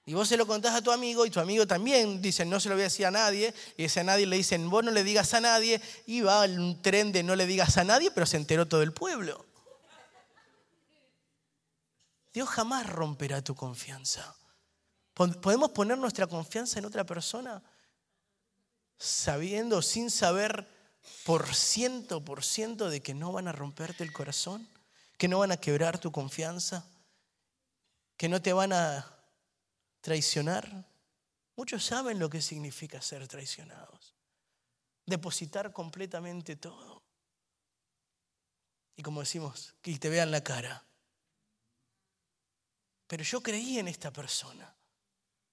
Y 0.05 0.13
vos 0.13 0.27
se 0.27 0.37
lo 0.37 0.45
contás 0.45 0.75
a 0.75 0.81
tu 0.81 0.91
amigo 0.91 1.25
y 1.25 1.31
tu 1.31 1.39
amigo 1.39 1.65
también 1.65 2.21
dice, 2.21 2.45
no 2.45 2.59
se 2.59 2.69
lo 2.69 2.75
voy 2.75 2.83
a 2.83 2.85
decir 2.85 3.07
a 3.07 3.11
nadie. 3.11 3.53
Y 3.75 3.85
ese 3.85 4.01
a 4.01 4.03
nadie 4.03 4.27
le 4.27 4.37
dicen, 4.37 4.69
vos 4.69 4.83
no 4.83 4.91
le 4.91 5.03
digas 5.03 5.33
a 5.33 5.41
nadie. 5.41 5.81
Y 6.05 6.21
va 6.21 6.45
un 6.45 6.81
tren 6.81 7.11
de 7.11 7.23
no 7.23 7.35
le 7.35 7.47
digas 7.47 7.77
a 7.77 7.83
nadie, 7.83 8.11
pero 8.11 8.25
se 8.25 8.37
enteró 8.37 8.67
todo 8.67 8.83
el 8.83 8.93
pueblo. 8.93 9.45
Dios 12.33 12.47
jamás 12.49 12.87
romperá 12.87 13.41
tu 13.41 13.55
confianza. 13.55 14.35
¿Podemos 15.13 15.71
poner 15.71 15.97
nuestra 15.97 16.27
confianza 16.27 16.77
en 16.77 16.85
otra 16.85 17.03
persona? 17.03 17.63
sabiendo, 18.97 19.81
sin 19.81 20.09
saber 20.09 20.67
por 21.23 21.53
ciento 21.53 22.23
por 22.23 22.43
ciento 22.43 22.89
de 22.89 23.01
que 23.01 23.13
no 23.13 23.31
van 23.31 23.47
a 23.47 23.51
romperte 23.51 24.03
el 24.03 24.13
corazón, 24.13 24.67
que 25.17 25.27
no 25.27 25.39
van 25.39 25.51
a 25.51 25.57
quebrar 25.57 25.99
tu 25.99 26.11
confianza, 26.11 26.85
que 28.17 28.29
no 28.29 28.41
te 28.41 28.53
van 28.53 28.73
a 28.73 29.14
traicionar. 30.05 30.85
Muchos 31.55 31.83
saben 31.83 32.19
lo 32.19 32.29
que 32.29 32.39
significa 32.39 33.01
ser 33.01 33.27
traicionados. 33.27 34.13
Depositar 35.03 35.73
completamente 35.73 36.55
todo. 36.55 37.01
Y 38.95 39.01
como 39.01 39.21
decimos, 39.21 39.73
que 39.81 39.97
te 39.97 40.09
vean 40.09 40.29
la 40.29 40.43
cara. 40.43 40.85
Pero 43.07 43.23
yo 43.23 43.41
creí 43.41 43.79
en 43.79 43.87
esta 43.87 44.13
persona. 44.13 44.71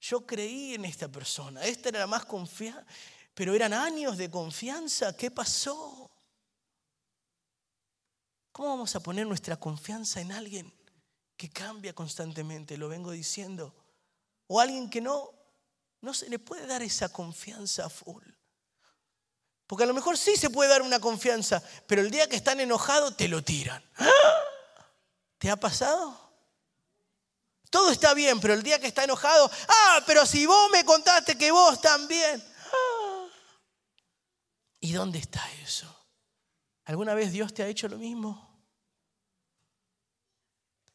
Yo 0.03 0.27
creí 0.27 0.75
en 0.75 0.85
esta 0.85 1.09
persona. 1.09 1.65
Esta 1.65 1.89
era 1.89 2.01
la 2.01 2.07
más 2.07 2.27
confiada. 2.27 2.85
Pero 3.33 3.55
eran 3.55 3.73
años 3.73 4.19
de 4.19 4.31
confianza. 4.31 5.17
¿Qué 5.17 5.31
pasó? 5.31 6.11
¿Cómo 8.53 8.69
vamos 8.69 8.95
a 8.97 9.01
poner 9.01 9.27
nuestra 9.27 9.57
confianza 9.57 10.21
en 10.21 10.31
alguien 10.31 10.71
que 11.39 11.49
cambia 11.49 11.95
constantemente? 11.95 12.77
Lo 12.77 12.91
vengo 12.91 13.13
diciendo. 13.13 13.82
O 14.55 14.61
alguien 14.61 14.91
que 14.91 15.01
no, 15.01 15.33
no 16.03 16.13
se 16.13 16.29
le 16.29 16.39
puede 16.39 16.67
dar 16.67 16.83
esa 16.83 17.09
confianza 17.11 17.89
full. 17.89 18.23
Porque 19.67 19.85
a 19.85 19.87
lo 19.87 19.95
mejor 19.95 20.19
sí 20.19 20.37
se 20.37 20.51
puede 20.51 20.69
dar 20.69 20.83
una 20.83 21.01
confianza, 21.01 21.63
pero 21.87 22.03
el 22.03 22.11
día 22.11 22.29
que 22.29 22.37
están 22.37 22.61
enojados 22.61 23.17
te 23.17 23.29
lo 23.29 23.43
tiran. 23.43 23.83
¿Te 25.39 25.49
ha 25.51 25.57
pasado? 25.57 26.35
Todo 27.71 27.91
está 27.91 28.13
bien, 28.13 28.43
pero 28.43 28.53
el 28.53 28.63
día 28.63 28.79
que 28.79 28.89
está 28.89 29.05
enojado, 29.05 29.51
ah, 29.69 30.03
pero 30.07 30.27
si 30.27 30.45
vos 30.45 30.71
me 30.71 30.85
contaste 30.85 31.39
que 31.39 31.51
vos 31.51 31.81
también. 31.81 32.45
¿Y 34.81 34.93
dónde 34.93 35.19
está 35.19 35.43
eso? 35.63 35.89
¿Alguna 36.85 37.15
vez 37.15 37.33
Dios 37.33 37.55
te 37.55 37.63
ha 37.63 37.69
hecho 37.69 37.89
lo 37.89 37.97
mismo? 37.97 38.67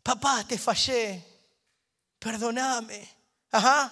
Papá, 0.04 0.46
te 0.48 0.60
fallé. 0.60 1.26
Perdóname. 2.20 3.17
Ajá. 3.58 3.92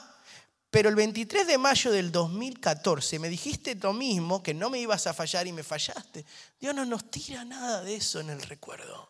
Pero 0.70 0.89
el 0.89 0.95
23 0.95 1.47
de 1.47 1.57
mayo 1.57 1.91
del 1.91 2.11
2014 2.11 3.18
me 3.18 3.30
dijiste 3.30 3.74
lo 3.76 3.93
mismo, 3.93 4.43
que 4.43 4.53
no 4.53 4.70
me 4.70 4.78
ibas 4.78 5.07
a 5.07 5.13
fallar 5.13 5.47
y 5.47 5.53
me 5.53 5.63
fallaste. 5.63 6.24
Dios 6.59 6.76
no 6.76 6.86
nos 6.86 7.09
tira 7.09 7.43
nada 7.45 7.82
de 7.82 7.95
eso 7.95 8.20
en 8.20 8.30
el 8.30 8.41
recuerdo. 8.43 9.09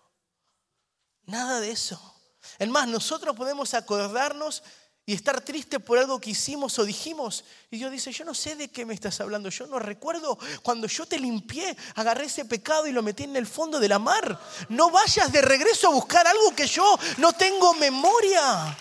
Nada 1.25 1.59
de 1.59 1.71
eso. 1.71 1.99
Es 2.57 2.69
más, 2.69 2.87
nosotros 2.87 3.35
podemos 3.35 3.73
acordarnos 3.73 4.63
y 5.05 5.13
estar 5.13 5.41
triste 5.41 5.81
por 5.81 5.97
algo 5.97 6.21
que 6.21 6.29
hicimos 6.29 6.79
o 6.79 6.85
dijimos. 6.85 7.43
Y 7.69 7.77
Dios 7.77 7.91
dice, 7.91 8.13
yo 8.13 8.23
no 8.23 8.33
sé 8.33 8.55
de 8.55 8.69
qué 8.69 8.85
me 8.85 8.93
estás 8.93 9.19
hablando, 9.19 9.49
yo 9.49 9.67
no 9.67 9.79
recuerdo 9.79 10.39
cuando 10.63 10.87
yo 10.87 11.05
te 11.05 11.19
limpié, 11.19 11.75
agarré 11.95 12.25
ese 12.25 12.45
pecado 12.45 12.87
y 12.87 12.93
lo 12.93 13.03
metí 13.03 13.23
en 13.23 13.35
el 13.35 13.45
fondo 13.45 13.77
de 13.81 13.89
la 13.89 13.99
mar. 13.99 14.39
No 14.69 14.89
vayas 14.89 15.33
de 15.33 15.41
regreso 15.41 15.89
a 15.89 15.93
buscar 15.93 16.25
algo 16.25 16.55
que 16.55 16.65
yo 16.65 16.97
no 17.17 17.33
tengo 17.33 17.73
memoria. 17.73 18.77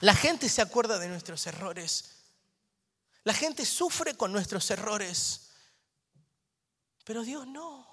La 0.00 0.14
gente 0.14 0.48
se 0.48 0.62
acuerda 0.62 0.98
de 0.98 1.08
nuestros 1.08 1.46
errores. 1.46 2.18
La 3.24 3.34
gente 3.34 3.64
sufre 3.64 4.14
con 4.14 4.32
nuestros 4.32 4.70
errores. 4.70 5.50
Pero 7.04 7.22
Dios 7.22 7.46
no. 7.46 7.86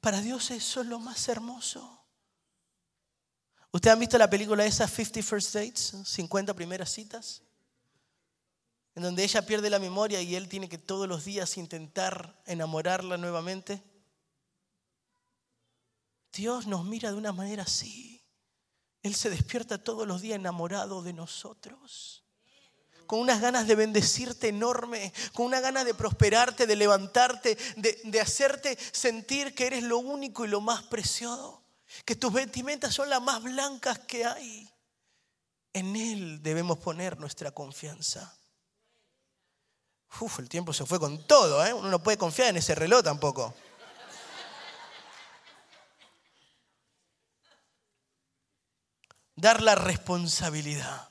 Para 0.00 0.20
Dios 0.20 0.50
eso 0.50 0.80
es 0.80 0.86
lo 0.86 0.98
más 0.98 1.28
hermoso. 1.28 2.04
¿Ustedes 3.72 3.92
han 3.92 4.00
visto 4.00 4.16
la 4.16 4.30
película 4.30 4.64
esa 4.64 4.88
50 4.88 5.22
First 5.22 5.54
Dates? 5.54 5.94
50 6.04 6.54
primeras 6.54 6.90
citas. 6.90 7.42
En 8.94 9.02
donde 9.02 9.24
ella 9.24 9.44
pierde 9.44 9.68
la 9.68 9.78
memoria 9.78 10.22
y 10.22 10.34
él 10.34 10.48
tiene 10.48 10.68
que 10.68 10.78
todos 10.78 11.06
los 11.06 11.24
días 11.24 11.58
intentar 11.58 12.40
enamorarla 12.46 13.18
nuevamente. 13.18 13.82
Dios 16.32 16.66
nos 16.66 16.84
mira 16.84 17.10
de 17.10 17.16
una 17.16 17.32
manera 17.32 17.64
así. 17.64 18.15
Él 19.06 19.14
se 19.14 19.30
despierta 19.30 19.78
todos 19.78 20.06
los 20.06 20.20
días 20.20 20.36
enamorado 20.36 21.02
de 21.02 21.12
nosotros. 21.12 22.24
Con 23.06 23.20
unas 23.20 23.40
ganas 23.40 23.66
de 23.68 23.76
bendecirte 23.76 24.48
enorme, 24.48 25.12
con 25.32 25.46
una 25.46 25.60
ganas 25.60 25.84
de 25.84 25.94
prosperarte, 25.94 26.66
de 26.66 26.76
levantarte, 26.76 27.56
de, 27.76 28.00
de 28.02 28.20
hacerte 28.20 28.76
sentir 28.92 29.54
que 29.54 29.68
eres 29.68 29.84
lo 29.84 29.98
único 29.98 30.44
y 30.44 30.48
lo 30.48 30.60
más 30.60 30.82
preciado 30.84 31.66
que 32.04 32.16
tus 32.16 32.32
vestimentas 32.32 32.94
son 32.94 33.08
las 33.08 33.22
más 33.22 33.42
blancas 33.42 34.00
que 34.00 34.24
hay. 34.24 34.68
En 35.72 35.94
Él 35.94 36.42
debemos 36.42 36.78
poner 36.78 37.18
nuestra 37.18 37.50
confianza. 37.50 38.36
Uf, 40.20 40.38
el 40.38 40.48
tiempo 40.48 40.72
se 40.72 40.86
fue 40.86 40.98
con 40.98 41.26
todo, 41.26 41.64
¿eh? 41.64 41.72
Uno 41.72 41.88
no 41.90 42.02
puede 42.02 42.16
confiar 42.16 42.48
en 42.48 42.56
ese 42.56 42.74
reloj 42.74 43.02
tampoco. 43.02 43.54
Dar 49.36 49.62
la 49.62 49.74
responsabilidad. 49.74 51.10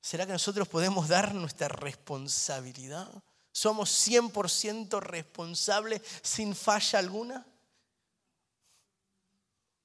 ¿Será 0.00 0.26
que 0.26 0.32
nosotros 0.32 0.68
podemos 0.68 1.08
dar 1.08 1.34
nuestra 1.34 1.68
responsabilidad? 1.68 3.08
¿Somos 3.52 4.06
100% 4.06 5.00
responsables 5.00 6.02
sin 6.22 6.54
falla 6.54 6.98
alguna? 6.98 7.46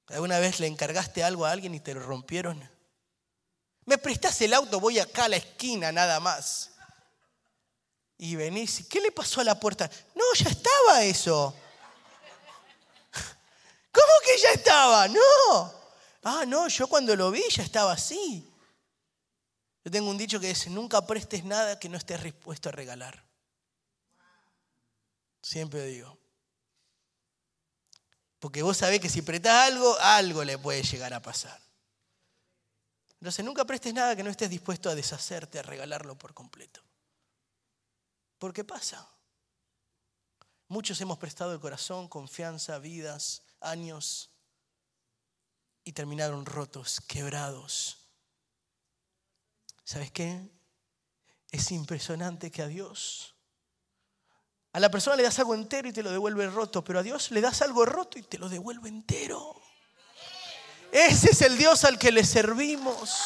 ¿Alguna 0.07 0.39
vez 0.39 0.59
le 0.59 0.68
encargaste 0.68 1.24
algo 1.24 1.45
a 1.45 1.51
alguien 1.51 1.74
y 1.74 1.80
te 1.80 1.93
lo 1.93 2.01
rompieron? 2.01 2.68
Me 3.86 3.97
prestás 3.97 4.41
el 4.41 4.53
auto, 4.53 4.80
voy 4.80 4.99
acá 4.99 5.26
a 5.26 5.30
la 5.30 5.38
esquina 5.38 5.91
nada 5.91 6.20
más. 6.20 6.72
Y 8.18 8.36
venís, 8.36 8.86
¿qué 8.89 8.99
le 9.01 9.12
pasó 9.12 9.41
a 9.41 9.43
la 9.43 9.59
puerta? 9.59 9.89
No, 10.14 10.24
ya 10.36 10.49
estaba 10.49 11.03
eso. 11.03 11.55
¿Cómo 13.91 14.14
que 14.24 14.41
ya 14.41 14.51
estaba? 14.51 15.07
No. 15.07 15.81
Ah, 16.24 16.45
no, 16.47 16.67
yo 16.67 16.88
cuando 16.88 17.15
lo 17.15 17.32
vi 17.32 17.43
ya 17.49 17.63
estaba 17.63 17.93
así. 17.93 18.47
Yo 19.84 19.91
tengo 19.91 20.09
un 20.09 20.17
dicho 20.17 20.39
que 20.39 20.47
dice, 20.47 20.69
nunca 20.69 21.05
prestes 21.05 21.43
nada 21.43 21.80
que 21.80 21.89
no 21.89 21.97
estés 21.97 22.24
dispuesto 22.24 22.69
a 22.69 22.72
regalar. 22.72 23.24
Siempre 25.41 25.86
digo. 25.86 26.17
Porque 28.39 28.61
vos 28.61 28.78
sabés 28.78 28.99
que 28.99 29.09
si 29.09 29.22
apretás 29.22 29.72
algo, 29.72 29.97
algo 29.99 30.43
le 30.43 30.57
puede 30.57 30.84
llegar 30.84 31.13
a 31.13 31.22
pasar. 31.22 31.59
Entonces 33.19 33.45
nunca 33.45 33.65
prestes 33.65 33.93
nada 33.93 34.15
que 34.15 34.24
no 34.24 34.30
estés 34.30 34.49
dispuesto 34.49 34.89
a 34.89 34.95
deshacerte, 34.95 35.59
a 35.59 35.63
regalarlo 35.63 36.17
por 36.17 36.34
completo. 36.34 36.82
Porque 38.38 38.63
pasa. 38.63 39.07
Muchos 40.67 40.99
hemos 41.01 41.17
prestado 41.17 41.53
el 41.53 41.59
corazón, 41.59 42.07
confianza, 42.07 42.80
vidas, 42.80 43.43
años 43.59 44.31
y 45.84 45.94
terminaron 45.94 46.46
rotos, 46.46 47.02
quebrados. 47.02 47.98
¿Sabes 49.84 50.12
qué? 50.12 50.50
Es 51.52 51.72
impresionante 51.72 52.50
que 52.50 52.62
a 52.62 52.68
Dios 52.68 53.36
A 54.74 54.80
la 54.80 54.90
persona 54.90 55.18
le 55.18 55.24
das 55.24 55.38
algo 55.40 55.54
entero 55.54 55.90
y 55.90 55.92
te 55.92 56.02
lo 56.02 56.12
devuelve 56.12 56.48
roto, 56.48 56.82
pero 56.82 57.00
a 57.00 57.04
Dios 57.04 57.32
le 57.32 57.42
das 57.42 57.62
algo 57.62 57.86
roto 57.86 58.18
y 58.18 58.24
te 58.24 58.38
lo 58.38 58.48
devuelve 58.48 58.88
entero. 58.88 59.62
Ese 60.94 61.32
es 61.32 61.42
el 61.42 61.58
Dios 61.58 61.84
al 61.84 62.00
que 62.00 62.12
le 62.12 62.24
servimos. 62.24 63.20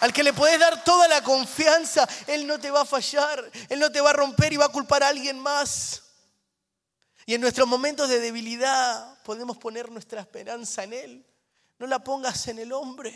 Al 0.00 0.12
que 0.12 0.22
le 0.22 0.32
puedes 0.32 0.60
dar 0.60 0.84
toda 0.84 1.08
la 1.08 1.22
confianza. 1.22 2.08
Él 2.28 2.46
no 2.46 2.60
te 2.60 2.70
va 2.70 2.82
a 2.82 2.84
fallar. 2.84 3.50
Él 3.68 3.80
no 3.80 3.90
te 3.90 4.00
va 4.00 4.10
a 4.10 4.12
romper 4.12 4.52
y 4.52 4.56
va 4.56 4.66
a 4.66 4.72
culpar 4.72 5.02
a 5.02 5.08
alguien 5.08 5.40
más. 5.40 6.04
Y 7.26 7.34
en 7.34 7.40
nuestros 7.40 7.66
momentos 7.66 8.08
de 8.08 8.20
debilidad 8.20 9.17
podemos 9.28 9.58
poner 9.58 9.90
nuestra 9.90 10.22
esperanza 10.22 10.84
en 10.84 10.94
Él. 10.94 11.26
No 11.78 11.86
la 11.86 11.98
pongas 11.98 12.48
en 12.48 12.60
el 12.60 12.72
hombre. 12.72 13.14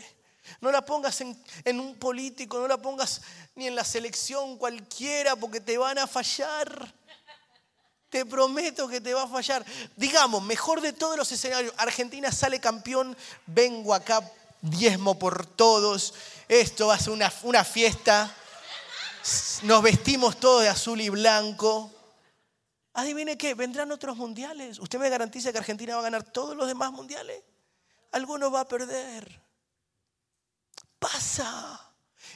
No 0.61 0.71
la 0.71 0.85
pongas 0.85 1.21
en, 1.21 1.79
un 1.79 1.95
político, 1.95 2.59
no 2.59 2.67
la 2.67 2.77
pongas 2.77 3.21
ni 3.55 3.65
en 3.65 3.75
la 3.75 3.83
selección 3.83 4.59
cualquiera 4.59 5.35
porque 5.35 5.59
te 5.59 5.75
van 5.75 5.97
a 5.97 6.05
fallar. 6.05 6.93
Te 8.09 8.27
prometo 8.27 8.87
que 8.87 9.01
te 9.01 9.11
va 9.11 9.23
a 9.23 9.27
fallar. 9.27 9.65
Digamos, 9.95 10.43
mejor 10.43 10.81
de 10.81 10.93
todos 10.93 11.17
los 11.17 11.31
escenarios, 11.31 11.73
Argentina 11.77 12.31
sale 12.31 12.59
campeón, 12.59 13.17
vengo 13.47 13.91
acá, 13.91 14.21
diezmo 14.61 15.17
por 15.17 15.47
todos, 15.47 16.13
esto 16.47 16.89
va 16.89 16.93
a 16.93 16.99
ser 16.99 17.13
una, 17.13 17.33
una 17.41 17.63
fiesta, 17.63 18.31
nos 19.63 19.81
vestimos 19.81 20.39
todos 20.39 20.61
de 20.61 20.69
azul 20.69 21.01
y 21.01 21.09
blanco. 21.09 21.91
Adivine 22.93 23.37
qué, 23.37 23.55
vendrán 23.55 23.91
otros 23.91 24.17
mundiales. 24.17 24.79
¿Usted 24.79 24.99
me 24.99 25.09
garantiza 25.09 25.51
que 25.51 25.57
Argentina 25.57 25.95
va 25.95 26.01
a 26.01 26.03
ganar 26.03 26.23
todos 26.23 26.55
los 26.55 26.67
demás 26.67 26.91
mundiales? 26.91 27.43
Alguno 28.11 28.51
va 28.51 28.61
a 28.61 28.67
perder. 28.67 29.41
Pasa. 30.99 31.79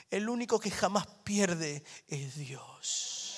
El 0.10 0.30
único 0.30 0.60
que 0.60 0.72
jamás 0.72 1.06
pierde 1.24 1.84
es 2.08 2.36
Dios. 2.36 3.38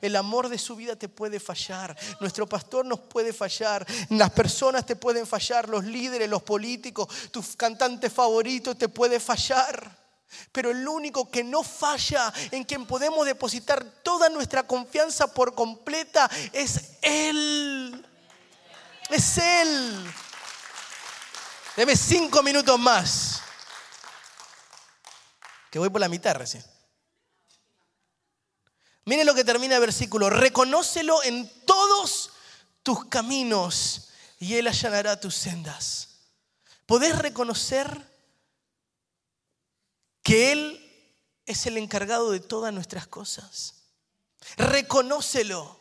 El 0.00 0.16
amor 0.16 0.48
de 0.48 0.56
su 0.56 0.76
vida 0.76 0.96
te 0.96 1.10
puede 1.10 1.38
fallar. 1.40 1.96
Nuestro 2.20 2.48
pastor 2.48 2.86
nos 2.86 3.00
puede 3.00 3.34
fallar. 3.34 3.86
Las 4.08 4.30
personas 4.30 4.86
te 4.86 4.96
pueden 4.96 5.26
fallar. 5.26 5.68
Los 5.68 5.84
líderes, 5.84 6.30
los 6.30 6.42
políticos, 6.42 7.08
tus 7.30 7.54
cantantes 7.54 8.10
favoritos 8.10 8.78
te 8.78 8.88
puede 8.88 9.20
fallar. 9.20 9.99
Pero 10.52 10.70
el 10.70 10.86
único 10.86 11.30
que 11.30 11.44
no 11.44 11.62
falla, 11.62 12.32
en 12.50 12.64
quien 12.64 12.86
podemos 12.86 13.26
depositar 13.26 13.84
toda 14.02 14.28
nuestra 14.28 14.66
confianza 14.66 15.32
por 15.32 15.54
completa, 15.54 16.30
es 16.52 16.98
Él. 17.02 18.06
Es 19.08 19.38
Él. 19.38 20.12
Deme 21.76 21.96
cinco 21.96 22.42
minutos 22.42 22.78
más. 22.78 23.42
Que 25.70 25.78
voy 25.78 25.88
por 25.88 26.00
la 26.00 26.08
mitad 26.08 26.34
recién. 26.34 26.64
Miren 29.04 29.26
lo 29.26 29.34
que 29.34 29.44
termina 29.44 29.76
el 29.76 29.80
versículo. 29.80 30.30
Reconócelo 30.30 31.22
en 31.22 31.50
todos 31.64 32.30
tus 32.82 33.06
caminos 33.06 34.10
y 34.38 34.56
Él 34.56 34.66
allanará 34.66 35.18
tus 35.18 35.34
sendas. 35.34 36.08
¿Podés 36.86 37.18
reconocer 37.18 38.09
que 40.22 40.52
Él 40.52 40.86
es 41.46 41.66
el 41.66 41.76
encargado 41.76 42.30
de 42.30 42.40
todas 42.40 42.72
nuestras 42.72 43.06
cosas? 43.06 43.74
Reconócelo. 44.56 45.78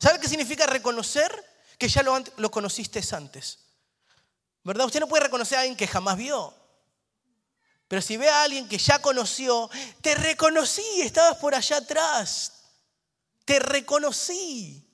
¿Sabe 0.00 0.20
qué 0.20 0.28
significa 0.28 0.66
reconocer? 0.66 1.32
Que 1.78 1.88
ya 1.88 2.02
lo, 2.02 2.50
conociste 2.50 3.02
antes. 3.12 3.58
¿Verdad? 4.62 4.86
Usted 4.86 5.00
no 5.00 5.08
puede 5.08 5.24
reconocer 5.24 5.58
a 5.58 5.60
alguien 5.62 5.76
que 5.76 5.86
jamás 5.86 6.16
vio. 6.16 6.54
Pero 7.88 8.02
si 8.02 8.16
ve 8.16 8.28
a 8.28 8.42
alguien 8.42 8.68
que 8.68 8.78
ya 8.78 9.00
conoció, 9.00 9.68
te 10.00 10.14
reconocí, 10.14 11.00
estabas 11.00 11.38
por 11.38 11.54
allá 11.54 11.78
atrás, 11.78 12.52
te 13.44 13.58
reconocí. 13.58 14.89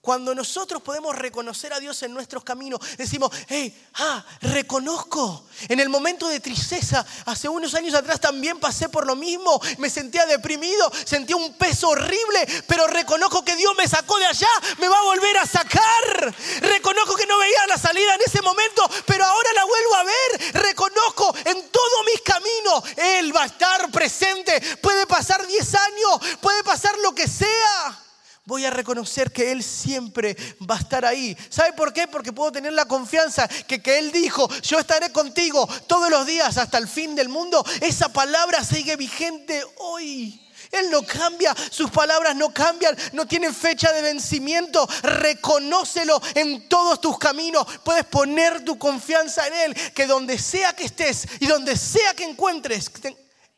Cuando 0.00 0.34
nosotros 0.34 0.80
podemos 0.82 1.16
reconocer 1.16 1.72
a 1.72 1.80
Dios 1.80 2.02
en 2.02 2.14
nuestros 2.14 2.44
caminos, 2.44 2.80
decimos, 2.96 3.30
hey, 3.48 3.88
ah, 3.94 4.24
reconozco. 4.40 5.44
En 5.68 5.80
el 5.80 5.88
momento 5.88 6.28
de 6.28 6.40
tristeza, 6.40 7.04
hace 7.26 7.48
unos 7.48 7.74
años 7.74 7.94
atrás 7.94 8.20
también 8.20 8.60
pasé 8.60 8.88
por 8.88 9.06
lo 9.06 9.16
mismo. 9.16 9.60
Me 9.78 9.90
sentía 9.90 10.24
deprimido, 10.26 10.90
sentía 11.04 11.36
un 11.36 11.54
peso 11.54 11.88
horrible, 11.88 12.46
pero 12.66 12.86
reconozco 12.86 13.44
que 13.44 13.56
Dios 13.56 13.74
me 13.76 13.88
sacó 13.88 14.18
de 14.18 14.26
allá, 14.26 14.48
me 14.78 14.88
va 14.88 14.98
a 14.98 15.04
volver 15.04 15.38
a 15.38 15.46
sacar. 15.46 16.34
Reconozco 16.60 17.16
que 17.16 17.26
no 17.26 17.38
veía 17.38 17.66
la 17.66 17.76
salida 17.76 18.14
en 18.14 18.20
ese 18.24 18.40
momento, 18.40 18.88
pero 19.04 19.24
ahora 19.24 19.52
la 19.54 19.64
vuelvo 19.64 19.94
a 19.94 20.04
ver. 20.04 20.54
Reconozco 20.62 21.34
en 21.44 21.68
todos 21.70 22.04
mis 22.06 22.22
caminos, 22.22 22.82
Él 22.96 23.34
va 23.34 23.42
a 23.42 23.46
estar 23.46 23.90
presente. 23.90 24.60
Puede 24.80 25.06
pasar 25.06 25.46
10 25.46 25.74
años, 25.74 26.38
puede 26.40 26.62
pasar 26.62 26.96
lo 26.98 27.14
que 27.14 27.26
sea 27.26 28.04
voy 28.48 28.64
a 28.64 28.70
reconocer 28.70 29.30
que 29.30 29.52
Él 29.52 29.62
siempre 29.62 30.34
va 30.68 30.76
a 30.76 30.78
estar 30.78 31.04
ahí. 31.04 31.36
¿Sabe 31.50 31.74
por 31.74 31.92
qué? 31.92 32.08
Porque 32.08 32.32
puedo 32.32 32.50
tener 32.50 32.72
la 32.72 32.86
confianza 32.86 33.46
que, 33.46 33.82
que 33.82 33.98
Él 33.98 34.10
dijo, 34.10 34.48
yo 34.62 34.78
estaré 34.78 35.12
contigo 35.12 35.68
todos 35.86 36.08
los 36.08 36.24
días 36.26 36.56
hasta 36.56 36.78
el 36.78 36.88
fin 36.88 37.14
del 37.14 37.28
mundo. 37.28 37.62
Esa 37.82 38.08
palabra 38.08 38.64
sigue 38.64 38.96
vigente 38.96 39.62
hoy. 39.76 40.40
Él 40.72 40.90
no 40.90 41.02
cambia, 41.02 41.54
sus 41.70 41.90
palabras 41.90 42.34
no 42.36 42.52
cambian, 42.52 42.96
no 43.12 43.26
tienen 43.26 43.54
fecha 43.54 43.92
de 43.92 44.00
vencimiento. 44.00 44.88
Reconócelo 45.02 46.18
en 46.34 46.70
todos 46.70 47.02
tus 47.02 47.18
caminos. 47.18 47.66
Puedes 47.84 48.06
poner 48.06 48.64
tu 48.64 48.78
confianza 48.78 49.46
en 49.46 49.54
Él, 49.54 49.92
que 49.92 50.06
donde 50.06 50.38
sea 50.38 50.72
que 50.72 50.84
estés 50.84 51.28
y 51.40 51.46
donde 51.46 51.76
sea 51.76 52.14
que 52.14 52.24
encuentres, 52.24 52.90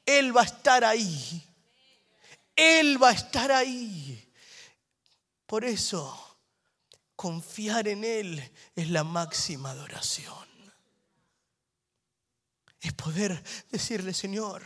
Él 0.04 0.36
va 0.36 0.42
a 0.42 0.46
estar 0.46 0.84
ahí. 0.84 1.46
Él 2.56 3.00
va 3.00 3.10
a 3.10 3.12
estar 3.12 3.52
ahí. 3.52 4.19
Por 5.50 5.64
eso, 5.64 6.38
confiar 7.16 7.88
en 7.88 8.04
Él 8.04 8.52
es 8.76 8.88
la 8.88 9.02
máxima 9.02 9.72
adoración. 9.72 10.46
Es 12.80 12.92
poder 12.92 13.42
decirle, 13.68 14.14
Señor, 14.14 14.62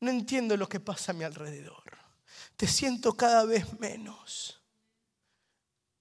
no 0.00 0.10
entiendo 0.10 0.54
lo 0.58 0.68
que 0.68 0.80
pasa 0.80 1.12
a 1.12 1.14
mi 1.14 1.24
alrededor. 1.24 1.82
Te 2.58 2.66
siento 2.66 3.16
cada 3.16 3.46
vez 3.46 3.80
menos. 3.80 4.60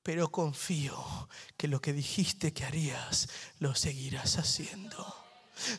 Pero 0.03 0.30
confío 0.30 1.30
que 1.55 1.70
lo 1.70 1.80
que 1.80 1.93
dijiste 1.93 2.51
que 2.51 2.65
harías, 2.65 3.30
lo 3.59 3.76
seguirás 3.76 4.38
haciendo. 4.38 5.28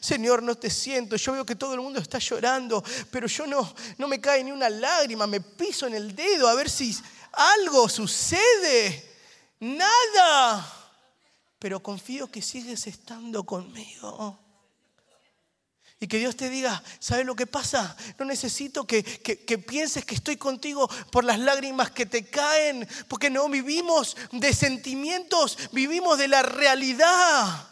Señor, 0.00 0.42
no 0.42 0.54
te 0.56 0.70
siento. 0.70 1.16
Yo 1.16 1.32
veo 1.32 1.46
que 1.46 1.56
todo 1.56 1.74
el 1.74 1.80
mundo 1.80 2.00
está 2.00 2.18
llorando, 2.18 2.82
pero 3.10 3.26
yo 3.26 3.46
no, 3.46 3.74
no 3.98 4.08
me 4.08 4.20
cae 4.20 4.44
ni 4.44 4.52
una 4.52 4.68
lágrima. 4.70 5.26
Me 5.26 5.40
piso 5.40 5.86
en 5.86 5.94
el 5.94 6.14
dedo 6.14 6.48
a 6.48 6.54
ver 6.54 6.70
si 6.70 6.96
algo 7.32 7.88
sucede. 7.88 9.08
Nada. 9.60 10.76
Pero 11.58 11.82
confío 11.82 12.30
que 12.30 12.40
sigues 12.40 12.86
estando 12.86 13.44
conmigo. 13.44 14.38
Y 16.02 16.08
que 16.08 16.18
Dios 16.18 16.34
te 16.34 16.48
diga, 16.48 16.82
¿sabes 16.98 17.26
lo 17.26 17.36
que 17.36 17.46
pasa? 17.46 17.94
No 18.18 18.24
necesito 18.24 18.86
que, 18.86 19.04
que, 19.04 19.58
pienses 19.58 20.06
que 20.06 20.14
estoy 20.14 20.38
contigo 20.38 20.88
por 21.12 21.24
las 21.24 21.38
lágrimas 21.38 21.90
que 21.90 22.06
te 22.06 22.24
caen, 22.24 22.88
porque 23.06 23.28
no 23.28 23.46
vivimos 23.50 24.16
de 24.32 24.54
sentimientos, 24.54 25.58
vivimos 25.72 26.16
de 26.16 26.28
la 26.28 26.42
realidad. 26.42 27.69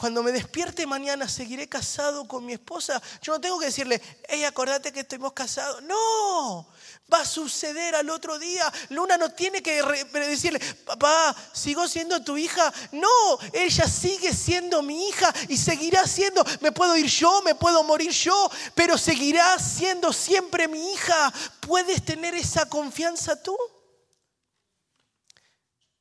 Cuando 0.00 0.22
me 0.22 0.32
despierte 0.32 0.86
mañana, 0.86 1.28
seguiré 1.28 1.68
casado 1.68 2.26
con 2.26 2.46
mi 2.46 2.54
esposa. 2.54 3.02
Yo 3.20 3.34
no 3.34 3.40
tengo 3.42 3.58
que 3.58 3.66
decirle, 3.66 4.00
hey, 4.30 4.44
acordate 4.44 4.94
que 4.94 5.00
estuvimos 5.00 5.34
casados. 5.34 5.82
No, 5.82 6.66
va 7.12 7.20
a 7.20 7.26
suceder 7.26 7.94
al 7.94 8.08
otro 8.08 8.38
día. 8.38 8.72
Luna 8.88 9.18
no 9.18 9.30
tiene 9.32 9.62
que 9.62 9.82
decirle, 10.14 10.58
papá, 10.86 11.36
¿sigo 11.52 11.86
siendo 11.86 12.24
tu 12.24 12.38
hija? 12.38 12.72
No, 12.92 13.08
ella 13.52 13.86
sigue 13.86 14.32
siendo 14.32 14.80
mi 14.80 15.06
hija 15.06 15.34
y 15.48 15.58
seguirá 15.58 16.06
siendo. 16.06 16.42
Me 16.62 16.72
puedo 16.72 16.96
ir 16.96 17.04
yo, 17.04 17.42
me 17.42 17.54
puedo 17.54 17.84
morir 17.84 18.10
yo, 18.10 18.50
pero 18.74 18.96
seguirá 18.96 19.58
siendo 19.58 20.14
siempre 20.14 20.66
mi 20.66 20.94
hija. 20.94 21.30
¿Puedes 21.60 22.02
tener 22.06 22.34
esa 22.34 22.66
confianza 22.70 23.42
tú? 23.42 23.54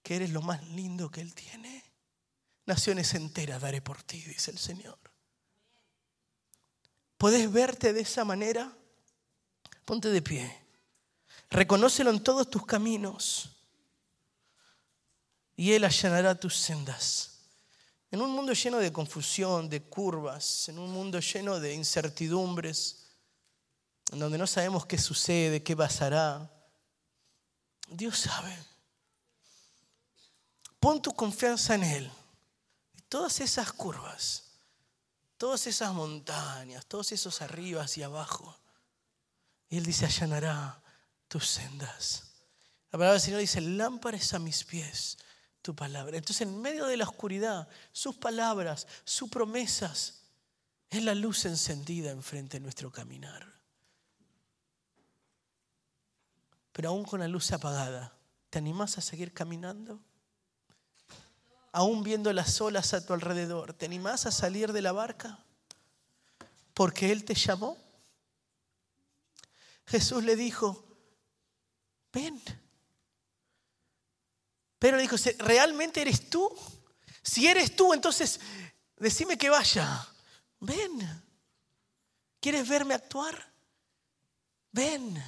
Que 0.01 0.15
eres 0.15 0.29
lo 0.29 0.41
más 0.41 0.65
lindo 0.69 1.11
que 1.11 1.19
Él 1.19 1.35
tiene. 1.35 1.88
Naciones 2.69 3.15
enteras 3.15 3.63
daré 3.63 3.81
por 3.81 4.03
ti, 4.03 4.21
dice 4.21 4.51
el 4.51 4.59
Señor. 4.59 4.99
¿Puedes 7.17 7.51
verte 7.51 7.93
de 7.93 8.01
esa 8.01 8.23
manera? 8.23 8.71
Ponte 9.85 10.09
de 10.09 10.21
pie. 10.21 10.55
Reconócelo 11.49 12.11
en 12.11 12.21
todos 12.21 12.47
tus 12.47 12.67
caminos. 12.67 13.49
Y 15.55 15.71
Él 15.71 15.83
allanará 15.83 16.39
tus 16.39 16.57
sendas. 16.57 17.39
En 18.11 18.21
un 18.21 18.29
mundo 18.29 18.53
lleno 18.53 18.77
de 18.77 18.93
confusión, 18.93 19.67
de 19.67 19.81
curvas, 19.81 20.69
en 20.69 20.77
un 20.77 20.91
mundo 20.91 21.19
lleno 21.21 21.59
de 21.59 21.73
incertidumbres, 21.73 23.07
en 24.11 24.19
donde 24.19 24.37
no 24.37 24.45
sabemos 24.45 24.85
qué 24.85 24.99
sucede, 24.99 25.63
qué 25.63 25.75
pasará, 25.75 26.53
Dios 27.87 28.19
sabe. 28.19 28.55
Pon 30.79 31.01
tu 31.01 31.11
confianza 31.15 31.73
en 31.73 31.83
Él 31.83 32.11
todas 33.09 33.41
esas 33.41 33.73
curvas 33.73 34.49
todas 35.39 35.67
esas 35.67 35.93
montañas, 35.93 36.85
todos 36.85 37.13
esos 37.13 37.41
arriba 37.41 37.85
y 37.95 38.01
abajo. 38.03 38.59
Y 39.69 39.77
Él 39.77 39.85
dice, 39.85 40.05
allanará 40.05 40.83
tus 41.29 41.47
sendas. 41.47 42.33
La 42.91 42.99
palabra 42.99 43.13
del 43.13 43.21
Señor 43.21 43.39
dice, 43.39 43.61
lámparas 43.61 44.33
a 44.33 44.39
mis 44.39 44.65
pies 44.65 45.17
tu 45.61 45.73
palabra. 45.73 46.17
Entonces 46.17 46.45
en 46.45 46.61
medio 46.61 46.87
de 46.87 46.97
la 46.97 47.05
oscuridad, 47.05 47.69
sus 47.93 48.17
palabras, 48.17 48.85
sus 49.05 49.29
promesas, 49.29 50.23
es 50.89 51.03
la 51.03 51.15
luz 51.15 51.45
encendida 51.45 52.11
enfrente 52.11 52.57
de 52.57 52.63
nuestro 52.63 52.91
caminar. 52.91 53.47
Pero 56.73 56.89
aún 56.89 57.05
con 57.05 57.21
la 57.21 57.29
luz 57.29 57.49
apagada, 57.53 58.13
¿te 58.49 58.57
animás 58.57 58.97
a 58.97 59.01
seguir 59.01 59.33
caminando? 59.33 60.01
Aún 61.71 62.03
viendo 62.03 62.33
las 62.33 62.59
olas 62.61 62.93
a 62.93 63.05
tu 63.05 63.13
alrededor, 63.13 63.73
¿te 63.73 63.85
animás 63.85 64.25
a 64.25 64.31
salir 64.31 64.73
de 64.73 64.81
la 64.81 64.91
barca? 64.91 65.39
Porque 66.73 67.11
Él 67.11 67.25
te 67.25 67.35
llamó. 67.35 67.77
Jesús 69.85 70.23
le 70.23 70.35
dijo, 70.35 70.83
ven. 72.11 72.41
Pero 74.79 74.97
le 74.97 75.03
dijo, 75.03 75.17
¿realmente 75.39 76.01
eres 76.01 76.29
tú? 76.29 76.49
Si 77.21 77.47
eres 77.47 77.75
tú, 77.75 77.93
entonces 77.93 78.39
decime 78.97 79.37
que 79.37 79.49
vaya. 79.49 80.07
Ven. 80.59 81.23
¿Quieres 82.39 82.67
verme 82.67 82.93
actuar? 82.93 83.51
Ven. 84.71 85.21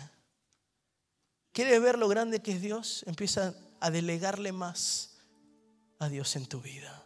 ¿Quieres 1.52 1.82
ver 1.82 1.98
lo 1.98 2.08
grande 2.08 2.42
que 2.42 2.54
es 2.54 2.62
Dios? 2.62 3.04
Empieza 3.06 3.54
a 3.80 3.92
delegarle 3.92 4.52
más 4.52 5.11
a 6.02 6.10
Dios 6.10 6.36
en 6.36 6.48
tu 6.48 6.60
vida. 6.60 7.04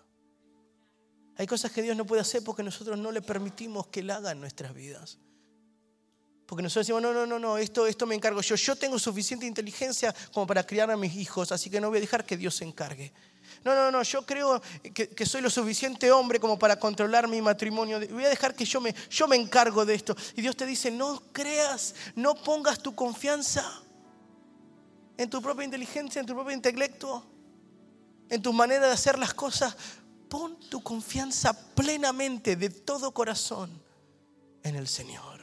Hay 1.37 1.45
cosas 1.45 1.71
que 1.71 1.81
Dios 1.81 1.97
no 1.97 2.05
puede 2.05 2.21
hacer 2.21 2.41
porque 2.43 2.63
nosotros 2.63 2.97
no 2.97 3.11
le 3.11 3.21
permitimos 3.21 3.87
que 3.87 3.99
Él 3.99 4.09
haga 4.09 4.31
en 4.31 4.39
nuestras 4.39 4.73
vidas. 4.73 5.19
Porque 6.45 6.63
nosotros 6.63 6.87
decimos, 6.87 7.01
no, 7.01 7.11
no, 7.11 7.25
no, 7.25 7.37
no, 7.37 7.57
esto, 7.57 7.87
esto 7.87 8.05
me 8.05 8.15
encargo 8.15 8.39
yo. 8.39 8.55
Yo 8.55 8.77
tengo 8.77 8.97
suficiente 8.97 9.45
inteligencia 9.45 10.15
como 10.31 10.47
para 10.47 10.65
criar 10.65 10.89
a 10.91 10.95
mis 10.95 11.13
hijos, 11.15 11.51
así 11.51 11.69
que 11.69 11.81
no 11.81 11.89
voy 11.89 11.97
a 11.97 12.01
dejar 12.01 12.23
que 12.23 12.37
Dios 12.37 12.55
se 12.55 12.63
encargue. 12.63 13.11
No, 13.65 13.75
no, 13.75 13.91
no, 13.91 14.01
yo 14.01 14.25
creo 14.25 14.61
que, 14.93 15.25
soy 15.25 15.41
lo 15.41 15.49
suficiente 15.49 16.09
hombre 16.09 16.39
como 16.39 16.57
para 16.57 16.79
controlar 16.79 17.27
mi 17.27 17.41
matrimonio. 17.41 17.99
Voy 18.11 18.23
a 18.23 18.29
dejar 18.29 18.55
que 18.55 18.63
yo 18.63 18.79
me, 18.79 18.95
yo 19.09 19.27
me 19.27 19.35
encargo 19.35 19.85
de 19.85 19.95
esto. 19.95 20.15
Y 20.37 20.41
Dios 20.41 20.55
te 20.55 20.65
dice, 20.65 20.89
no 20.89 21.21
creas, 21.33 21.95
no 22.15 22.33
pongas 22.35 22.79
tu 22.79 22.95
confianza 22.95 23.81
en 25.17 25.29
tu 25.29 25.41
propia 25.41 25.65
inteligencia, 25.65 26.21
en 26.21 26.25
tu 26.25 26.33
propio 26.33 26.53
intelecto, 26.53 27.34
en 28.29 28.41
tu 28.41 28.53
manera 28.53 28.87
de 28.87 28.93
hacer 28.93 29.17
las 29.17 29.33
cosas. 29.33 29.75
Pon 30.29 30.59
tu 30.69 30.81
confianza 30.81 31.53
plenamente, 31.75 32.55
de 32.55 32.69
todo 32.69 33.13
corazón, 33.13 33.81
en 34.63 34.75
el 34.75 34.87
Señor. 34.87 35.34